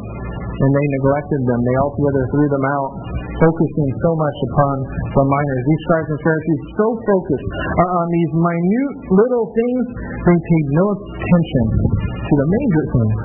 And 0.59 0.71
they 0.75 0.87
neglected 0.99 1.41
them. 1.47 1.61
They 1.63 1.77
altogether 1.79 2.25
threw 2.35 2.49
them 2.51 2.67
out, 2.67 2.91
focusing 3.39 3.91
so 4.03 4.11
much 4.19 4.39
upon 4.51 4.75
the 5.15 5.25
minors. 5.25 5.63
These 5.71 5.83
scribes 5.87 6.11
and 6.11 6.21
Pharisees 6.21 6.63
so 6.75 6.87
focused 6.99 7.51
on 7.79 8.05
these 8.11 8.33
minute 8.35 8.95
little 9.07 9.47
things, 9.55 9.83
they 10.27 10.35
paid 10.35 10.67
no 10.75 10.85
attention 10.99 11.65
to 12.03 12.33
the 12.43 12.47
major 12.51 12.85
things. 12.91 13.19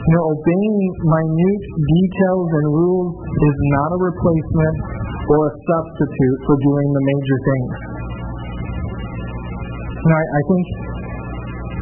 You 0.00 0.12
know, 0.16 0.24
obeying 0.32 0.76
minute 1.12 1.64
details 1.76 2.48
and 2.56 2.66
rules 2.72 3.12
is 3.20 3.56
not 3.76 3.88
a 3.94 3.98
replacement 4.00 4.76
or 5.28 5.38
a 5.44 5.52
substitute 5.60 6.38
for 6.48 6.56
doing 6.56 6.88
the 6.88 7.02
major 7.04 7.38
things. 7.44 7.99
Know, 10.00 10.16
I, 10.16 10.24
I 10.24 10.42
think 10.48 10.64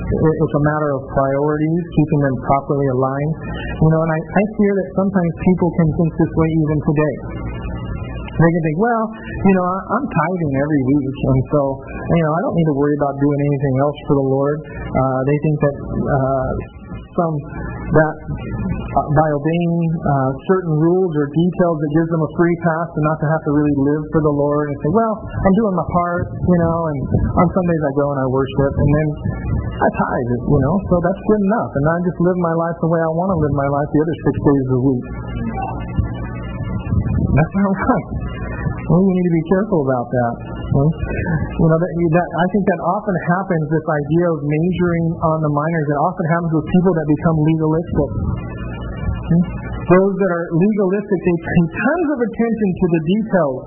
it's 0.09 0.57
a 0.59 0.65
matter 0.67 0.91
of 0.99 1.01
priorities, 1.07 1.83
keeping 1.95 2.21
them 2.27 2.37
properly 2.51 2.89
aligned. 2.99 3.35
You 3.79 3.89
know, 3.95 4.01
and 4.03 4.11
I, 4.11 4.19
I 4.19 4.43
fear 4.59 4.73
that 4.75 4.89
sometimes 4.99 5.33
people 5.39 5.71
can 5.71 5.89
think 5.95 6.11
this 6.19 6.33
way 6.35 6.49
even 6.51 6.79
today. 6.83 7.15
They 8.39 8.51
can 8.55 8.63
think, 8.71 8.79
well, 8.79 9.05
you 9.19 9.55
know, 9.55 9.67
I'm 9.67 10.07
tithing 10.07 10.53
every 10.63 10.83
week, 10.87 11.07
and 11.11 11.41
so, 11.51 11.61
you 11.79 12.23
know, 12.23 12.33
I 12.35 12.41
don't 12.47 12.57
need 12.59 12.69
to 12.71 12.77
worry 12.79 12.97
about 12.99 13.15
doing 13.19 13.41
anything 13.43 13.75
else 13.83 13.99
for 14.07 14.15
the 14.15 14.27
Lord. 14.31 14.59
Uh, 14.67 15.21
they 15.27 15.39
think 15.43 15.57
that 15.59 15.77
uh, 15.79 16.51
some 17.19 17.35
that 17.99 18.15
uh, 18.95 19.07
by 19.13 19.29
obeying 19.35 19.75
uh, 20.01 20.31
certain 20.49 20.75
rules 20.79 21.13
or 21.19 21.27
details 21.29 21.77
it 21.83 21.91
gives 21.99 22.11
them 22.15 22.23
a 22.23 22.31
free 22.39 22.57
pass 22.63 22.89
and 22.95 23.05
not 23.05 23.19
to 23.21 23.27
have 23.29 23.43
to 23.45 23.53
really 23.53 23.77
live 23.85 24.03
for 24.15 24.23
the 24.23 24.35
Lord 24.35 24.65
and 24.71 24.77
say, 24.81 24.91
well, 24.95 25.15
I'm 25.19 25.55
doing 25.59 25.75
my 25.75 25.89
part, 25.89 26.25
you 26.31 26.59
know, 26.63 26.79
and 26.89 26.99
on 27.43 27.47
Sundays 27.53 27.83
I 27.83 27.93
go 27.99 28.07
and 28.15 28.19
I 28.23 28.27
worship, 28.31 28.73
and 28.73 28.91
then 28.95 29.09
I 29.79 29.89
tithe, 29.95 30.31
it, 30.35 30.43
you 30.47 30.61
know, 30.63 30.75
so 30.91 30.95
that's 31.03 31.23
good 31.23 31.43
enough. 31.43 31.71
And 31.75 31.85
I 31.87 31.97
just 32.07 32.19
live 32.23 32.39
my 32.39 32.55
life 32.55 32.77
the 32.83 32.91
way 32.91 33.01
I 33.03 33.13
want 33.15 33.31
to 33.35 33.39
live 33.39 33.55
my 33.55 33.69
life 33.71 33.89
the 33.91 34.01
other 34.03 34.17
six 34.27 34.35
days 34.39 34.67
a 34.69 34.81
week. 34.83 35.07
That's 37.29 37.55
not 37.55 37.71
right. 37.71 38.07
Well, 38.89 39.03
we 39.05 39.11
need 39.15 39.27
to 39.29 39.37
be 39.37 39.47
careful 39.53 39.81
about 39.85 40.07
that. 40.09 40.58
You 40.69 41.65
know, 41.65 41.79
that, 41.81 41.93
that, 41.97 42.29
I 42.29 42.47
think 42.53 42.65
that 42.69 42.81
often 42.85 43.17
happens, 43.25 43.65
this 43.73 43.89
idea 43.89 44.27
of 44.29 44.39
majoring 44.45 45.07
on 45.25 45.39
the 45.41 45.53
minors, 45.53 45.87
it 45.89 46.01
often 46.05 46.27
happens 46.29 46.53
with 46.61 46.67
people 46.69 46.93
that 46.93 47.07
become 47.09 47.37
legalistic. 47.41 48.11
Hmm? 49.29 49.45
Those 49.89 50.13
that 50.13 50.31
are 50.37 50.47
legalistic, 50.53 51.19
they 51.25 51.37
pay 51.41 51.61
tons 51.73 52.09
of 52.13 52.19
attention 52.21 52.69
to 52.69 52.87
the 52.93 53.01
details, 53.09 53.61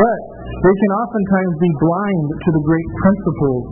but 0.00 0.18
they 0.64 0.74
can 0.80 0.90
oftentimes 0.96 1.54
be 1.60 1.72
blind 1.76 2.26
to 2.40 2.48
the 2.56 2.62
great 2.64 2.88
principles 3.04 3.64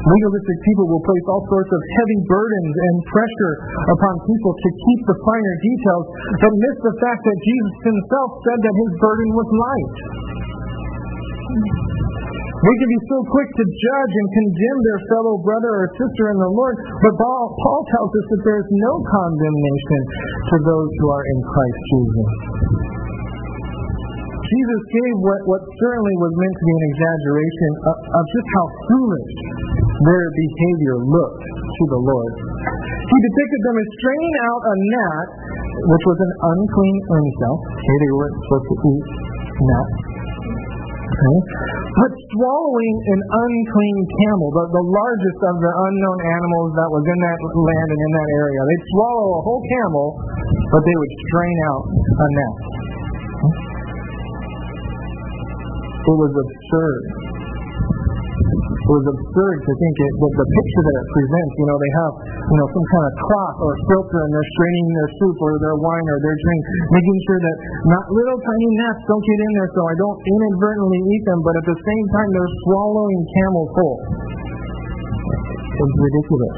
Legalistic 0.00 0.58
people 0.64 0.88
will 0.88 1.04
place 1.04 1.26
all 1.28 1.44
sorts 1.44 1.68
of 1.76 1.80
heavy 2.00 2.20
burdens 2.24 2.72
and 2.72 2.94
pressure 3.12 3.54
upon 3.84 4.14
people 4.24 4.52
to 4.56 4.68
keep 4.72 5.00
the 5.04 5.16
finer 5.28 5.54
details, 5.60 6.06
but 6.40 6.52
miss 6.56 6.76
the 6.88 6.96
fact 7.04 7.20
that 7.20 7.36
Jesus 7.44 7.74
himself 7.84 8.28
said 8.48 8.58
that 8.64 8.74
his 8.80 8.90
burden 8.96 9.28
was 9.36 9.48
light. 9.60 9.96
We 11.50 12.74
can 12.76 12.88
be 12.92 13.00
so 13.08 13.18
quick 13.24 13.48
to 13.56 13.64
judge 13.64 14.12
and 14.20 14.28
condemn 14.36 14.78
their 14.84 15.00
fellow 15.08 15.34
brother 15.40 15.72
or 15.80 15.86
sister 15.96 16.24
in 16.28 16.38
the 16.38 16.52
Lord, 16.52 16.76
but 16.76 17.12
Paul 17.16 17.82
tells 17.88 18.12
us 18.12 18.26
that 18.36 18.42
there 18.44 18.60
is 18.60 18.68
no 18.68 18.92
condemnation 19.00 20.00
to 20.52 20.56
those 20.68 20.90
who 21.00 21.06
are 21.08 21.24
in 21.24 21.38
Christ 21.40 21.80
Jesus. 21.88 22.28
Jesus 24.50 24.82
gave 24.90 25.14
what, 25.22 25.40
what 25.46 25.62
certainly 25.78 26.16
was 26.20 26.32
meant 26.34 26.56
to 26.58 26.64
be 26.66 26.74
an 26.74 26.84
exaggeration 26.90 27.70
of, 27.86 27.96
of 28.02 28.24
just 28.34 28.48
how 28.50 28.66
foolish 28.90 29.32
their 30.10 30.26
behavior 30.34 30.96
looked 31.06 31.44
to 31.46 31.84
the 31.96 32.00
Lord. 32.02 32.32
He 32.34 33.18
depicted 33.24 33.60
them 33.62 33.76
as 33.78 33.88
straining 34.04 34.34
out 34.50 34.60
a 34.60 34.74
gnat, 34.74 35.26
which 35.86 36.04
was 36.04 36.18
an 36.18 36.32
unclean 36.50 36.98
insect. 37.08 37.62
Okay, 37.72 37.96
they 38.04 38.12
weren't 38.12 38.36
supposed 38.42 38.66
to 38.68 38.76
eat 38.90 39.04
gnats. 39.64 40.19
Okay. 41.10 41.36
But 41.90 42.12
swallowing 42.38 42.96
an 43.02 43.20
unclean 43.34 43.98
camel, 44.14 44.48
the, 44.54 44.64
the 44.70 44.86
largest 44.94 45.40
of 45.42 45.54
the 45.58 45.72
unknown 45.74 46.20
animals 46.22 46.70
that 46.78 46.86
was 46.86 47.02
in 47.02 47.18
that 47.18 47.38
land 47.50 47.88
and 47.90 48.00
in 48.00 48.12
that 48.14 48.30
area. 48.30 48.60
They'd 48.62 48.86
swallow 48.94 49.28
a 49.34 49.42
whole 49.42 49.62
camel, 49.66 50.06
but 50.70 50.82
they 50.86 50.96
would 50.96 51.12
strain 51.26 51.56
out 51.66 51.84
a 51.90 52.26
gnat. 52.30 52.56
It 56.00 56.16
was 56.16 56.32
absurd. 56.32 57.29
It 58.90 58.98
was 58.98 59.06
absurd 59.06 59.56
to 59.70 59.72
think 59.78 59.94
it, 60.02 60.12
the, 60.18 60.28
the 60.34 60.48
picture 60.50 60.82
that 60.82 60.96
it 60.98 61.06
presents. 61.14 61.52
You 61.62 61.66
know, 61.70 61.78
they 61.78 61.92
have 61.94 62.12
you 62.26 62.56
know 62.58 62.68
some 62.74 62.86
kind 62.90 63.04
of 63.06 63.12
cloth 63.22 63.56
or 63.62 63.72
filter, 63.86 64.18
and 64.18 64.30
they're 64.34 64.50
straining 64.58 64.86
their 64.98 65.10
soup 65.14 65.36
or 65.46 65.52
their 65.62 65.78
wine 65.78 66.06
or 66.10 66.18
their 66.18 66.34
drink, 66.34 66.62
making 66.90 67.18
sure 67.22 67.38
that 67.38 67.56
not 67.86 68.04
little 68.10 68.34
tiny 68.42 68.68
gnats 68.82 69.02
don't 69.06 69.22
get 69.22 69.38
in 69.46 69.50
there, 69.62 69.70
so 69.78 69.80
I 69.86 69.94
don't 69.94 70.18
inadvertently 70.26 71.00
eat 71.06 71.22
them. 71.22 71.38
But 71.38 71.54
at 71.54 71.66
the 71.70 71.78
same 71.86 72.04
time, 72.18 72.28
they're 72.34 72.54
swallowing 72.66 73.20
camel 73.30 73.64
full. 73.78 73.96
It's 75.70 75.96
ridiculous. 76.02 76.56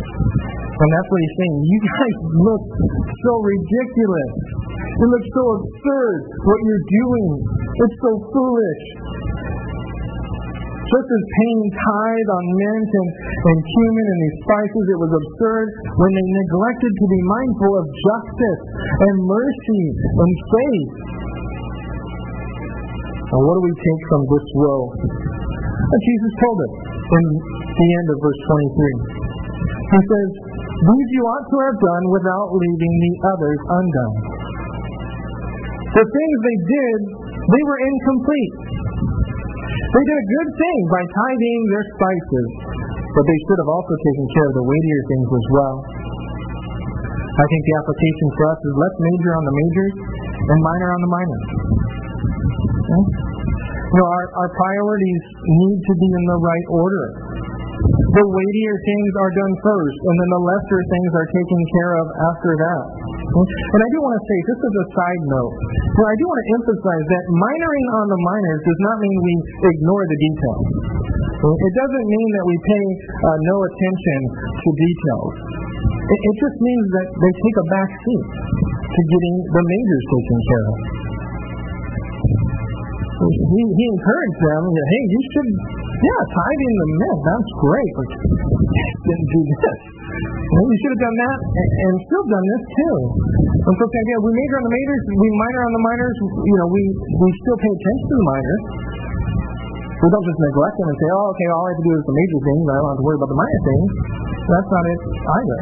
And 0.73 0.89
that's 0.89 1.09
what 1.13 1.21
he's 1.21 1.37
saying. 1.37 1.57
You 1.69 1.79
guys 1.85 2.17
look 2.49 2.65
so 3.29 3.33
ridiculous. 3.45 4.33
It 4.73 5.09
looks 5.09 5.31
so 5.37 5.45
absurd 5.61 6.19
what 6.49 6.59
you're 6.65 6.87
doing. 6.89 7.29
It's 7.77 7.97
so 8.01 8.13
foolish. 8.33 8.83
Just 10.93 11.09
as 11.09 11.25
paying 11.25 11.65
tithe 11.73 12.31
on 12.37 12.45
mint 12.53 12.91
and, 12.93 13.09
and 13.33 13.59
cumin 13.65 14.07
and 14.13 14.21
these 14.29 14.39
spices, 14.45 14.85
it 14.93 14.99
was 15.01 15.13
absurd 15.17 15.67
when 15.97 16.13
they 16.13 16.27
neglected 16.45 16.93
to 16.93 17.07
be 17.09 17.21
mindful 17.33 17.73
of 17.81 17.85
justice 17.89 18.63
and 18.77 19.15
mercy 19.25 19.85
and 20.05 20.33
faith. 20.53 20.93
Now, 23.25 23.41
what 23.41 23.57
do 23.57 23.63
we 23.65 23.73
take 23.73 24.03
from 24.13 24.23
this 24.37 24.47
woe? 24.53 24.85
And 25.81 26.01
Jesus 26.05 26.33
told 26.45 26.59
us 26.61 26.75
in 26.85 27.25
the 27.73 27.89
end 27.97 28.07
of 28.13 28.17
verse 28.21 28.41
23. 28.53 29.33
He 29.97 30.01
says, 30.05 30.29
These 30.77 31.09
you 31.17 31.23
ought 31.25 31.47
to 31.49 31.59
have 31.73 31.79
done 31.81 32.05
without 32.13 32.49
leaving 32.53 32.95
the 33.01 33.15
others 33.33 33.61
undone. 33.65 34.17
The 35.89 36.05
things 36.05 36.37
they 36.45 36.59
did, 36.69 36.99
they 37.49 37.63
were 37.65 37.81
incomplete. 37.81 38.72
They 39.83 40.03
did 40.07 40.19
a 40.23 40.29
good 40.31 40.51
thing 40.55 40.79
by 40.95 41.03
tithing 41.03 41.61
their 41.75 41.87
spices, 41.99 42.49
but 43.19 43.25
they 43.27 43.39
should 43.43 43.59
have 43.67 43.71
also 43.75 43.95
taken 43.99 44.27
care 44.31 44.47
of 44.47 44.55
the 44.55 44.65
weightier 44.65 45.03
things 45.11 45.29
as 45.35 45.47
well. 45.51 45.77
I 47.33 47.45
think 47.49 47.61
the 47.65 47.77
application 47.81 48.27
for 48.37 48.45
us 48.53 48.61
is 48.63 48.75
let's 48.77 48.99
major 49.03 49.33
on 49.35 49.45
the 49.49 49.55
majors 49.57 49.95
and 50.53 50.59
minor 50.63 50.89
on 50.93 51.01
the 51.01 51.11
minors. 51.11 51.47
Okay? 51.49 52.93
Hmm? 52.93 53.05
You 53.93 53.99
know, 54.01 54.09
our, 54.09 54.25
our 54.41 54.51
priorities 54.57 55.23
need 55.45 55.79
to 55.85 55.93
be 56.01 56.09
in 56.09 56.25
the 56.25 56.39
right 56.41 56.67
order. 56.73 57.05
The 58.13 58.25
weightier 58.29 58.77
things 58.85 59.11
are 59.17 59.33
done 59.33 59.55
first, 59.65 59.99
and 60.05 60.15
then 60.21 60.31
the 60.37 60.43
lesser 60.45 60.81
things 60.85 61.11
are 61.17 61.29
taken 61.33 61.61
care 61.81 61.93
of 61.97 62.07
after 62.13 62.53
that. 62.61 62.85
And 63.33 63.81
I 63.81 63.89
do 63.89 63.99
want 64.05 64.15
to 64.21 64.25
say, 64.29 64.39
just 64.53 64.61
as 64.61 64.75
a 64.77 64.87
side 64.93 65.23
note, 65.33 65.55
know, 65.57 66.07
I 66.13 66.15
do 66.21 66.25
want 66.29 66.41
to 66.41 66.49
emphasize 66.61 67.05
that 67.09 67.25
minoring 67.33 67.89
on 67.97 68.07
the 68.13 68.21
minors 68.21 68.61
does 68.69 68.81
not 68.85 68.97
mean 69.01 69.17
we 69.17 69.35
ignore 69.65 70.05
the 70.05 70.19
details. 70.21 70.67
It 71.41 71.75
doesn't 71.75 72.07
mean 72.07 72.29
that 72.37 72.45
we 72.47 72.57
pay 72.61 72.85
uh, 72.93 73.39
no 73.49 73.57
attention 73.65 74.21
to 74.61 74.69
details. 74.77 75.33
It, 75.83 76.21
it 76.21 76.37
just 76.37 76.59
means 76.61 76.87
that 77.01 77.09
they 77.17 77.33
take 77.33 77.57
a 77.57 77.67
back 77.73 77.91
seat 77.97 78.27
to 78.77 79.01
getting 79.09 79.37
the 79.57 79.63
majors 79.65 80.05
taken 80.05 80.39
care 80.53 80.67
of. 80.69 81.02
He, 83.23 83.63
he 83.63 83.85
encouraged 83.87 84.41
them, 84.43 84.63
hey, 84.67 85.03
you 85.07 85.21
should, 85.31 85.51
yeah, 86.03 86.21
tithing 86.35 86.75
the 86.75 86.89
men, 86.99 87.17
that's 87.23 87.51
great, 87.63 87.93
but 87.95 88.09
didn't 88.11 89.29
do 89.31 89.41
this. 89.47 89.81
Well, 90.53 90.67
we 90.69 90.77
should 90.83 90.93
have 90.93 91.03
done 91.07 91.19
that 91.23 91.39
and, 91.39 91.71
and 91.73 91.95
still 92.03 92.25
done 92.29 92.47
this 92.51 92.65
too. 92.77 92.97
And 93.63 93.75
so, 93.79 93.85
yeah, 93.89 94.19
we 94.21 94.31
major 94.37 94.57
on 94.59 94.65
the 94.67 94.75
majors, 94.75 95.03
we 95.07 95.29
minor 95.39 95.63
on 95.65 95.73
the 95.73 95.85
minors. 95.87 96.17
You 96.21 96.57
know, 96.61 96.69
we 96.69 96.83
we 96.93 97.29
still 97.47 97.59
pay 97.63 97.73
attention 97.73 98.07
to 98.11 98.17
the 98.21 98.27
minors. 98.27 98.65
We 100.03 100.07
don't 100.11 100.27
just 100.27 100.41
neglect 100.43 100.77
them 100.83 100.89
and 100.91 100.99
say, 100.99 101.09
oh, 101.15 101.27
okay, 101.31 101.49
all 101.55 101.63
I 101.63 101.71
have 101.73 101.79
to 101.79 101.87
do 101.87 101.93
is 101.95 102.05
the 102.05 102.17
major 102.19 102.41
things. 102.43 102.63
I 102.67 102.75
don't 102.75 102.91
have 102.91 103.01
to 103.01 103.07
worry 103.07 103.19
about 103.23 103.31
the 103.31 103.39
minor 103.39 103.63
things. 103.63 103.89
That's 104.51 104.71
not 104.75 104.85
it 104.91 105.01
either. 105.23 105.59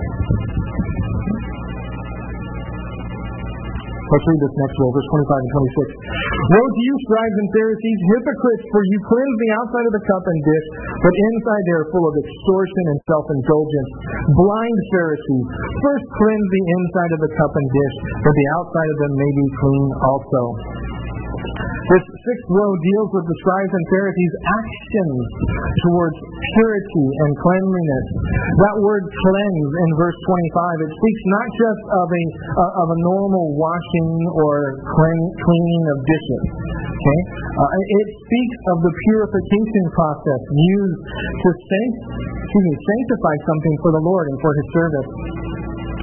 Let's 4.10 4.26
read 4.26 4.42
this 4.42 4.56
next 4.58 4.74
verse 4.74 5.08
25 5.22 5.38
and 5.38 5.52
26. 5.54 6.50
Woe 6.50 6.66
to 6.66 6.80
you, 6.82 6.94
scribes 7.06 7.36
and 7.38 7.50
Pharisees, 7.54 8.00
hypocrites, 8.10 8.64
for 8.74 8.82
you 8.90 8.98
cleanse 9.06 9.38
the 9.38 9.50
outside 9.54 9.86
of 9.86 9.94
the 9.94 10.04
cup 10.10 10.24
and 10.26 10.40
dish, 10.50 10.66
but 10.98 11.14
inside 11.14 11.62
they 11.62 11.76
are 11.78 11.88
full 11.94 12.06
of 12.10 12.14
extortion 12.18 12.84
and 12.90 12.98
self-indulgence. 13.06 13.90
Blind 14.34 14.78
Pharisees, 14.90 15.46
first 15.78 16.06
cleanse 16.10 16.48
the 16.50 16.64
inside 16.74 17.12
of 17.14 17.20
the 17.22 17.32
cup 17.38 17.52
and 17.54 17.68
dish, 17.70 17.96
that 18.18 18.34
the 18.34 18.48
outside 18.58 18.90
of 18.90 18.98
them 18.98 19.14
may 19.14 19.30
be 19.30 19.46
clean 19.62 19.86
also. 20.02 20.42
This 21.90 22.06
sixth 22.06 22.48
row 22.54 22.70
deals 22.70 23.10
with 23.18 23.26
the 23.26 23.36
scribes 23.42 23.72
and 23.74 23.84
Pharisees' 23.90 24.36
actions 24.46 25.18
towards 25.90 26.16
purity 26.22 27.06
and 27.18 27.30
cleanliness. 27.34 28.06
That 28.62 28.76
word 28.78 29.04
cleanse 29.10 29.70
in 29.74 29.90
verse 29.98 30.14
25, 30.14 30.86
it 30.86 30.90
speaks 30.94 31.22
not 31.34 31.48
just 31.50 31.82
of 31.90 32.06
a, 32.06 32.24
uh, 32.46 32.82
of 32.86 32.88
a 32.94 32.98
normal 33.10 33.58
washing 33.58 34.10
or 34.38 34.54
clean, 34.86 35.22
cleaning 35.34 35.84
of 35.90 35.98
dishes. 36.06 36.42
Okay? 36.94 37.20
Uh, 37.58 37.70
it 37.74 38.08
speaks 38.22 38.58
of 38.70 38.76
the 38.86 38.92
purification 39.10 39.84
process 39.90 40.42
used 40.46 41.02
to 41.42 42.58
me, 42.62 42.72
sanctify 42.86 43.34
something 43.50 43.74
for 43.82 43.90
the 43.98 44.02
Lord 44.06 44.30
and 44.30 44.38
for 44.38 44.52
His 44.54 44.68
service 44.78 45.10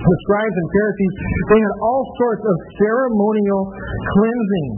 the 0.07 0.17
scribes 0.23 0.55
and 0.55 0.69
Pharisees, 0.71 1.13
they 1.51 1.59
had 1.59 1.75
all 1.83 2.03
sorts 2.15 2.43
of 2.47 2.55
ceremonial 2.79 3.63
cleansing 3.67 4.69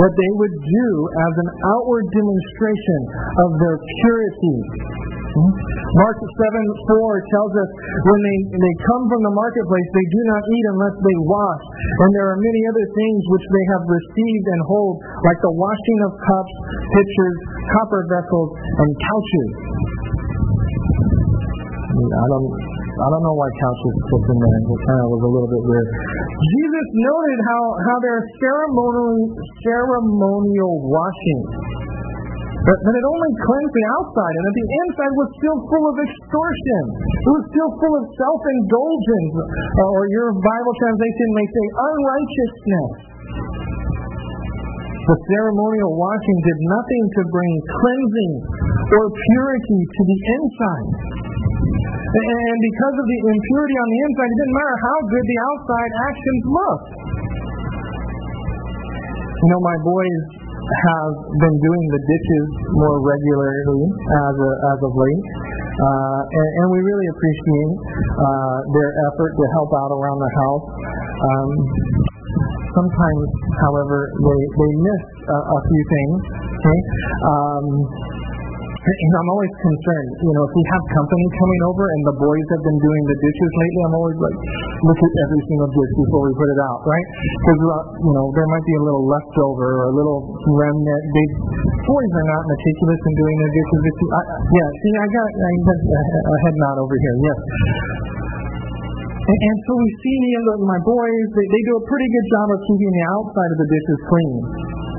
What 0.00 0.12
they 0.16 0.30
would 0.40 0.56
do 0.56 0.88
as 1.12 1.34
an 1.44 1.50
outward 1.76 2.04
demonstration 2.08 3.00
of 3.44 3.48
their 3.60 3.76
purity. 3.76 4.56
Hmm? 5.32 5.52
Mark 5.92 6.16
7 6.16 6.24
4 6.24 7.32
tells 7.32 7.52
us 7.56 7.70
when 8.04 8.20
they, 8.20 8.38
they 8.52 8.74
come 8.84 9.02
from 9.08 9.20
the 9.28 9.34
marketplace, 9.36 9.88
they 9.92 10.08
do 10.08 10.20
not 10.28 10.42
eat 10.44 10.66
unless 10.76 10.96
they 10.96 11.16
wash. 11.24 11.64
And 12.04 12.10
there 12.16 12.28
are 12.32 12.40
many 12.40 12.62
other 12.68 12.86
things 12.96 13.20
which 13.28 13.46
they 13.48 13.64
have 13.76 13.84
received 13.84 14.46
and 14.56 14.60
hold, 14.68 14.96
like 15.24 15.40
the 15.40 15.54
washing 15.56 16.00
of 16.08 16.12
cups, 16.16 16.54
pitchers, 16.96 17.36
copper 17.76 18.02
vessels, 18.08 18.50
and 18.56 18.88
couches. 18.92 19.50
I 21.92 22.24
don't 22.32 22.71
I 23.02 23.10
don't 23.10 23.24
know 23.26 23.34
why 23.34 23.50
couches 23.58 23.96
put 24.14 24.22
in 24.30 24.38
there. 24.38 24.58
It 24.62 24.80
kind 24.86 25.00
of 25.02 25.08
was 25.10 25.22
a 25.26 25.30
little 25.34 25.50
bit 25.50 25.62
weird. 25.66 25.88
Jesus 26.38 26.86
noted 27.02 27.38
how, 27.50 27.62
how 27.82 27.96
there 27.98 28.14
are 28.14 28.26
ceremonial, 28.38 29.34
ceremonial 29.66 30.74
washing. 30.86 31.42
But, 32.62 32.78
but 32.78 32.94
it 32.94 33.02
only 33.02 33.32
cleansed 33.42 33.74
the 33.74 33.86
outside, 33.98 34.34
and 34.38 34.44
that 34.46 34.54
the 34.54 34.68
inside 34.86 35.12
was 35.18 35.28
still 35.34 35.58
full 35.66 35.84
of 35.90 35.96
extortion. 35.98 36.82
It 37.02 37.32
was 37.34 37.44
still 37.50 37.70
full 37.74 37.94
of 37.98 38.04
self-indulgence, 38.06 39.34
uh, 39.34 39.94
or 39.98 40.06
your 40.06 40.30
Bible 40.38 40.74
translation 40.78 41.28
may 41.34 41.46
say 41.50 41.64
unrighteousness. 41.74 42.90
The 45.10 45.18
ceremonial 45.26 45.98
washing 45.98 46.38
did 46.46 46.58
nothing 46.70 47.04
to 47.18 47.22
bring 47.34 47.52
cleansing 47.66 48.32
or 48.94 49.04
purity 49.10 49.80
to 49.90 50.02
the 50.06 50.18
inside. 50.38 50.90
And 51.62 52.56
because 52.60 52.94
of 52.98 53.06
the 53.08 53.18
impurity 53.24 53.76
on 53.78 53.88
the 53.88 54.00
inside, 54.04 54.28
it 54.28 54.38
didn't 54.42 54.56
matter 54.58 54.76
how 54.82 54.96
good 55.08 55.24
the 55.24 55.38
outside 55.42 55.92
actions 56.12 56.42
looked. 56.44 56.88
You 59.42 59.48
know, 59.48 59.62
my 59.64 59.78
boys 59.82 60.22
have 60.62 61.12
been 61.42 61.56
doing 61.58 61.84
the 61.90 62.02
dishes 62.06 62.46
more 62.78 62.98
regularly 63.02 63.82
as, 63.90 64.34
a, 64.38 64.50
as 64.70 64.78
of 64.86 64.92
late. 64.94 65.24
Uh, 65.72 66.20
and, 66.22 66.48
and, 66.62 66.66
we 66.68 66.78
really 66.84 67.08
appreciate 67.16 67.72
uh, 68.12 68.56
their 68.76 68.90
effort 69.08 69.32
to 69.32 69.44
help 69.56 69.70
out 69.72 69.90
around 69.90 70.18
the 70.20 70.32
house. 70.36 70.66
Um, 71.02 71.50
sometimes, 72.76 73.24
however, 73.66 73.98
they, 74.20 74.40
they 74.52 74.72
miss 74.84 75.02
a, 75.32 75.38
a 75.42 75.58
few 75.64 75.82
things. 75.90 76.16
Okay? 76.52 76.80
Um, 77.24 77.64
and 78.82 79.12
I'm 79.14 79.30
always 79.30 79.54
concerned, 79.62 80.10
you 80.26 80.32
know, 80.34 80.42
if 80.42 80.52
we 80.58 80.64
have 80.74 80.82
company 80.90 81.26
coming 81.38 81.62
over 81.70 81.84
and 81.86 82.02
the 82.02 82.16
boys 82.18 82.46
have 82.50 82.62
been 82.66 82.80
doing 82.82 83.02
the 83.06 83.18
dishes 83.22 83.50
lately, 83.62 83.80
I'm 83.86 83.94
always 83.94 84.18
like, 84.18 84.36
look 84.82 84.98
at 84.98 85.12
every 85.22 85.42
single 85.46 85.70
dish 85.70 85.92
before 86.02 86.22
we 86.26 86.32
put 86.34 86.48
it 86.50 86.60
out, 86.66 86.80
right? 86.82 87.06
Because, 87.22 87.60
uh, 87.62 87.82
you 88.02 88.12
know, 88.18 88.26
there 88.34 88.48
might 88.50 88.66
be 88.66 88.74
a 88.74 88.82
little 88.82 89.06
leftover 89.06 89.66
or 89.70 89.84
a 89.86 89.94
little 89.94 90.20
remnant. 90.58 91.02
They, 91.14 91.26
boys 91.62 92.10
are 92.10 92.26
not 92.26 92.42
meticulous 92.42 93.00
in 93.06 93.12
doing 93.22 93.36
their 93.38 93.52
dishes. 93.54 93.80
I, 93.86 94.20
yeah, 94.50 94.68
see, 94.74 94.92
I 94.98 95.06
got, 95.14 95.30
I 95.30 95.52
a 96.02 96.36
head 96.42 96.56
nod 96.58 96.76
over 96.82 96.96
here, 96.98 97.16
yes. 97.22 97.38
And, 99.22 99.38
and 99.46 99.58
so 99.62 99.72
we 99.78 99.88
see 100.02 100.16
me 100.26 100.30
and 100.34 100.44
the, 100.50 100.54
my 100.66 100.80
boys, 100.82 101.26
they, 101.38 101.46
they 101.46 101.62
do 101.70 101.74
a 101.78 101.84
pretty 101.86 102.08
good 102.10 102.26
job 102.34 102.46
of 102.50 102.58
keeping 102.66 102.90
the 102.98 103.04
outside 103.14 103.50
of 103.54 103.58
the 103.62 103.68
dishes 103.70 103.98
clean. 104.10 104.34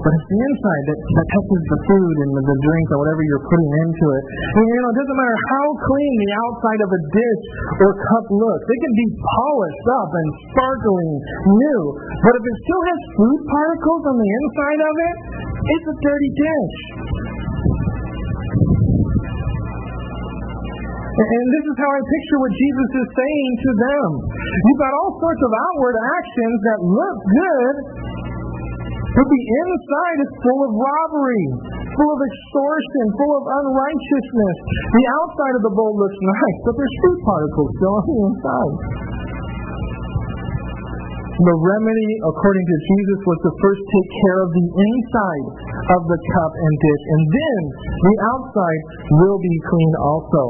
But 0.04 0.12
it's 0.12 0.28
the 0.28 0.42
inside 0.52 0.84
that, 0.92 1.00
that 1.00 1.28
touches 1.32 1.62
the 1.64 1.80
food 1.88 2.16
and 2.28 2.32
the, 2.36 2.44
the 2.44 2.58
drink 2.60 2.86
or 2.92 2.98
whatever 3.00 3.24
you're 3.24 3.48
putting 3.48 3.72
into 3.88 4.06
it. 4.20 4.24
And, 4.28 4.66
you 4.68 4.80
know, 4.84 4.92
it 4.92 4.98
doesn't 5.00 5.16
matter 5.16 5.40
how 5.48 5.66
clean 5.80 6.14
the 6.20 6.32
outside 6.44 6.82
of 6.84 6.90
a 6.92 7.02
dish 7.08 7.44
or 7.80 7.90
cup 7.96 8.26
looks. 8.36 8.66
It 8.68 8.80
can 8.84 8.96
be 9.00 9.08
polished 9.16 9.88
up 9.96 10.10
and 10.12 10.28
sparkling 10.52 11.12
new. 11.56 11.82
But 12.20 12.34
if 12.36 12.44
it 12.44 12.56
still 12.68 12.84
has 12.84 13.00
food 13.16 13.40
particles 13.48 14.02
on 14.12 14.16
the 14.20 14.30
inside 14.44 14.82
of 14.84 14.96
it, 15.08 15.16
it's 15.72 15.88
a 15.88 15.96
dirty 16.04 16.32
dish. 16.36 16.78
And 21.14 21.46
this 21.48 21.66
is 21.70 21.76
how 21.78 21.92
I 21.94 22.02
picture 22.04 22.38
what 22.42 22.54
Jesus 22.58 22.90
is 23.00 23.08
saying 23.14 23.52
to 23.54 23.72
them. 23.88 24.08
You've 24.68 24.82
got 24.82 24.94
all 24.98 25.12
sorts 25.22 25.42
of 25.46 25.52
outward 25.54 25.96
actions 25.96 26.58
that 26.74 26.80
look 26.82 27.18
good, 27.24 27.76
but 29.14 29.28
the 29.30 29.44
inside 29.46 30.18
is 30.26 30.32
full 30.42 30.62
of 30.66 30.72
robbery, 30.74 31.46
full 31.86 32.12
of 32.18 32.22
extortion, 32.26 33.06
full 33.14 33.34
of 33.38 33.46
unrighteousness. 33.46 34.58
The 34.90 35.06
outside 35.22 35.56
of 35.62 35.64
the 35.70 35.74
bowl 35.78 35.94
looks 35.94 36.18
nice, 36.18 36.60
but 36.66 36.74
there's 36.74 36.98
food 37.06 37.20
particles 37.22 37.70
still 37.78 37.94
on 37.94 38.06
the 38.10 38.18
inside. 38.26 38.76
The 41.34 41.58
remedy, 41.62 42.12
according 42.26 42.66
to 42.66 42.78
Jesus, 42.90 43.20
was 43.26 43.40
to 43.46 43.52
first 43.58 43.84
take 43.86 44.10
care 44.18 44.40
of 44.46 44.50
the 44.54 44.68
inside 44.82 45.48
of 45.94 46.02
the 46.10 46.20
cup 46.34 46.52
and 46.58 46.74
dish, 46.82 47.04
and 47.14 47.24
then 47.30 47.62
the 47.94 48.16
outside 48.34 48.82
will 49.14 49.38
be 49.38 49.56
clean 49.66 49.94
also. 50.02 50.44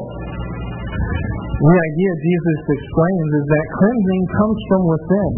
The 1.52 1.76
idea 1.84 2.12
Jesus 2.16 2.60
explains 2.80 3.30
is 3.32 3.46
that 3.48 3.66
cleansing 3.76 4.24
comes 4.40 4.60
from 4.72 4.82
within, 4.88 5.32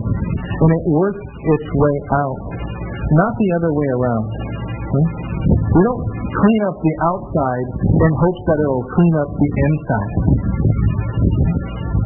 and 0.45 0.69
it 0.77 0.85
works 0.93 1.25
its 1.25 1.67
way 1.73 1.95
out 2.21 2.64
not 3.05 3.31
the 3.37 3.49
other 3.61 3.71
way 3.73 3.89
around. 4.01 4.25
Hmm? 4.25 5.07
We 5.45 5.81
don't 5.85 6.03
clean 6.25 6.61
up 6.65 6.77
the 6.81 6.95
outside 7.05 7.67
in 7.85 8.11
hopes 8.17 8.41
that 8.49 8.57
it 8.57 8.69
will 8.69 8.87
clean 8.89 9.13
up 9.21 9.29
the 9.29 9.49
inside. 9.53 10.13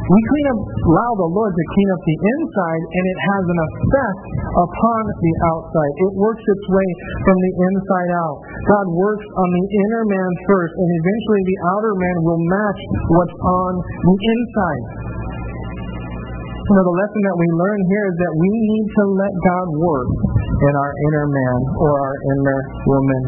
We 0.09 0.19
clean 0.25 0.47
up, 0.49 0.59
allow 0.89 1.11
the 1.21 1.29
Lord 1.29 1.53
to 1.53 1.65
clean 1.69 1.89
up 1.93 2.01
the 2.01 2.17
inside, 2.17 2.81
and 2.81 3.03
it 3.05 3.19
has 3.29 3.43
an 3.45 3.59
effect 3.61 4.21
upon 4.57 5.01
the 5.05 5.33
outside. 5.53 5.93
It 6.01 6.11
works 6.17 6.41
its 6.41 6.65
way 6.65 6.89
from 7.29 7.37
the 7.37 7.53
inside 7.69 8.11
out. 8.17 8.37
God 8.73 8.85
works 8.89 9.27
on 9.37 9.47
the 9.53 9.65
inner 9.69 10.03
man 10.09 10.31
first, 10.49 10.73
and 10.81 10.89
eventually 10.97 11.43
the 11.45 11.59
outer 11.77 11.93
man 11.93 12.17
will 12.25 12.41
match 12.41 12.81
what's 13.21 13.37
on 13.37 13.71
the 13.85 14.17
inside. 14.17 14.83
You 16.57 16.73
know, 16.77 16.85
the 16.85 16.97
lesson 17.01 17.21
that 17.29 17.37
we 17.37 17.47
learn 17.53 17.79
here 17.93 18.05
is 18.09 18.17
that 18.17 18.33
we 18.33 18.49
need 18.49 18.87
to 18.89 19.03
let 19.13 19.33
God 19.45 19.67
work 19.77 20.09
in 20.49 20.73
our 20.73 20.93
inner 21.05 21.27
man 21.29 21.59
or 21.77 21.91
our 21.93 22.15
inner 22.33 22.59
woman. 22.89 23.23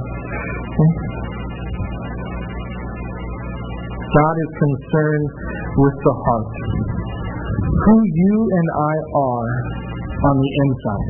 God 4.11 4.36
is 4.36 4.51
concerned 4.59 5.28
with 5.78 5.95
the 6.03 6.15
heart. 6.26 6.51
Who 7.61 7.95
you 8.03 8.36
and 8.51 8.67
I 8.76 8.95
are 9.15 9.51
on 10.22 10.36
the 10.36 10.51
inside. 10.65 11.09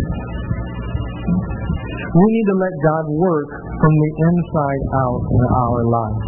We 2.11 2.25
need 2.27 2.47
to 2.51 2.57
let 2.59 2.75
God 2.83 3.05
work 3.15 3.49
from 3.79 3.93
the 3.95 4.11
inside 4.19 4.83
out 4.99 5.21
in 5.31 5.45
our 5.47 5.81
lives. 5.87 6.25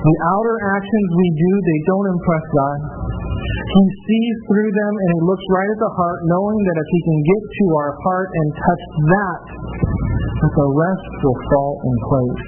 The 0.00 0.16
outer 0.32 0.56
actions 0.80 1.08
we 1.12 1.28
do, 1.36 1.52
they 1.60 1.80
don't 1.84 2.08
impress 2.08 2.44
God. 2.56 2.99
He 3.70 3.84
sees 3.86 4.36
through 4.50 4.70
them 4.74 4.92
and 4.98 5.08
he 5.14 5.20
looks 5.22 5.46
right 5.54 5.70
at 5.70 5.78
the 5.78 5.92
heart, 5.94 6.18
knowing 6.26 6.58
that 6.58 6.76
if 6.82 6.88
he 6.90 7.00
can 7.06 7.18
get 7.22 7.42
to 7.46 7.64
our 7.78 7.92
heart 8.02 8.28
and 8.34 8.46
touch 8.50 8.84
that, 8.98 9.40
the 10.42 10.68
rest 10.74 11.10
will 11.22 11.40
fall 11.54 11.74
in 11.78 11.94
place. 12.10 12.44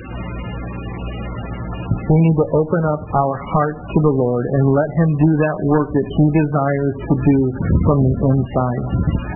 We 2.02 2.18
need 2.18 2.34
to 2.34 2.48
open 2.58 2.82
up 2.90 3.02
our 3.06 3.36
heart 3.38 3.76
to 3.78 3.98
the 4.02 4.14
Lord 4.18 4.44
and 4.44 4.62
let 4.74 4.90
him 4.98 5.10
do 5.22 5.30
that 5.46 5.56
work 5.70 5.88
that 5.94 6.06
he 6.10 6.24
desires 6.34 6.94
to 7.06 7.14
do 7.14 7.38
from 7.86 7.98
the 8.02 8.14
inside 8.26 8.84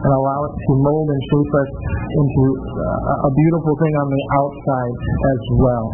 and 0.02 0.10
allow 0.10 0.40
it 0.42 0.54
to 0.58 0.70
mold 0.82 1.06
and 1.06 1.22
shape 1.30 1.52
us 1.54 1.70
into 2.10 2.44
uh, 2.50 3.28
a 3.28 3.30
beautiful 3.30 3.74
thing 3.78 3.94
on 3.94 4.08
the 4.10 4.22
outside 4.42 4.96
as 5.06 5.42
well. 5.62 5.86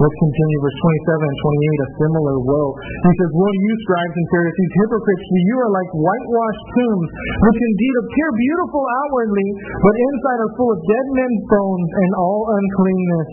Let's 0.00 0.16
continue 0.16 0.58
verse 0.64 0.78
27 0.80 1.28
and 1.28 1.38
28, 1.44 1.84
a 1.84 1.88
similar 2.00 2.36
woe. 2.40 2.72
He 2.72 3.12
says, 3.20 3.32
to 3.36 3.52
you, 3.52 3.72
scribes 3.84 4.16
and 4.16 4.28
Pharisees, 4.32 4.72
hypocrites, 4.80 5.26
you 5.28 5.56
are 5.60 5.72
like 5.76 5.90
whitewashed 5.92 6.66
tombs, 6.72 7.08
which 7.20 7.58
indeed 7.60 7.94
appear 8.00 8.28
beautiful 8.32 8.80
outwardly, 8.80 9.48
but 9.60 9.94
inside 10.00 10.40
are 10.40 10.52
full 10.56 10.72
of 10.72 10.80
dead 10.88 11.06
men's 11.20 11.42
bones 11.52 11.90
and 12.00 12.10
all 12.16 12.40
uncleanness. 12.48 13.28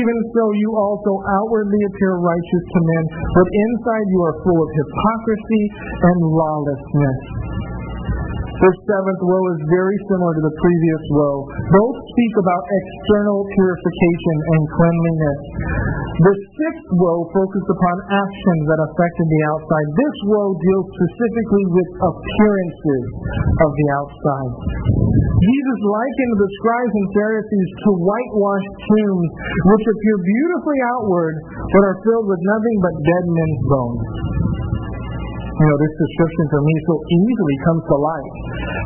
Even 0.00 0.16
so, 0.32 0.42
you 0.56 0.70
also 0.80 1.12
outwardly 1.28 1.80
appear 1.92 2.12
righteous 2.24 2.64
to 2.72 2.80
men, 2.88 3.04
but 3.36 3.48
inside 3.68 4.06
you 4.08 4.20
are 4.32 4.36
full 4.48 4.60
of 4.64 4.68
hypocrisy 4.80 5.64
and 6.08 6.18
lawlessness. 6.24 7.20
This 8.58 8.74
seventh 8.90 9.22
woe 9.22 9.44
is 9.54 9.60
very 9.70 9.98
similar 10.10 10.34
to 10.34 10.42
the 10.42 10.56
previous 10.58 11.02
woe. 11.14 11.46
Both 11.46 11.96
speak 12.10 12.34
about 12.42 12.62
external 12.66 13.46
purification 13.54 14.36
and 14.50 14.62
cleanliness. 14.74 15.40
The 16.18 16.34
sixth 16.34 16.90
woe 16.98 17.22
focused 17.30 17.70
upon 17.70 17.96
actions 18.18 18.62
that 18.66 18.80
affected 18.82 19.26
the 19.30 19.42
outside. 19.54 19.86
This 19.94 20.16
woe 20.26 20.50
deals 20.58 20.86
specifically 20.90 21.64
with 21.70 21.90
appearances 22.02 23.04
of 23.62 23.70
the 23.78 23.88
outside. 23.94 24.54
Jesus 25.38 25.78
likened 25.78 26.34
the 26.42 26.50
scribes 26.58 26.94
and 26.98 27.08
Pharisees 27.14 27.70
to 27.78 27.90
whitewashed 27.94 28.74
tombs, 28.90 29.30
which 29.70 29.84
appear 29.86 30.16
beautifully 30.18 30.78
outward, 30.98 31.34
but 31.46 31.82
are 31.94 31.98
filled 32.02 32.26
with 32.26 32.42
nothing 32.42 32.76
but 32.82 32.94
dead 33.06 33.24
men's 33.30 33.62
bones. 33.70 34.02
You 35.58 35.66
know, 35.66 35.78
this 35.82 35.90
description 35.90 36.44
for 36.54 36.62
me 36.62 36.74
so 36.86 36.94
easily 37.02 37.56
comes 37.66 37.82
to 37.90 37.96
life. 37.98 38.30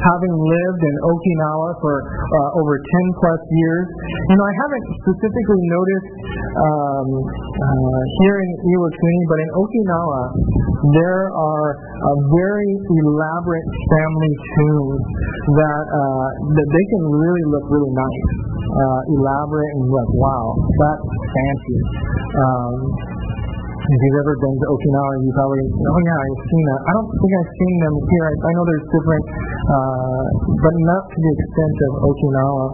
Having 0.09 0.35
lived 0.41 0.83
in 0.89 0.95
Okinawa 1.05 1.69
for 1.85 1.97
uh, 2.01 2.59
over 2.65 2.75
10 2.81 3.21
plus 3.21 3.41
years, 3.53 3.87
you 3.93 4.37
know, 4.41 4.47
I 4.49 4.55
haven't 4.57 4.85
specifically 5.05 5.63
noticed 5.69 6.11
um, 6.65 7.09
uh, 7.13 8.03
here 8.25 8.37
in 8.41 8.51
Iwakuni, 8.73 9.21
but 9.29 9.39
in 9.45 9.51
Okinawa, 9.53 10.23
there 10.97 11.29
are 11.29 11.69
uh, 11.77 12.17
very 12.41 12.73
elaborate 12.89 13.69
family 13.93 14.33
tombs 14.57 15.01
that, 15.61 15.85
uh, 15.93 16.29
that 16.57 16.69
they 16.73 16.85
can 16.89 17.05
really 17.13 17.45
look 17.53 17.69
really 17.69 17.93
nice. 17.93 18.29
Uh, 18.73 19.01
elaborate 19.21 19.73
and 19.77 19.93
like, 19.93 20.13
wow, 20.17 20.57
that's 20.57 21.05
fancy. 21.05 21.79
Um, 22.33 22.73
if 23.83 23.99
you've 23.99 24.21
ever 24.23 24.37
been 24.39 24.57
to 24.63 24.67
Okinawa, 24.71 25.13
you 25.27 25.31
probably, 25.35 25.65
oh 25.67 26.01
yeah, 26.07 26.23
I've 26.23 26.43
seen 26.47 26.65
that. 26.71 26.81
I 26.87 26.93
don't 26.95 27.11
think 27.19 27.33
I've 27.35 27.53
seen 27.59 27.75
them 27.83 27.95
here. 27.99 28.25
I, 28.31 28.35
I 28.39 28.51
know 28.55 28.65
there's 28.71 28.89
different, 28.95 29.25
uh, 29.27 30.25
but 30.63 30.75
not 30.87 31.03
to 31.11 31.19
the 31.19 31.33
extent 31.35 31.77
of 31.83 31.93
Okinawa. 32.07 32.67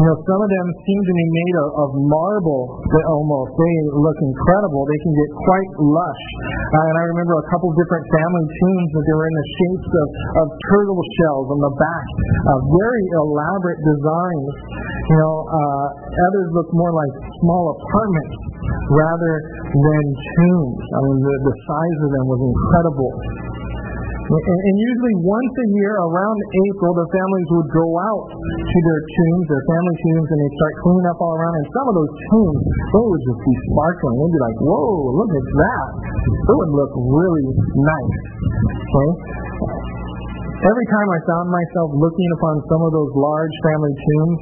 You 0.00 0.04
know, 0.08 0.16
some 0.24 0.40
of 0.40 0.48
them 0.48 0.66
seem 0.80 1.00
to 1.04 1.12
be 1.12 1.26
made 1.28 1.56
of, 1.60 1.68
of 1.76 1.88
marble 2.08 2.64
almost. 3.12 3.52
They 3.52 3.74
look 4.00 4.18
incredible. 4.24 4.80
They 4.88 5.00
can 5.04 5.12
get 5.12 5.30
quite 5.44 5.70
lush. 5.76 6.24
Uh, 6.72 6.88
and 6.88 6.96
I 6.96 7.04
remember 7.12 7.36
a 7.36 7.46
couple 7.52 7.68
different 7.76 8.04
family 8.08 8.44
tombs 8.48 8.90
that 8.96 9.04
they 9.04 9.16
were 9.20 9.28
in 9.28 9.36
the 9.36 9.48
shapes 9.60 9.90
of, 9.92 10.08
of 10.40 10.46
turtle 10.72 11.02
shells 11.20 11.46
on 11.52 11.60
the 11.60 11.74
back. 11.76 12.06
Uh, 12.48 12.58
very 12.64 13.04
elaborate 13.12 13.80
designs. 13.84 14.52
You 15.04 15.16
know, 15.20 15.34
uh, 15.52 15.86
others 16.32 16.48
look 16.56 16.68
more 16.72 16.92
like 16.96 17.14
small 17.44 17.76
apartments 17.76 18.50
rather 18.90 19.34
than 19.72 20.04
tombs. 20.14 20.84
I 20.94 20.98
mean, 21.06 21.18
the, 21.22 21.34
the 21.46 21.56
size 21.66 21.98
of 22.04 22.10
them 22.14 22.26
was 22.30 22.40
incredible. 22.42 23.12
And, 24.30 24.60
and 24.62 24.76
usually 24.78 25.16
once 25.26 25.54
a 25.58 25.68
year 25.74 25.94
around 26.06 26.38
April, 26.70 26.94
the 26.94 27.08
families 27.10 27.48
would 27.50 27.70
go 27.74 27.88
out 27.98 28.26
to 28.30 28.78
their 28.86 29.02
tombs, 29.02 29.44
their 29.50 29.64
family 29.66 29.96
tombs, 30.06 30.28
and 30.30 30.38
they'd 30.38 30.54
start 30.54 30.74
cleaning 30.86 31.08
up 31.10 31.18
all 31.18 31.34
around. 31.34 31.54
And 31.58 31.66
some 31.74 31.86
of 31.90 31.94
those 31.98 32.14
tombs, 32.30 32.62
they 32.62 33.04
would 33.10 33.24
just 33.26 33.42
be 33.42 33.54
sparkling. 33.74 34.14
They'd 34.22 34.34
be 34.38 34.42
like, 34.46 34.58
whoa, 34.62 35.18
look 35.18 35.32
at 35.34 35.46
that. 35.50 35.86
It 36.30 36.54
would 36.54 36.72
look 36.78 36.92
really 36.94 37.46
nice. 37.74 38.18
Okay? 38.70 39.99
Every 40.60 40.86
time 40.92 41.08
I 41.08 41.20
found 41.24 41.48
myself 41.48 41.88
looking 41.96 42.30
upon 42.36 42.54
some 42.68 42.82
of 42.84 42.92
those 42.92 43.12
large 43.16 43.56
family 43.64 43.96
tombs 43.96 44.40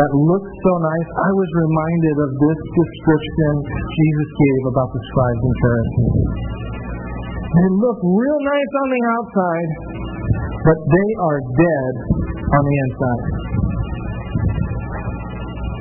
that 0.00 0.10
looked 0.16 0.54
so 0.64 0.72
nice, 0.80 1.08
I 1.12 1.30
was 1.36 1.48
reminded 1.60 2.16
of 2.24 2.30
this 2.40 2.60
description 2.72 3.52
Jesus 3.68 4.28
gave 4.32 4.62
about 4.72 4.88
the 4.96 5.02
scribes 5.12 5.42
and 5.44 5.56
Pharisees. 5.60 6.14
They 7.52 7.68
look 7.84 8.00
real 8.00 8.40
nice 8.48 8.72
on 8.80 8.88
the 8.96 9.02
outside, 9.12 9.70
but 10.56 10.78
they 10.88 11.10
are 11.20 11.40
dead 11.60 11.92
on 12.48 12.62
the 12.64 12.76
inside. 12.88 13.24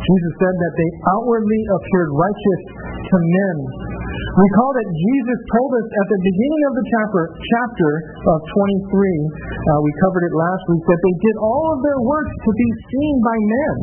Jesus 0.03 0.33
said 0.35 0.55
that 0.67 0.73
they 0.75 0.89
outwardly 1.15 1.61
appeared 1.79 2.11
righteous 2.11 2.61
to 3.07 3.15
men. 3.23 3.86
Recall 4.17 4.71
that 4.73 4.89
Jesus 4.89 5.39
told 5.53 5.71
us 5.77 5.87
at 5.87 6.07
the 6.09 6.19
beginning 6.21 6.61
of 6.69 6.73
the 6.77 6.85
chapter, 6.89 7.21
chapter 7.37 7.91
of 8.33 8.37
23, 8.49 8.85
uh, 8.85 9.79
we 9.83 9.91
covered 10.01 10.25
it 10.25 10.33
last 10.33 10.63
week, 10.73 10.83
that 10.85 11.01
they 11.01 11.15
did 11.21 11.35
all 11.41 11.65
of 11.73 11.79
their 11.85 12.01
works 12.01 12.33
to 12.33 12.51
be 12.53 12.69
seen 12.89 13.15
by 13.21 13.37
men. 13.37 13.75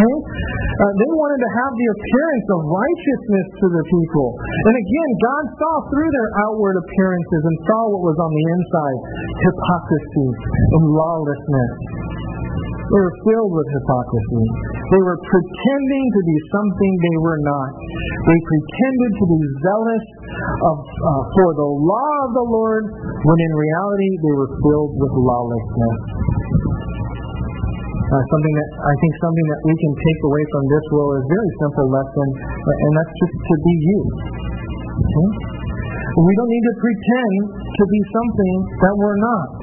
Okay? 0.00 0.16
Uh, 0.80 0.92
they 0.96 1.10
wanted 1.12 1.40
to 1.44 1.50
have 1.60 1.72
the 1.76 1.88
appearance 1.92 2.46
of 2.56 2.60
righteousness 2.64 3.46
to 3.60 3.66
the 3.68 3.84
people. 3.84 4.28
And 4.40 4.74
again, 4.80 5.10
God 5.20 5.44
saw 5.60 5.74
through 5.92 6.08
their 6.08 6.30
outward 6.48 6.80
appearances 6.80 7.42
and 7.44 7.56
saw 7.68 7.80
what 7.92 8.02
was 8.08 8.16
on 8.16 8.30
the 8.32 8.44
inside 8.56 8.98
hypocrisy 9.44 10.28
and 10.80 10.84
lawlessness. 10.96 11.72
They 12.90 12.98
were 12.98 13.16
filled 13.22 13.52
with 13.54 13.68
hypocrisy. 13.70 14.44
They 14.90 15.02
were 15.06 15.18
pretending 15.22 16.04
to 16.10 16.20
be 16.26 16.36
something 16.50 16.92
they 16.98 17.18
were 17.22 17.40
not. 17.46 17.70
They 18.26 18.38
pretended 18.50 19.12
to 19.14 19.24
be 19.30 19.40
zealous 19.62 20.06
of, 20.66 20.76
uh, 20.82 21.22
for 21.30 21.48
the 21.54 21.70
law 21.70 22.12
of 22.26 22.30
the 22.34 22.46
Lord, 22.50 22.84
when 22.90 23.38
in 23.46 23.52
reality 23.54 24.10
they 24.26 24.34
were 24.34 24.50
filled 24.58 24.92
with 24.98 25.12
lawlessness. 25.22 25.98
Uh, 28.10 28.22
something 28.26 28.54
that 28.58 28.70
I 28.82 28.94
think 28.98 29.12
something 29.22 29.46
that 29.54 29.60
we 29.70 29.74
can 29.78 29.92
take 29.94 30.20
away 30.26 30.42
from 30.50 30.62
this 30.66 30.84
world 30.90 31.14
is 31.14 31.22
a 31.22 31.30
very 31.30 31.50
simple 31.62 31.88
lesson, 31.94 32.26
and 32.74 32.90
that's 32.98 33.14
just 33.22 33.36
to 33.38 33.54
be 33.54 33.74
you. 33.86 34.00
Okay? 34.98 35.28
We 36.10 36.32
don't 36.34 36.50
need 36.50 36.66
to 36.66 36.76
pretend 36.82 37.34
to 37.54 37.84
be 37.86 38.00
something 38.10 38.54
that 38.82 38.94
we're 38.98 39.20
not. 39.22 39.59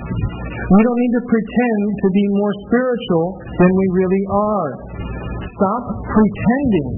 We 0.68 0.80
don't 0.84 1.00
need 1.00 1.16
to 1.16 1.24
pretend 1.24 1.82
to 1.96 2.08
be 2.12 2.26
more 2.36 2.54
spiritual 2.68 3.28
than 3.40 3.72
we 3.72 3.86
really 4.04 4.26
are. 4.28 4.70
Stop 5.40 5.84
pretending. 6.12 6.90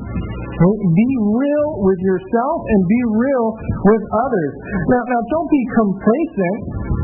Be 0.60 1.10
real 1.22 1.70
with 1.80 2.00
yourself 2.02 2.58
and 2.66 2.82
be 2.90 3.02
real 3.14 3.46
with 3.56 4.04
others. 4.26 4.54
Now, 4.90 5.04
now 5.06 5.22
don't 5.22 5.50
be 5.54 5.64
complacent 5.78 6.60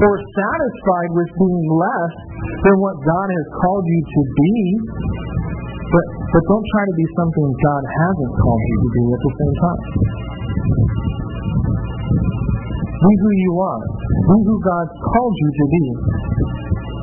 or 0.09 0.13
satisfied 0.20 1.11
with 1.13 1.30
being 1.38 1.68
less 1.70 2.13
than 2.49 2.76
what 2.82 2.97
God 2.97 3.28
has 3.30 3.47
called 3.61 3.86
you 3.86 4.01
to 4.01 4.22
be. 4.26 4.55
But, 5.86 6.05
but 6.34 6.43
don't 6.49 6.68
try 6.68 6.84
to 6.84 6.95
be 6.97 7.07
something 7.13 7.45
God 7.61 7.84
hasn't 8.03 8.34
called 8.41 8.63
you 8.66 8.78
to 8.82 8.89
be 8.89 9.03
at 9.05 9.22
the 9.22 9.34
same 9.38 9.55
time. 9.61 11.14
Be 13.06 13.14
who 13.22 13.32
you 13.38 13.53
are. 13.62 13.82
Be 14.34 14.38
who 14.49 14.56
God 14.66 14.88
called 14.89 15.36
you 15.38 15.49
to 15.53 15.66
be. 15.70 15.86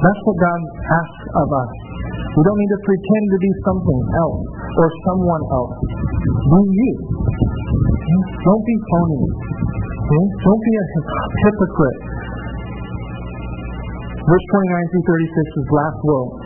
That's 0.03 0.21
what 0.27 0.35
God 0.35 0.61
asks 0.99 1.25
of 1.31 1.49
us. 1.63 1.71
We 2.35 2.41
don't 2.43 2.59
need 2.59 2.73
to 2.75 2.83
pretend 2.83 3.25
to 3.31 3.39
be 3.39 3.53
something 3.63 4.01
else 4.19 4.43
or 4.83 4.87
someone 5.07 5.45
else. 5.47 5.75
Be 6.27 6.61
you. 6.75 6.93
Don't 8.19 8.65
be 8.67 8.77
phony. 8.91 9.23
Hmm? 9.31 10.27
Don't 10.43 10.63
be 10.67 10.75
a 10.75 10.85
hypocrite. 11.47 12.01
Verse 14.27 14.47
29 14.51 14.91
through 14.91 15.07
36 15.07 15.63
is 15.63 15.69
last 15.71 15.99
woe. 16.03 16.42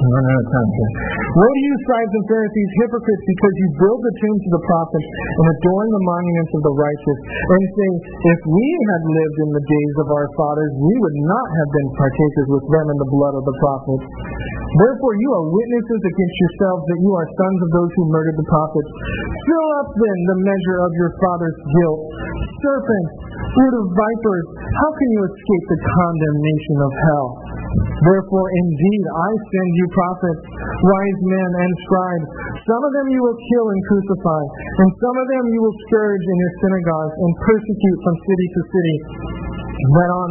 I'm 0.00 0.16
out 0.16 0.40
of 0.40 0.48
time 0.48 0.70
here. 0.72 0.92
Woe 1.36 1.44
to 1.44 1.60
you, 1.60 1.74
scribes 1.84 2.14
and 2.16 2.24
Pharisees, 2.24 2.70
hypocrites, 2.80 3.24
because 3.28 3.54
you 3.60 3.68
build 3.84 4.00
the 4.00 4.14
tombs 4.16 4.42
of 4.48 4.52
the 4.56 4.64
prophets 4.64 5.08
and 5.12 5.46
adorn 5.60 5.88
the 5.92 6.04
monuments 6.08 6.52
of 6.56 6.62
the 6.64 6.74
righteous, 6.80 7.18
and 7.36 7.64
say, 7.68 7.90
If 8.32 8.40
we 8.48 8.68
had 8.88 9.02
lived 9.12 9.38
in 9.44 9.50
the 9.52 9.64
days 9.68 9.94
of 10.00 10.08
our 10.08 10.28
fathers, 10.40 10.72
we 10.80 10.94
would 11.04 11.18
not 11.20 11.46
have 11.52 11.70
been 11.76 11.88
partakers 12.00 12.48
with 12.48 12.64
them 12.72 12.86
in 12.96 12.98
the 12.98 13.10
blood 13.12 13.34
of 13.36 13.44
the 13.44 13.56
prophets. 13.60 14.06
Therefore 14.80 15.14
you 15.18 15.28
are 15.34 15.46
witnesses 15.52 16.00
against 16.00 16.36
yourselves 16.48 16.82
that 16.88 17.00
you 17.02 17.12
are 17.12 17.26
sons 17.36 17.58
of 17.60 17.70
those 17.74 17.90
who 17.98 18.04
murdered 18.08 18.38
the 18.38 18.48
prophets. 18.48 18.90
Fill 19.44 19.68
up 19.84 19.88
then 19.98 20.18
the 20.30 20.38
measure 20.46 20.78
of 20.80 20.92
your 20.96 21.12
father's 21.20 21.58
guilt. 21.76 22.00
Serpents, 22.62 23.12
brood 23.52 23.74
of 23.82 23.86
vipers, 23.92 24.46
how 24.64 24.90
can 24.94 25.08
you 25.10 25.22
escape 25.26 25.64
the 25.74 25.80
condemnation 25.84 26.76
of 26.86 26.92
hell? 27.04 27.28
Therefore, 28.00 28.48
indeed, 28.48 29.04
I 29.12 29.30
send 29.36 29.70
you 29.76 29.86
prophets, 29.92 30.42
wise 30.46 31.20
men, 31.26 31.50
and 31.50 31.72
scribes. 31.86 32.26
Some 32.66 32.82
of 32.82 32.92
them 32.96 33.06
you 33.12 33.20
will 33.20 33.38
kill 33.38 33.66
and 33.70 33.80
crucify, 33.90 34.42
and 34.80 34.88
some 34.98 35.16
of 35.18 35.26
them 35.30 35.44
you 35.50 35.60
will 35.60 35.76
scourge 35.90 36.24
in 36.24 36.36
your 36.40 36.54
synagogues 36.62 37.16
and 37.18 37.32
persecute 37.44 37.98
from 38.02 38.14
city 38.26 38.46
to 38.50 38.60
city 38.70 38.96
that 39.80 40.10
on 40.12 40.30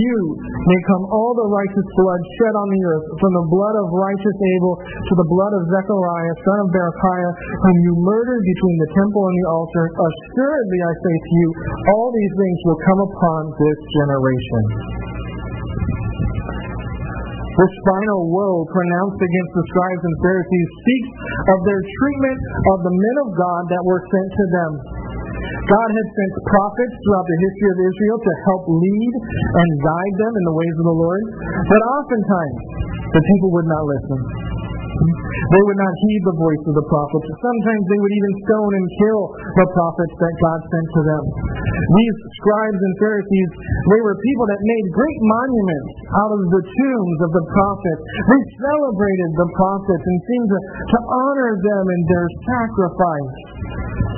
you 0.00 0.18
may 0.40 0.80
come 0.88 1.04
all 1.12 1.32
the 1.36 1.48
righteous 1.48 1.88
blood 1.92 2.20
shed 2.40 2.54
on 2.56 2.68
the 2.72 2.82
earth, 2.88 3.06
from 3.20 3.32
the 3.36 3.46
blood 3.52 3.76
of 3.84 3.86
righteous 3.92 4.38
Abel 4.56 4.74
to 4.80 5.12
the 5.12 5.28
blood 5.28 5.52
of 5.52 5.62
Zechariah, 5.68 6.34
son 6.40 6.58
of 6.64 6.68
Berechiah, 6.72 7.32
whom 7.36 7.76
you 7.84 7.92
murdered 8.00 8.42
between 8.42 8.76
the 8.80 8.90
temple 8.96 9.22
and 9.28 9.36
the 9.36 9.46
altar. 9.52 9.84
Assuredly, 9.92 10.80
I 10.80 10.92
say 11.04 11.16
to 11.20 11.32
you, 11.36 11.48
all 11.96 12.08
these 12.16 12.34
things 12.36 12.58
will 12.64 12.80
come 12.80 13.00
upon 13.04 13.40
this 13.60 13.78
generation. 13.92 15.07
This 17.58 17.74
final 17.90 18.30
woe 18.30 18.62
pronounced 18.70 19.18
against 19.18 19.52
the 19.58 19.64
scribes 19.66 20.02
and 20.06 20.16
Pharisees 20.22 20.70
speaks 20.78 21.10
of 21.42 21.58
their 21.66 21.82
treatment 21.82 22.38
of 22.70 22.78
the 22.86 22.94
men 22.94 23.16
of 23.26 23.28
God 23.34 23.62
that 23.66 23.82
were 23.82 23.98
sent 23.98 24.28
to 24.30 24.44
them. 24.54 24.72
God 25.66 25.88
had 25.90 26.08
sent 26.14 26.32
prophets 26.54 26.94
throughout 27.02 27.26
the 27.26 27.38
history 27.42 27.68
of 27.74 27.78
Israel 27.82 28.18
to 28.22 28.32
help 28.46 28.62
lead 28.78 29.12
and 29.42 29.68
guide 29.82 30.14
them 30.22 30.32
in 30.38 30.44
the 30.46 30.54
ways 30.54 30.76
of 30.78 30.86
the 30.86 30.98
Lord, 31.02 31.22
but 31.66 31.80
oftentimes 31.98 32.58
the 33.10 33.22
people 33.26 33.50
would 33.58 33.68
not 33.68 33.84
listen. 33.90 34.18
They 34.98 35.62
would 35.62 35.78
not 35.78 35.94
heed 36.04 36.22
the 36.26 36.36
voice 36.36 36.64
of 36.68 36.74
the 36.74 36.86
prophets. 36.90 37.28
Sometimes 37.38 37.82
they 37.88 38.00
would 38.02 38.14
even 38.14 38.32
stone 38.44 38.72
and 38.74 38.86
kill 38.98 39.22
the 39.32 39.68
prophets 39.72 40.14
that 40.18 40.34
God 40.42 40.58
sent 40.68 40.86
to 40.92 41.02
them. 41.06 41.22
These 41.88 42.16
scribes 42.42 42.80
and 42.82 42.94
Pharisees, 42.98 43.50
they 43.94 44.00
were 44.02 44.16
people 44.18 44.46
that 44.50 44.60
made 44.60 44.86
great 44.92 45.20
monuments 45.22 45.90
out 46.18 46.32
of 46.34 46.40
the 46.42 46.62
tombs 46.66 47.18
of 47.24 47.30
the 47.32 47.44
prophets. 47.48 48.02
They 48.02 48.42
celebrated 48.58 49.30
the 49.38 49.48
prophets 49.54 50.04
and 50.04 50.18
seemed 50.26 50.48
to, 50.50 50.60
to 50.60 50.98
honor 51.28 51.52
them 51.58 51.84
in 51.86 52.00
their 52.10 52.28
sacrifice. 52.44 53.34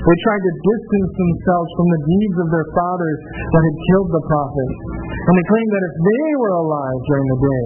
They 0.00 0.16
tried 0.24 0.42
to 0.48 0.52
distance 0.64 1.10
themselves 1.12 1.68
from 1.76 1.86
the 1.92 2.00
deeds 2.08 2.36
of 2.40 2.48
their 2.48 2.68
fathers 2.72 3.18
that 3.36 3.62
had 3.68 3.76
killed 3.92 4.10
the 4.16 4.22
prophets. 4.24 4.76
And 5.20 5.34
they 5.36 5.44
claimed 5.44 5.72
that 5.76 5.84
if 5.84 5.94
they 6.00 6.28
were 6.40 6.54
alive 6.56 6.98
during 7.04 7.26
the 7.28 7.40
day, 7.44 7.64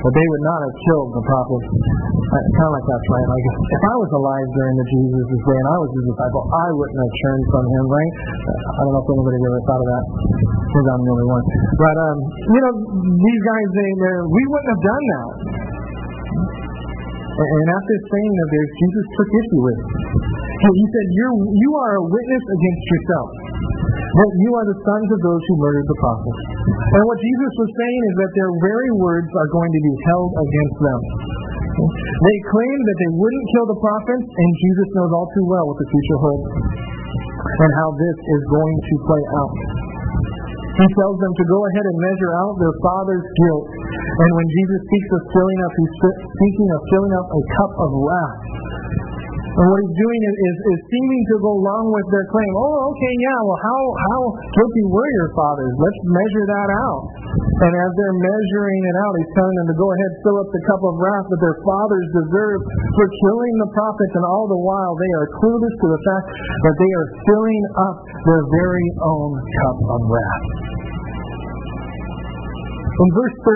that 0.00 0.14
they 0.16 0.26
would 0.32 0.44
not 0.48 0.60
have 0.64 0.74
killed 0.88 1.08
the 1.12 1.24
prophets. 1.28 1.68
Kind 2.24 2.68
of 2.68 2.72
like 2.72 2.86
that, 2.88 3.02
right? 3.04 3.28
Like 3.28 3.46
if 3.52 3.82
I 3.84 3.94
was 4.00 4.10
alive 4.16 4.48
during 4.56 4.74
the 4.80 4.86
Jesus' 4.88 5.44
day 5.44 5.58
and 5.60 5.68
I 5.68 5.76
was 5.76 5.90
his 5.92 6.04
disciple, 6.08 6.42
I 6.48 6.66
wouldn't 6.72 7.00
have 7.04 7.14
turned 7.20 7.44
from 7.52 7.64
him, 7.68 7.84
right? 7.84 8.12
I 8.64 8.80
don't 8.80 8.92
know 8.96 9.04
if 9.04 9.10
anybody 9.12 9.36
ever 9.44 9.62
thought 9.68 9.82
of 9.84 9.88
that. 9.92 10.04
Maybe 10.72 10.88
I'm 10.88 11.02
the 11.04 11.12
only 11.14 11.28
one. 11.28 11.44
But 11.78 11.96
um, 12.00 12.16
you 12.48 12.60
know, 12.64 12.72
these 13.12 13.42
guys, 13.44 13.66
they, 13.76 13.90
we 14.24 14.42
wouldn't 14.48 14.70
have 14.72 14.82
done 14.82 15.04
that. 15.12 15.30
And 17.34 17.66
after 17.66 17.94
saying 18.08 18.32
that, 18.40 18.48
Jesus 18.72 19.04
took 19.20 19.30
issue 19.30 19.60
with. 19.60 19.78
It. 19.78 20.53
He 20.64 20.86
said, 20.88 21.06
You're, 21.12 21.36
you 21.44 21.70
are 21.76 21.92
a 22.00 22.04
witness 22.08 22.44
against 22.48 22.84
yourself. 22.88 23.28
That 23.84 24.32
you 24.40 24.50
are 24.56 24.66
the 24.70 24.78
sons 24.80 25.08
of 25.12 25.20
those 25.20 25.42
who 25.44 25.54
murdered 25.60 25.88
the 25.90 25.98
prophets. 26.00 26.40
And 26.94 27.02
what 27.04 27.18
Jesus 27.20 27.52
was 27.60 27.70
saying 27.74 28.02
is 28.08 28.14
that 28.24 28.32
their 28.32 28.52
very 28.64 28.90
words 28.96 29.28
are 29.28 29.50
going 29.52 29.72
to 29.74 29.82
be 29.82 29.94
held 30.08 30.30
against 30.40 30.78
them. 30.80 31.00
They 31.74 32.38
claim 32.48 32.78
that 32.80 32.98
they 33.02 33.12
wouldn't 33.18 33.46
kill 33.50 33.66
the 33.74 33.80
prophets, 33.82 34.26
and 34.30 34.50
Jesus 34.62 34.88
knows 34.94 35.10
all 35.12 35.28
too 35.34 35.46
well 35.50 35.64
what 35.68 35.78
the 35.82 35.88
future 35.90 36.20
holds 36.22 36.48
and 37.44 37.70
how 37.82 37.88
this 37.98 38.16
is 38.16 38.42
going 38.48 38.76
to 38.78 38.94
play 39.04 39.24
out. 39.36 39.54
He 40.74 40.86
tells 40.96 41.16
them 41.18 41.34
to 41.34 41.44
go 41.44 41.58
ahead 41.60 41.86
and 41.86 41.96
measure 41.98 42.32
out 42.40 42.52
their 42.56 42.76
father's 42.80 43.26
guilt. 43.26 43.66
And 43.74 44.30
when 44.38 44.48
Jesus 44.48 44.80
speaks 44.86 45.10
of 45.12 45.20
filling 45.34 45.60
up, 45.66 45.72
he's 45.74 45.94
speaking 46.24 46.68
of 46.72 46.80
filling 46.88 47.14
up 47.18 47.26
a 47.30 47.42
cup 47.58 47.72
of 47.84 47.90
wrath 48.00 48.38
and 49.54 49.64
what 49.70 49.78
he's 49.86 49.94
doing 49.94 50.20
is, 50.26 50.34
is, 50.34 50.56
is 50.74 50.80
seeming 50.90 51.22
to 51.30 51.36
go 51.38 51.52
along 51.54 51.84
with 51.94 52.06
their 52.10 52.26
claim. 52.26 52.52
Oh, 52.58 52.90
okay, 52.90 53.12
yeah, 53.22 53.38
well, 53.46 53.60
how, 53.62 53.82
how 54.10 54.20
guilty 54.50 54.84
were 54.90 55.10
your 55.22 55.30
fathers? 55.38 55.72
Let's 55.78 56.00
measure 56.10 56.46
that 56.50 56.68
out. 56.74 57.02
And 57.54 57.70
as 57.70 57.90
they're 57.94 58.18
measuring 58.18 58.82
it 58.82 58.96
out, 58.98 59.12
he's 59.14 59.32
telling 59.38 59.56
them 59.62 59.68
to 59.70 59.76
go 59.78 59.86
ahead 59.94 60.10
fill 60.26 60.38
up 60.42 60.50
the 60.50 60.62
cup 60.66 60.82
of 60.82 60.94
wrath 60.98 61.26
that 61.30 61.40
their 61.42 61.58
fathers 61.62 62.06
deserve 62.18 62.60
for 62.66 63.06
killing 63.06 63.54
the 63.62 63.70
prophets, 63.70 64.14
and 64.18 64.26
all 64.26 64.46
the 64.50 64.58
while 64.58 64.94
they 64.98 65.12
are 65.22 65.28
clueless 65.38 65.74
to 65.78 65.86
the 65.86 66.00
fact 66.02 66.26
that 66.34 66.76
they 66.78 66.92
are 66.98 67.08
filling 67.30 67.64
up 67.78 67.96
their 68.26 68.42
very 68.42 68.88
own 69.06 69.30
cup 69.38 69.78
of 69.86 70.00
wrath. 70.10 70.63
In 72.94 73.08
verse 73.10 73.36
33, 73.42 73.50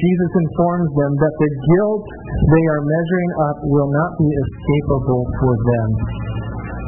Jesus 0.00 0.32
informs 0.40 0.88
them 0.96 1.12
that 1.20 1.34
the 1.36 1.50
guilt 1.52 2.04
they 2.48 2.64
are 2.64 2.80
measuring 2.80 3.32
up 3.44 3.58
will 3.68 3.90
not 3.92 4.10
be 4.16 4.24
escapable 4.24 5.24
for 5.36 5.52
them. 5.52 5.88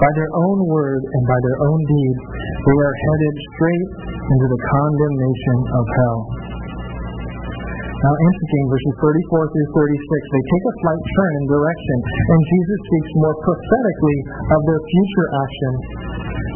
By 0.01 0.11
their 0.17 0.33
own 0.33 0.59
word 0.73 1.03
and 1.05 1.25
by 1.29 1.37
their 1.45 1.59
own 1.69 1.81
deed, 1.85 2.17
they 2.65 2.79
are 2.81 2.97
headed 2.97 3.35
straight 3.45 3.89
into 4.09 4.47
the 4.57 4.61
condemnation 4.73 5.59
of 5.69 5.85
hell. 5.85 6.21
Now, 8.03 8.15
interesting, 8.19 8.65
verses 8.73 8.95
34 8.99 9.53
through 9.53 9.69
36, 9.77 10.33
they 10.33 10.45
take 10.49 10.65
a 10.65 10.75
slight 10.81 11.03
turn 11.07 11.33
in 11.39 11.45
direction, 11.45 11.97
and 12.09 12.41
Jesus 12.41 12.79
speaks 12.89 13.11
more 13.21 13.37
prophetically 13.37 14.19
of 14.49 14.61
their 14.65 14.81
future 14.81 15.29
action. 15.29 15.73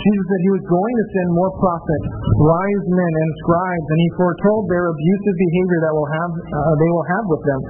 Jesus 0.07 0.25
said 0.31 0.41
he 0.47 0.53
was 0.55 0.65
going 0.71 0.95
to 0.95 1.07
send 1.19 1.29
more 1.35 1.53
prophets, 1.59 2.07
wise 2.39 2.87
men, 2.95 3.13
and 3.19 3.31
scribes, 3.43 3.87
and 3.91 3.99
he 4.07 4.11
foretold 4.15 4.63
their 4.71 4.87
abusive 4.87 5.37
behavior 5.51 5.79
that 5.83 5.93
will 5.99 6.11
have 6.15 6.31
uh, 6.31 6.73
they 6.79 6.91
will 6.95 7.09
have 7.11 7.27
with 7.27 7.43
them. 7.43 7.61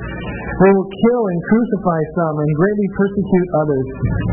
They 0.61 0.73
will 0.77 0.89
kill 0.89 1.23
and 1.33 1.39
crucify 1.49 2.01
some 2.13 2.35
and 2.37 2.51
greatly 2.61 2.89
persecute 2.93 3.49
others. 3.57 3.87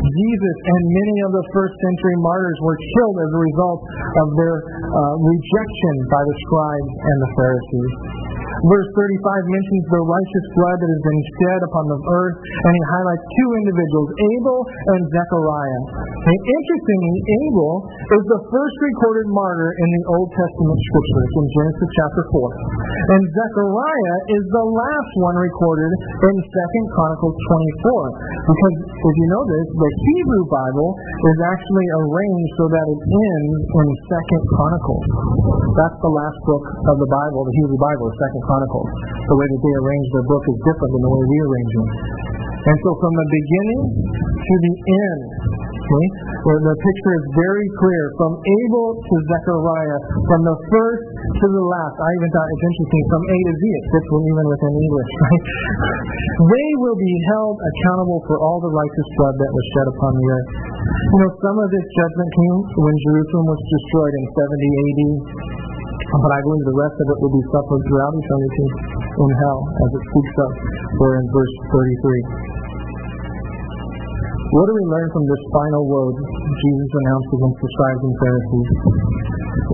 Jesus 0.04 0.56
and 0.68 0.82
many 0.84 1.16
of 1.24 1.30
the 1.32 1.44
first 1.56 1.74
century 1.80 2.16
martyrs 2.20 2.58
were 2.60 2.76
killed 2.76 3.16
as 3.24 3.30
a 3.32 3.40
result 3.40 3.80
of 4.20 4.28
their 4.36 4.56
uh, 4.60 5.14
rejection 5.24 5.94
by 6.12 6.22
the 6.28 6.36
scribes 6.44 6.92
and 6.92 7.16
the 7.24 7.30
Pharisees. 7.40 7.92
Verse 8.64 8.88
35 8.96 9.54
mentions 9.54 9.84
the 9.92 10.02
righteous 10.04 10.46
blood 10.56 10.76
that 10.80 10.90
has 10.90 11.02
been 11.04 11.22
shed 11.36 11.60
upon 11.68 11.84
the 11.90 12.00
earth, 12.00 12.36
and 12.40 12.72
he 12.72 12.82
highlights 12.96 13.24
two 13.28 13.48
individuals, 13.60 14.08
Abel 14.14 14.58
and 14.64 15.02
Zechariah. 15.12 15.80
And 16.24 16.38
interestingly, 16.40 17.16
Abel 17.44 17.74
is 17.84 18.24
the 18.24 18.40
first 18.48 18.76
recorded 18.80 19.28
martyr 19.28 19.70
in 19.76 19.88
the 20.00 20.02
Old 20.16 20.28
Testament 20.32 20.78
scriptures 20.80 21.30
in 21.36 21.44
Genesis 21.52 21.90
chapter 21.92 22.22
4. 22.32 22.48
And 23.04 23.22
Zechariah 23.28 24.18
is 24.32 24.44
the 24.48 24.66
last 24.66 25.12
one 25.20 25.36
recorded 25.36 25.92
in 26.24 26.34
2 26.40 26.96
Chronicles 26.96 27.36
24. 27.36 28.48
Because 28.48 28.76
if 28.88 29.14
you 29.20 29.26
this, 29.44 29.68
the 29.76 29.90
Hebrew 29.92 30.44
Bible 30.48 30.90
is 30.96 31.38
actually 31.52 31.88
arranged 32.00 32.52
so 32.56 32.64
that 32.72 32.86
it 32.88 33.00
ends 33.04 33.56
in 33.60 33.86
2 34.08 34.54
Chronicles. 34.56 35.04
That's 35.76 35.98
the 36.00 36.12
last 36.12 36.38
book 36.48 36.64
of 36.64 36.96
the 36.96 37.10
Bible, 37.10 37.40
the 37.44 37.54
Hebrew 37.60 37.80
Bible, 37.80 38.08
2 38.08 38.33
Chronicles. 38.42 38.64
Chronicles. 38.64 38.88
The 39.28 39.36
way 39.36 39.46
that 39.50 39.60
they 39.60 39.74
arrange 39.82 40.06
their 40.14 40.26
book 40.26 40.44
is 40.46 40.58
different 40.64 40.90
than 40.94 41.02
the 41.04 41.12
way 41.12 41.22
we 41.24 41.38
arrange 41.44 41.72
them. 41.74 41.88
And 42.64 42.76
so 42.80 42.90
from 42.96 43.12
the 43.12 43.26
beginning 43.28 43.80
to 44.24 44.54
the 44.56 44.74
end, 44.88 45.20
okay, 45.84 46.06
the 46.64 46.76
picture 46.80 47.14
is 47.20 47.26
very 47.36 47.66
clear. 47.76 48.04
From 48.16 48.32
Abel 48.40 48.88
to 48.96 49.14
Zechariah, 49.20 50.00
from 50.32 50.40
the 50.48 50.56
first 50.72 51.04
to 51.44 51.46
the 51.52 51.64
last. 51.64 51.94
I 52.00 52.08
even 52.16 52.28
thought 52.32 52.48
it's 52.48 52.64
interesting, 52.64 53.04
from 53.12 53.22
A 53.28 53.36
to 53.36 53.52
Z, 53.52 53.62
it 53.68 53.84
fits 53.92 54.08
even 54.08 54.44
within 54.48 54.72
English, 54.80 55.10
right? 55.24 55.44
they 56.40 56.68
will 56.80 56.98
be 56.98 57.14
held 57.36 57.56
accountable 57.60 58.20
for 58.24 58.36
all 58.40 58.58
the 58.64 58.72
righteous 58.72 59.08
blood 59.20 59.34
that 59.40 59.50
was 59.52 59.64
shed 59.76 59.86
upon 59.92 60.12
the 60.16 60.26
earth. 60.32 60.48
You 60.84 61.18
know, 61.20 61.30
some 61.36 61.56
of 61.60 61.68
this 61.68 61.86
judgment 62.00 62.30
came 62.32 62.56
when 62.80 62.96
Jerusalem 63.12 63.46
was 63.52 63.60
destroyed 63.60 64.14
in 64.14 64.24
70 64.32 64.84
AD. 64.84 65.00
But 65.94 66.30
I 66.34 66.40
believe 66.42 66.64
the 66.66 66.78
rest 66.78 66.96
of 66.98 67.06
it 67.10 67.18
will 67.22 67.34
be 67.34 67.44
suffered 67.54 67.82
throughout 67.86 68.12
eternity 68.18 68.66
in 69.14 69.30
hell, 69.46 69.60
as 69.66 69.90
it 69.94 70.02
speaks 70.10 70.34
of 70.42 70.50
there 70.98 71.16
in 71.22 71.26
verse 71.30 71.54
33. 71.70 72.64
What 74.54 74.70
do 74.70 74.72
we 74.78 74.86
learn 74.86 75.08
from 75.10 75.24
this 75.26 75.42
final 75.50 75.82
woe 75.90 76.14
Jesus 76.14 76.90
announced 76.94 77.30
against 77.34 77.58
the 77.58 77.70
scribes 77.74 78.02
and 78.06 78.14
Pharisees? 78.22 78.70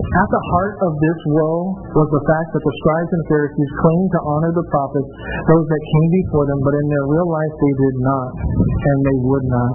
At 0.01 0.29
the 0.29 0.43
heart 0.53 0.75
of 0.81 0.93
this 0.97 1.19
woe 1.37 1.59
was 1.93 2.09
the 2.09 2.23
fact 2.25 2.49
that 2.53 2.63
the 2.65 2.75
scribes 2.81 3.11
and 3.13 3.23
Pharisees 3.29 3.71
claimed 3.77 4.09
to 4.09 4.21
honor 4.25 4.51
the 4.57 4.65
prophets, 4.73 5.11
those 5.53 5.67
that 5.69 5.83
came 5.85 6.09
before 6.25 6.45
them, 6.49 6.59
but 6.65 6.73
in 6.73 6.85
their 6.89 7.05
real 7.13 7.29
life 7.29 7.53
they 7.61 7.73
did 7.77 7.95
not, 8.01 8.29
and 8.41 8.97
they 9.05 9.17
would 9.21 9.45
not. 9.53 9.73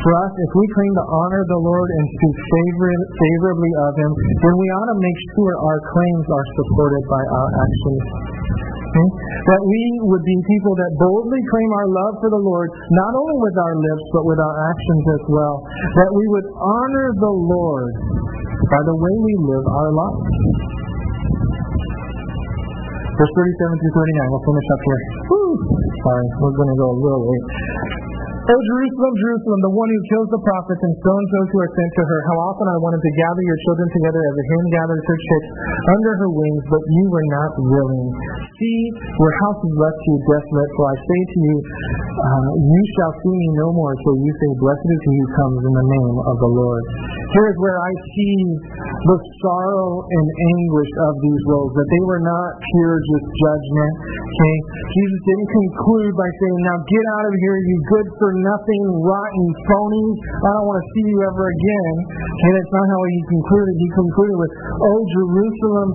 For 0.00 0.12
us, 0.16 0.32
if 0.32 0.50
we 0.56 0.64
claim 0.72 0.92
to 0.96 1.04
honor 1.12 1.42
the 1.44 1.60
Lord 1.60 1.88
and 1.92 2.04
speak 2.08 2.36
favorably 2.40 3.72
of 3.84 3.92
Him, 4.00 4.12
then 4.16 4.54
we 4.56 4.66
ought 4.72 4.90
to 4.96 4.98
make 5.00 5.18
sure 5.36 5.52
our 5.60 5.80
claims 5.92 6.26
are 6.32 6.46
supported 6.56 7.04
by 7.04 7.20
our 7.20 7.48
actions. 7.52 8.04
That 8.90 9.62
we 9.62 9.82
would 10.08 10.24
be 10.24 10.36
people 10.50 10.74
that 10.74 10.92
boldly 10.98 11.38
claim 11.38 11.70
our 11.78 11.88
love 11.94 12.14
for 12.18 12.30
the 12.32 12.42
Lord, 12.42 12.68
not 12.72 13.12
only 13.12 13.38
with 13.44 13.56
our 13.60 13.76
lips, 13.76 14.04
but 14.16 14.24
with 14.24 14.40
our 14.40 14.56
actions 14.72 15.04
as 15.20 15.24
well. 15.30 15.56
That 15.68 16.10
we 16.10 16.24
would 16.32 16.48
honor 16.58 17.06
the 17.20 17.34
Lord 17.36 17.92
by 18.72 18.82
the 18.88 18.96
way 18.96 19.14
we 19.20 19.34
live 19.52 19.64
our 19.68 19.90
lives. 19.94 20.26
Verse 23.20 23.32
37 23.36 23.84
through 23.84 23.94
39, 24.00 24.32
we'll 24.32 24.46
finish 24.48 24.68
up 24.72 24.80
here. 24.80 25.02
Woo! 25.28 25.60
Sorry, 26.08 26.26
we're 26.40 26.56
going 26.56 26.72
to 26.72 26.78
go 26.80 26.88
a 26.88 26.98
little 27.04 27.24
late. 27.28 28.09
O 28.50 28.56
Jerusalem, 28.66 29.14
Jerusalem, 29.14 29.60
the 29.62 29.74
one 29.78 29.86
who 29.86 30.00
kills 30.10 30.26
the 30.34 30.42
prophets 30.42 30.82
and 30.82 30.94
stones 30.98 31.28
those 31.30 31.48
who 31.54 31.58
are 31.62 31.70
sent 31.70 31.90
to 31.94 32.02
her, 32.02 32.18
how 32.34 32.38
often 32.50 32.66
I 32.66 32.82
wanted 32.82 32.98
to 32.98 33.12
gather 33.14 33.44
your 33.46 33.58
children 33.62 33.86
together 33.94 34.22
as 34.26 34.34
a 34.34 34.44
hen 34.50 34.64
gathers 34.74 35.02
her 35.06 35.18
chicks 35.22 35.50
under 35.86 36.12
her 36.18 36.30
wings, 36.34 36.64
but 36.66 36.82
you 36.82 37.04
were 37.14 37.28
not 37.30 37.50
willing. 37.62 38.10
See, 38.58 38.80
your 39.06 39.34
house 39.46 39.60
is 39.62 39.74
left 39.78 39.98
to 40.02 40.06
you 40.10 40.18
desolate, 40.34 40.70
for 40.74 40.84
I 40.90 40.96
say 40.98 41.20
to 41.30 41.38
you, 41.46 41.56
uh, 42.10 42.50
you 42.58 42.82
shall 42.98 43.14
see 43.22 43.34
me 43.38 43.48
no 43.54 43.68
more 43.70 43.94
till 44.02 44.18
you 44.18 44.32
say, 44.34 44.50
Blessed 44.58 44.88
is 44.98 45.02
he 45.06 45.14
who 45.14 45.28
comes 45.30 45.60
in 45.70 45.74
the 45.78 45.86
name 45.86 46.16
of 46.18 46.36
the 46.42 46.50
Lord. 46.50 46.82
Here 47.30 47.46
is 47.54 47.58
where 47.62 47.78
I 47.78 47.92
see 48.18 48.36
the 49.06 49.18
sorrow 49.46 50.02
and 50.02 50.26
anguish 50.58 50.92
of 51.06 51.12
these 51.22 51.42
woes, 51.54 51.70
that 51.78 51.86
they 51.86 52.02
were 52.02 52.24
not 52.26 52.48
pure 52.58 52.98
just 52.98 53.26
judgment. 53.30 53.94
Okay? 54.26 54.56
Jesus 54.90 55.20
didn't 55.22 55.50
conclude 55.54 56.12
by 56.18 56.26
saying, 56.34 56.58
Now 56.66 56.78
get 56.82 57.04
out 57.14 57.24
of 57.30 57.34
here, 57.38 57.58
you 57.62 57.76
good 57.94 58.08
for 58.18 58.30
nothing, 58.42 58.82
rotten 59.04 59.46
phonies. 59.68 60.18
I 60.20 60.48
don't 60.56 60.66
want 60.68 60.78
to 60.80 60.86
see 60.96 61.04
you 61.08 61.18
ever 61.28 61.44
again. 61.44 61.94
And 62.40 62.50
that's 62.56 62.72
not 62.72 62.86
how 62.88 63.02
he 63.06 63.18
concluded. 63.28 63.74
He 63.76 63.88
concluded 63.92 64.36
with, 64.40 64.52
Oh, 64.80 65.00
Jerusalem, 65.14 65.88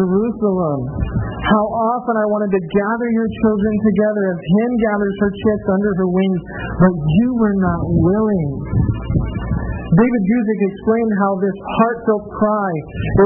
Jerusalem, 0.00 0.80
how 1.44 1.66
often 1.94 2.14
I 2.16 2.26
wanted 2.30 2.50
to 2.52 2.62
gather 2.62 3.08
your 3.10 3.28
children 3.28 3.74
together 3.84 4.22
as 4.32 4.38
hen 4.38 4.72
gathers 4.80 5.16
her 5.20 5.32
chicks 5.32 5.66
under 5.70 5.90
her 6.00 6.08
wings, 6.08 6.40
but 6.80 6.94
you 6.94 7.28
were 7.36 7.58
not 7.60 7.82
willing. 7.84 8.50
David 9.90 10.22
Guzik 10.22 10.60
explained 10.70 11.12
how 11.18 11.32
this 11.42 11.58
heartfelt 11.58 12.24
cry, 12.30 12.72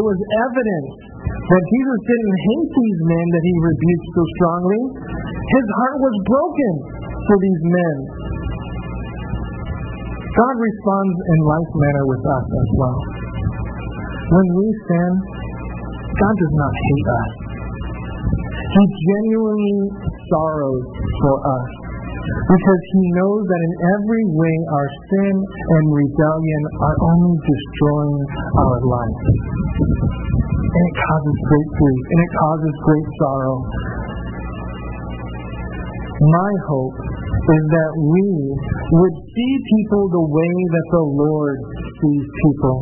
it 0.01 0.03
was 0.03 0.19
evidence 0.49 1.15
that 1.45 1.63
Jesus 1.69 2.01
didn't 2.09 2.39
hate 2.41 2.71
these 2.73 3.01
men 3.05 3.27
that 3.29 3.45
he 3.45 3.55
rebuked 3.61 4.09
so 4.17 4.23
strongly. 4.41 4.83
His 5.29 5.67
heart 5.77 5.97
was 6.01 6.17
broken 6.25 6.73
for 7.29 7.37
these 7.37 7.63
men. 7.69 7.97
God 10.35 10.55
responds 10.59 11.19
in 11.31 11.39
like 11.47 11.71
manner 11.79 12.05
with 12.11 12.25
us 12.27 12.47
as 12.51 12.71
well. 12.75 12.99
When 14.35 14.49
we 14.59 14.67
sin, 14.91 15.11
God 16.11 16.35
does 16.35 16.55
not 16.59 16.73
hate 16.75 17.09
us. 17.15 17.31
He 18.51 18.83
genuinely 18.99 19.79
sorrows 20.27 20.87
for 21.23 21.37
us 21.39 21.69
because 22.35 22.83
he 22.99 23.03
knows 23.15 23.43
that 23.47 23.63
in 23.63 23.75
every 23.95 24.25
way 24.35 24.55
our 24.75 24.89
sin 25.07 25.35
and 25.39 25.85
rebellion 25.95 26.63
are 26.83 26.99
only 27.15 27.37
destroying 27.39 28.21
our 28.59 28.79
life. 28.91 29.21
And 30.51 30.83
it 30.83 30.97
causes 30.99 31.37
great 31.47 31.71
grief 31.79 32.03
and 32.11 32.21
it 32.27 32.33
causes 32.43 32.75
great 32.83 33.09
sorrow. 33.23 33.57
My 36.27 36.53
hope 36.67 36.99
is 37.45 37.65
that 37.69 37.93
we 38.01 38.25
would 38.97 39.17
see 39.21 39.53
people 39.77 40.03
the 40.09 40.25
way 40.25 40.55
that 40.73 40.87
the 40.97 41.05
Lord 41.13 41.59
sees 42.01 42.25
people. 42.25 42.77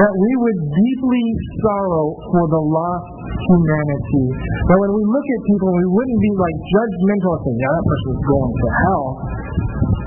That 0.00 0.12
we 0.16 0.32
would 0.40 0.60
deeply 0.64 1.24
sorrow 1.60 2.06
for 2.32 2.44
the 2.48 2.62
lost 2.62 3.08
humanity. 3.36 4.26
That 4.64 4.78
when 4.80 4.92
we 4.96 5.02
look 5.12 5.26
at 5.28 5.40
people, 5.44 5.68
we 5.76 5.86
wouldn't 5.92 6.20
be 6.24 6.32
like 6.40 6.56
judgmental 6.72 7.30
and 7.36 7.42
saying, 7.44 7.60
yeah, 7.60 7.72
that 7.76 7.84
person's 7.84 8.22
going 8.24 8.52
to 8.52 8.68
hell. 8.88 9.06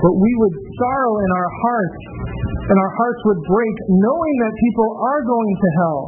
But 0.02 0.14
we 0.18 0.30
would 0.34 0.56
sorrow 0.82 1.14
in 1.22 1.30
our 1.30 1.50
hearts, 1.62 2.00
and 2.42 2.76
our 2.78 2.92
hearts 2.98 3.20
would 3.30 3.40
break 3.46 3.74
knowing 3.86 4.34
that 4.42 4.52
people 4.58 4.88
are 4.98 5.22
going 5.22 5.54
to 5.62 5.68
hell. 5.78 6.00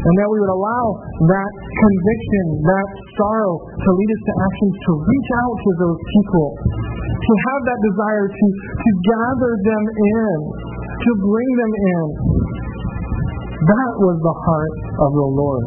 And 0.00 0.14
that 0.16 0.28
we 0.32 0.38
would 0.40 0.54
allow 0.56 0.84
that 1.28 1.52
conviction, 1.60 2.44
that 2.64 2.88
sorrow 3.20 3.52
to 3.60 3.88
lead 3.92 4.10
us 4.16 4.22
to 4.24 4.32
actions 4.40 4.74
to 4.80 4.90
reach 4.96 5.30
out 5.44 5.54
to 5.60 5.70
those 5.76 6.00
people, 6.00 6.46
to 7.20 7.32
have 7.52 7.60
that 7.68 7.80
desire 7.84 8.26
to, 8.32 8.46
to 8.80 8.90
gather 9.04 9.52
them 9.60 9.84
in, 9.92 10.36
to 10.88 11.10
bring 11.20 11.50
them 11.52 11.72
in. 11.76 12.04
That 13.60 13.92
was 14.00 14.16
the 14.24 14.36
heart 14.40 14.76
of 15.04 15.10
the 15.12 15.28
Lord. 15.36 15.64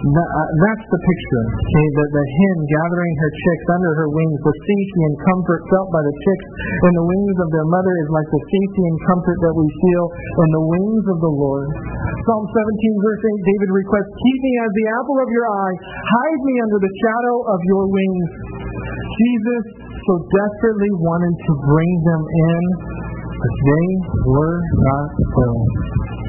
Uh, 0.00 0.48
that's 0.64 0.86
the 0.88 0.96
picture. 0.96 1.44
Okay, 1.60 1.86
the, 1.92 2.04
the 2.08 2.24
hen 2.24 2.58
gathering 2.72 3.14
her 3.20 3.32
chicks 3.36 3.66
under 3.76 3.92
her 4.00 4.08
wings. 4.08 4.38
The 4.48 4.56
safety 4.56 5.00
and 5.04 5.16
comfort 5.28 5.60
felt 5.68 5.88
by 5.92 6.00
the 6.00 6.14
chicks 6.24 6.46
in 6.88 6.92
the 6.96 7.04
wings 7.04 7.36
of 7.36 7.48
their 7.52 7.68
mother 7.68 7.92
is 8.00 8.08
like 8.08 8.28
the 8.32 8.42
safety 8.48 8.82
and 8.88 8.96
comfort 9.12 9.38
that 9.44 9.54
we 9.60 9.66
feel 9.68 10.04
in 10.40 10.48
the 10.56 10.64
wings 10.72 11.04
of 11.04 11.18
the 11.20 11.34
Lord. 11.36 11.68
Psalm 12.24 12.44
17, 12.48 13.04
verse 13.04 13.22
8, 13.28 13.44
David 13.44 13.70
requests, 13.76 14.12
Keep 14.24 14.38
me 14.40 14.52
as 14.64 14.72
the 14.72 14.86
apple 15.04 15.18
of 15.20 15.28
your 15.36 15.46
eye, 15.52 15.76
hide 15.84 16.42
me 16.48 16.54
under 16.64 16.80
the 16.80 16.92
shadow 16.96 17.36
of 17.52 17.60
your 17.68 17.84
wings. 17.92 18.28
Jesus 19.04 19.64
so 19.84 20.12
desperately 20.16 20.92
wanted 20.96 21.34
to 21.44 21.52
bring 21.68 21.92
them 22.08 22.22
in, 22.24 22.62
but 23.36 23.52
they 23.68 23.88
were 24.32 24.60
not 24.64 25.08
willing. 25.12 26.19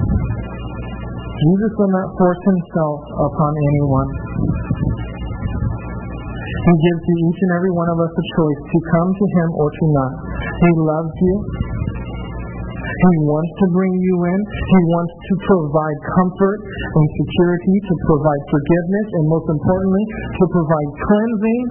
Jesus 1.42 1.72
will 1.74 1.90
not 1.90 2.08
force 2.22 2.42
himself 2.46 3.02
upon 3.18 3.52
anyone. 3.74 4.10
He 6.62 6.74
gives 6.78 7.02
to 7.02 7.14
each 7.26 7.40
and 7.42 7.52
every 7.58 7.74
one 7.74 7.90
of 7.90 7.98
us 7.98 8.14
a 8.14 8.26
choice 8.38 8.62
to 8.62 8.78
come 8.94 9.10
to 9.10 9.26
him 9.26 9.48
or 9.58 9.68
to 9.74 9.86
not. 9.90 10.14
He 10.38 10.70
loves 10.86 11.16
you. 11.18 11.36
He 13.02 13.16
wants 13.26 13.52
to 13.58 13.66
bring 13.74 13.94
you 13.98 14.16
in. 14.30 14.40
He 14.46 14.82
wants 14.94 15.14
to 15.18 15.34
provide 15.50 15.98
comfort 16.22 16.60
and 16.70 17.08
security, 17.18 17.76
to 17.82 17.96
provide 18.06 18.44
forgiveness, 18.46 19.08
and 19.18 19.24
most 19.26 19.48
importantly, 19.50 20.06
to 20.38 20.46
provide 20.54 20.90
cleansing 21.02 21.64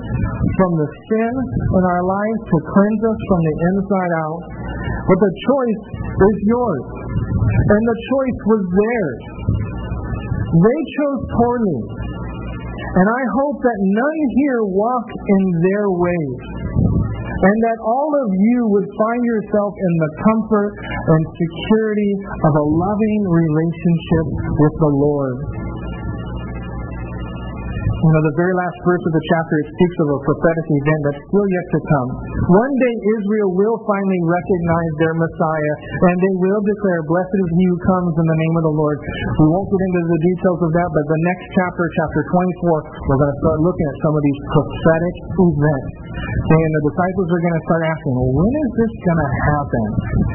from 0.59 0.70
the 0.74 0.89
sin 0.91 1.33
in 1.55 1.83
our 1.87 2.03
lives, 2.03 2.41
to 2.51 2.59
cleanse 2.66 3.03
us 3.07 3.20
from 3.31 3.41
the 3.47 3.55
inside 3.70 4.12
out. 4.26 4.41
But 5.07 5.18
the 5.22 5.33
choice 5.47 5.83
is 6.11 6.37
yours. 6.51 6.85
And 7.47 7.83
the 7.87 7.99
choice 8.11 8.39
was 8.51 8.62
theirs. 8.74 9.22
They 10.51 10.81
chose 10.99 11.20
poorly. 11.31 11.81
And 12.91 13.07
I 13.07 13.22
hope 13.39 13.59
that 13.62 13.78
none 13.78 14.20
here 14.35 14.62
walk 14.66 15.07
in 15.07 15.43
their 15.62 15.87
ways. 15.95 16.39
And 17.41 17.57
that 17.64 17.78
all 17.88 18.11
of 18.20 18.28
you 18.36 18.59
would 18.68 18.84
find 18.84 19.22
yourself 19.24 19.72
in 19.72 19.93
the 19.97 20.11
comfort 20.28 20.72
and 20.76 21.22
security 21.24 22.12
of 22.36 22.53
a 22.53 22.66
loving 22.68 23.22
relationship 23.32 24.26
with 24.61 24.74
the 24.76 24.93
Lord. 24.93 25.36
You 28.01 28.11
know, 28.16 28.24
the 28.32 28.36
very 28.41 28.57
last 28.57 28.76
verse 28.80 29.05
of 29.05 29.12
the 29.12 29.24
chapter, 29.28 29.55
it 29.61 29.68
speaks 29.76 29.97
of 30.01 30.09
a 30.09 30.18
prophetic 30.24 30.66
event 30.72 31.01
that's 31.05 31.20
still 31.20 31.49
yet 31.53 31.66
to 31.68 31.80
come. 31.84 32.09
One 32.49 32.72
day 32.80 32.95
Israel 32.97 33.51
will 33.53 33.76
finally 33.84 34.20
recognize 34.24 34.93
their 35.05 35.14
Messiah, 35.20 35.74
and 36.09 36.16
they 36.16 36.34
will 36.41 36.62
declare, 36.64 37.01
Blessed 37.12 37.36
is 37.45 37.49
he 37.61 37.64
who 37.68 37.76
comes 37.76 38.12
in 38.16 38.24
the 38.24 38.38
name 38.41 38.55
of 38.57 38.64
the 38.72 38.76
Lord. 38.80 38.99
We 39.05 39.47
won't 39.53 39.68
get 39.68 39.80
into 39.84 40.03
the 40.16 40.22
details 40.32 40.61
of 40.64 40.70
that, 40.80 40.88
but 40.97 41.05
the 41.12 41.20
next 41.28 41.45
chapter, 41.61 41.84
chapter 41.93 42.20
24, 42.24 42.80
we're 43.05 43.20
going 43.20 43.32
to 43.36 43.41
start 43.45 43.59
looking 43.68 43.86
at 43.93 43.97
some 44.01 44.14
of 44.16 44.22
these 44.24 44.41
prophetic 44.49 45.14
events. 45.36 45.99
And 46.11 46.70
the 46.74 46.82
disciples 46.90 47.28
are 47.30 47.42
going 47.46 47.56
to 47.56 47.64
start 47.70 47.82
asking, 47.86 48.12
well, 48.18 48.30
when 48.34 48.52
is 48.52 48.70
this 48.74 48.92
going 49.06 49.20
to 49.22 49.30
happen? 49.54 49.84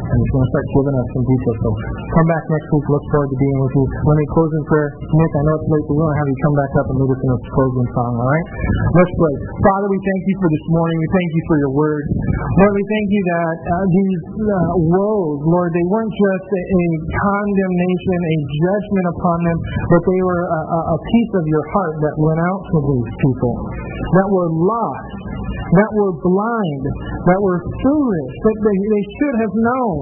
And 0.06 0.16
he's 0.16 0.32
going 0.32 0.46
to 0.46 0.52
start 0.56 0.66
giving 0.72 0.96
us 0.96 1.08
some 1.12 1.26
details. 1.28 1.58
So 1.60 1.70
come 2.16 2.28
back 2.32 2.44
next 2.56 2.68
week. 2.72 2.86
Look 2.88 3.06
forward 3.12 3.30
to 3.36 3.38
being 3.38 3.58
with 3.60 3.74
you. 3.76 3.86
Let 4.06 4.16
me 4.16 4.26
close 4.32 4.52
in 4.56 4.64
prayer. 4.72 4.90
Nick, 4.96 5.32
I 5.36 5.42
know 5.44 5.56
it's 5.60 5.68
late, 5.68 5.86
but 5.86 5.94
we're 5.96 6.08
going 6.08 6.16
to 6.16 6.20
have 6.24 6.30
you 6.32 6.40
come 6.40 6.56
back 6.56 6.72
up 6.80 6.86
and 6.88 6.96
lead 7.04 7.12
us 7.12 7.22
in 7.26 7.32
a 7.36 7.40
closing 7.52 7.88
song, 7.92 8.12
all 8.16 8.30
right? 8.32 8.48
Let's 8.96 9.14
pray. 9.20 9.36
Father, 9.66 9.88
we 9.92 10.00
thank 10.00 10.22
you 10.24 10.36
for 10.40 10.50
this 10.52 10.66
morning. 10.72 10.96
We 10.96 11.10
thank 11.12 11.30
you 11.36 11.44
for 11.52 11.56
your 11.60 11.74
word. 11.76 12.04
Lord, 12.56 12.74
we 12.80 12.86
thank 12.88 13.08
you 13.12 13.22
that 13.36 13.58
uh, 13.60 13.86
these 13.92 14.24
uh, 14.40 14.56
woes, 14.96 15.40
Lord, 15.44 15.70
they 15.76 15.86
weren't 15.92 16.16
just 16.16 16.48
a, 16.48 16.62
a, 16.64 16.86
condemnation, 17.12 18.18
a 18.24 18.36
judgment 18.64 19.06
upon 19.20 19.38
them, 19.44 19.58
but 19.92 20.02
they 20.08 20.22
were 20.24 20.44
a, 20.48 20.80
a 20.96 20.98
piece 21.04 21.32
of 21.36 21.44
your 21.44 21.66
heart 21.76 21.96
that 22.08 22.16
went 22.24 22.40
out 22.40 22.62
to 22.64 22.78
these 22.88 23.12
people 23.20 23.54
that 24.16 24.28
were 24.32 24.50
lost 24.54 25.26
that 25.66 25.92
were 25.98 26.14
blind, 26.22 26.84
that 27.26 27.40
were 27.42 27.60
foolish, 27.82 28.34
that 28.46 28.58
they, 28.62 28.78
they 28.78 29.04
should 29.18 29.36
have 29.42 29.56
known. 29.58 29.98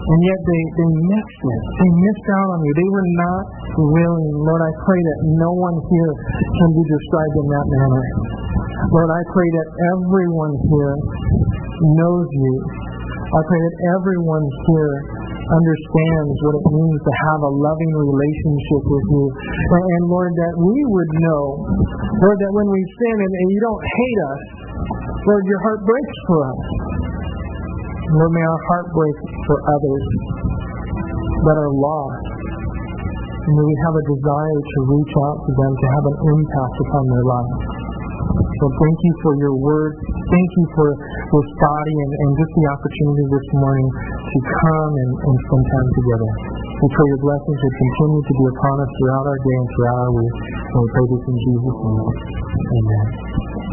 And 0.00 0.20
yet 0.26 0.40
they, 0.42 0.62
they 0.80 0.90
missed 1.06 1.42
it. 1.44 1.62
They 1.76 1.90
missed 1.92 2.28
out 2.34 2.48
on 2.56 2.58
you. 2.64 2.72
They 2.72 2.90
were 2.90 3.08
not 3.20 3.42
willing. 3.78 4.32
Lord, 4.42 4.62
I 4.64 4.72
pray 4.82 5.00
that 5.00 5.18
no 5.38 5.50
one 5.54 5.76
here 5.86 6.12
can 6.56 6.70
be 6.72 6.84
described 6.88 7.36
in 7.36 7.46
that 7.46 7.66
manner. 7.68 8.04
Lord, 8.90 9.10
I 9.12 9.22
pray 9.30 9.48
that 9.54 9.68
everyone 9.94 10.54
here 10.66 10.94
knows 12.00 12.26
you. 12.32 12.52
I 13.30 13.40
pray 13.46 13.60
that 13.60 13.76
everyone 13.94 14.44
here 14.66 14.94
understands 15.50 16.34
what 16.46 16.54
it 16.54 16.66
means 16.70 16.98
to 17.02 17.12
have 17.26 17.40
a 17.42 17.52
loving 17.52 17.92
relationship 17.98 18.82
with 18.86 19.06
you. 19.10 19.24
And, 19.26 20.04
Lord, 20.06 20.32
that 20.32 20.54
we 20.62 20.78
would 20.86 21.12
know, 21.26 21.44
Lord, 22.22 22.38
that 22.38 22.52
when 22.54 22.68
we 22.70 22.80
sin 22.86 23.16
and, 23.18 23.32
and 23.34 23.48
you 23.50 23.60
don't 23.60 23.84
hate 23.84 24.20
us, 24.30 24.42
Lord, 25.26 25.42
your 25.44 25.60
heart 25.66 25.80
breaks 25.84 26.18
for 26.30 26.38
us. 26.46 26.60
Lord, 28.10 28.32
may 28.34 28.44
our 28.46 28.62
heart 28.70 28.86
break 28.94 29.16
for 29.46 29.56
others 29.70 30.04
that 31.46 31.56
are 31.58 31.72
lost. 31.74 32.24
And 33.40 33.52
may 33.56 33.66
we 33.66 33.76
have 33.88 33.94
a 33.96 34.04
desire 34.06 34.60
to 34.60 34.78
reach 34.86 35.14
out 35.18 35.38
to 35.40 35.50
them 35.56 35.72
to 35.72 35.86
have 35.94 36.04
an 36.10 36.16
impact 36.30 36.76
upon 36.86 37.04
their 37.10 37.26
lives. 37.26 37.79
So 38.60 38.68
thank 38.68 38.98
you 39.00 39.12
for 39.24 39.32
your 39.40 39.56
word. 39.56 39.92
Thank 40.04 40.50
you 40.52 40.66
for 40.76 40.88
this 40.92 41.48
body 41.64 41.94
and, 41.96 42.12
and 42.12 42.30
just 42.36 42.52
the 42.52 42.66
opportunity 42.76 43.24
this 43.32 43.48
morning 43.56 43.88
to 43.88 44.38
come 44.44 44.92
and, 45.00 45.12
and 45.16 45.36
spend 45.48 45.64
time 45.64 45.88
together. 45.96 46.30
We 46.60 46.86
pray 46.92 47.06
your 47.08 47.22
blessings 47.24 47.56
would 47.56 47.76
continue 47.80 48.20
to 48.20 48.34
be 48.36 48.44
upon 48.52 48.74
us 48.84 48.90
throughout 49.00 49.26
our 49.32 49.40
day 49.40 49.56
and 49.64 49.68
throughout 49.72 49.98
our 50.04 50.12
week. 50.12 50.34
And 50.44 50.76
we 50.76 50.88
pray 50.92 51.06
this 51.08 51.24
in 51.24 51.36
Jesus' 51.40 51.78
name. 51.88 52.04
Amen. 52.04 53.60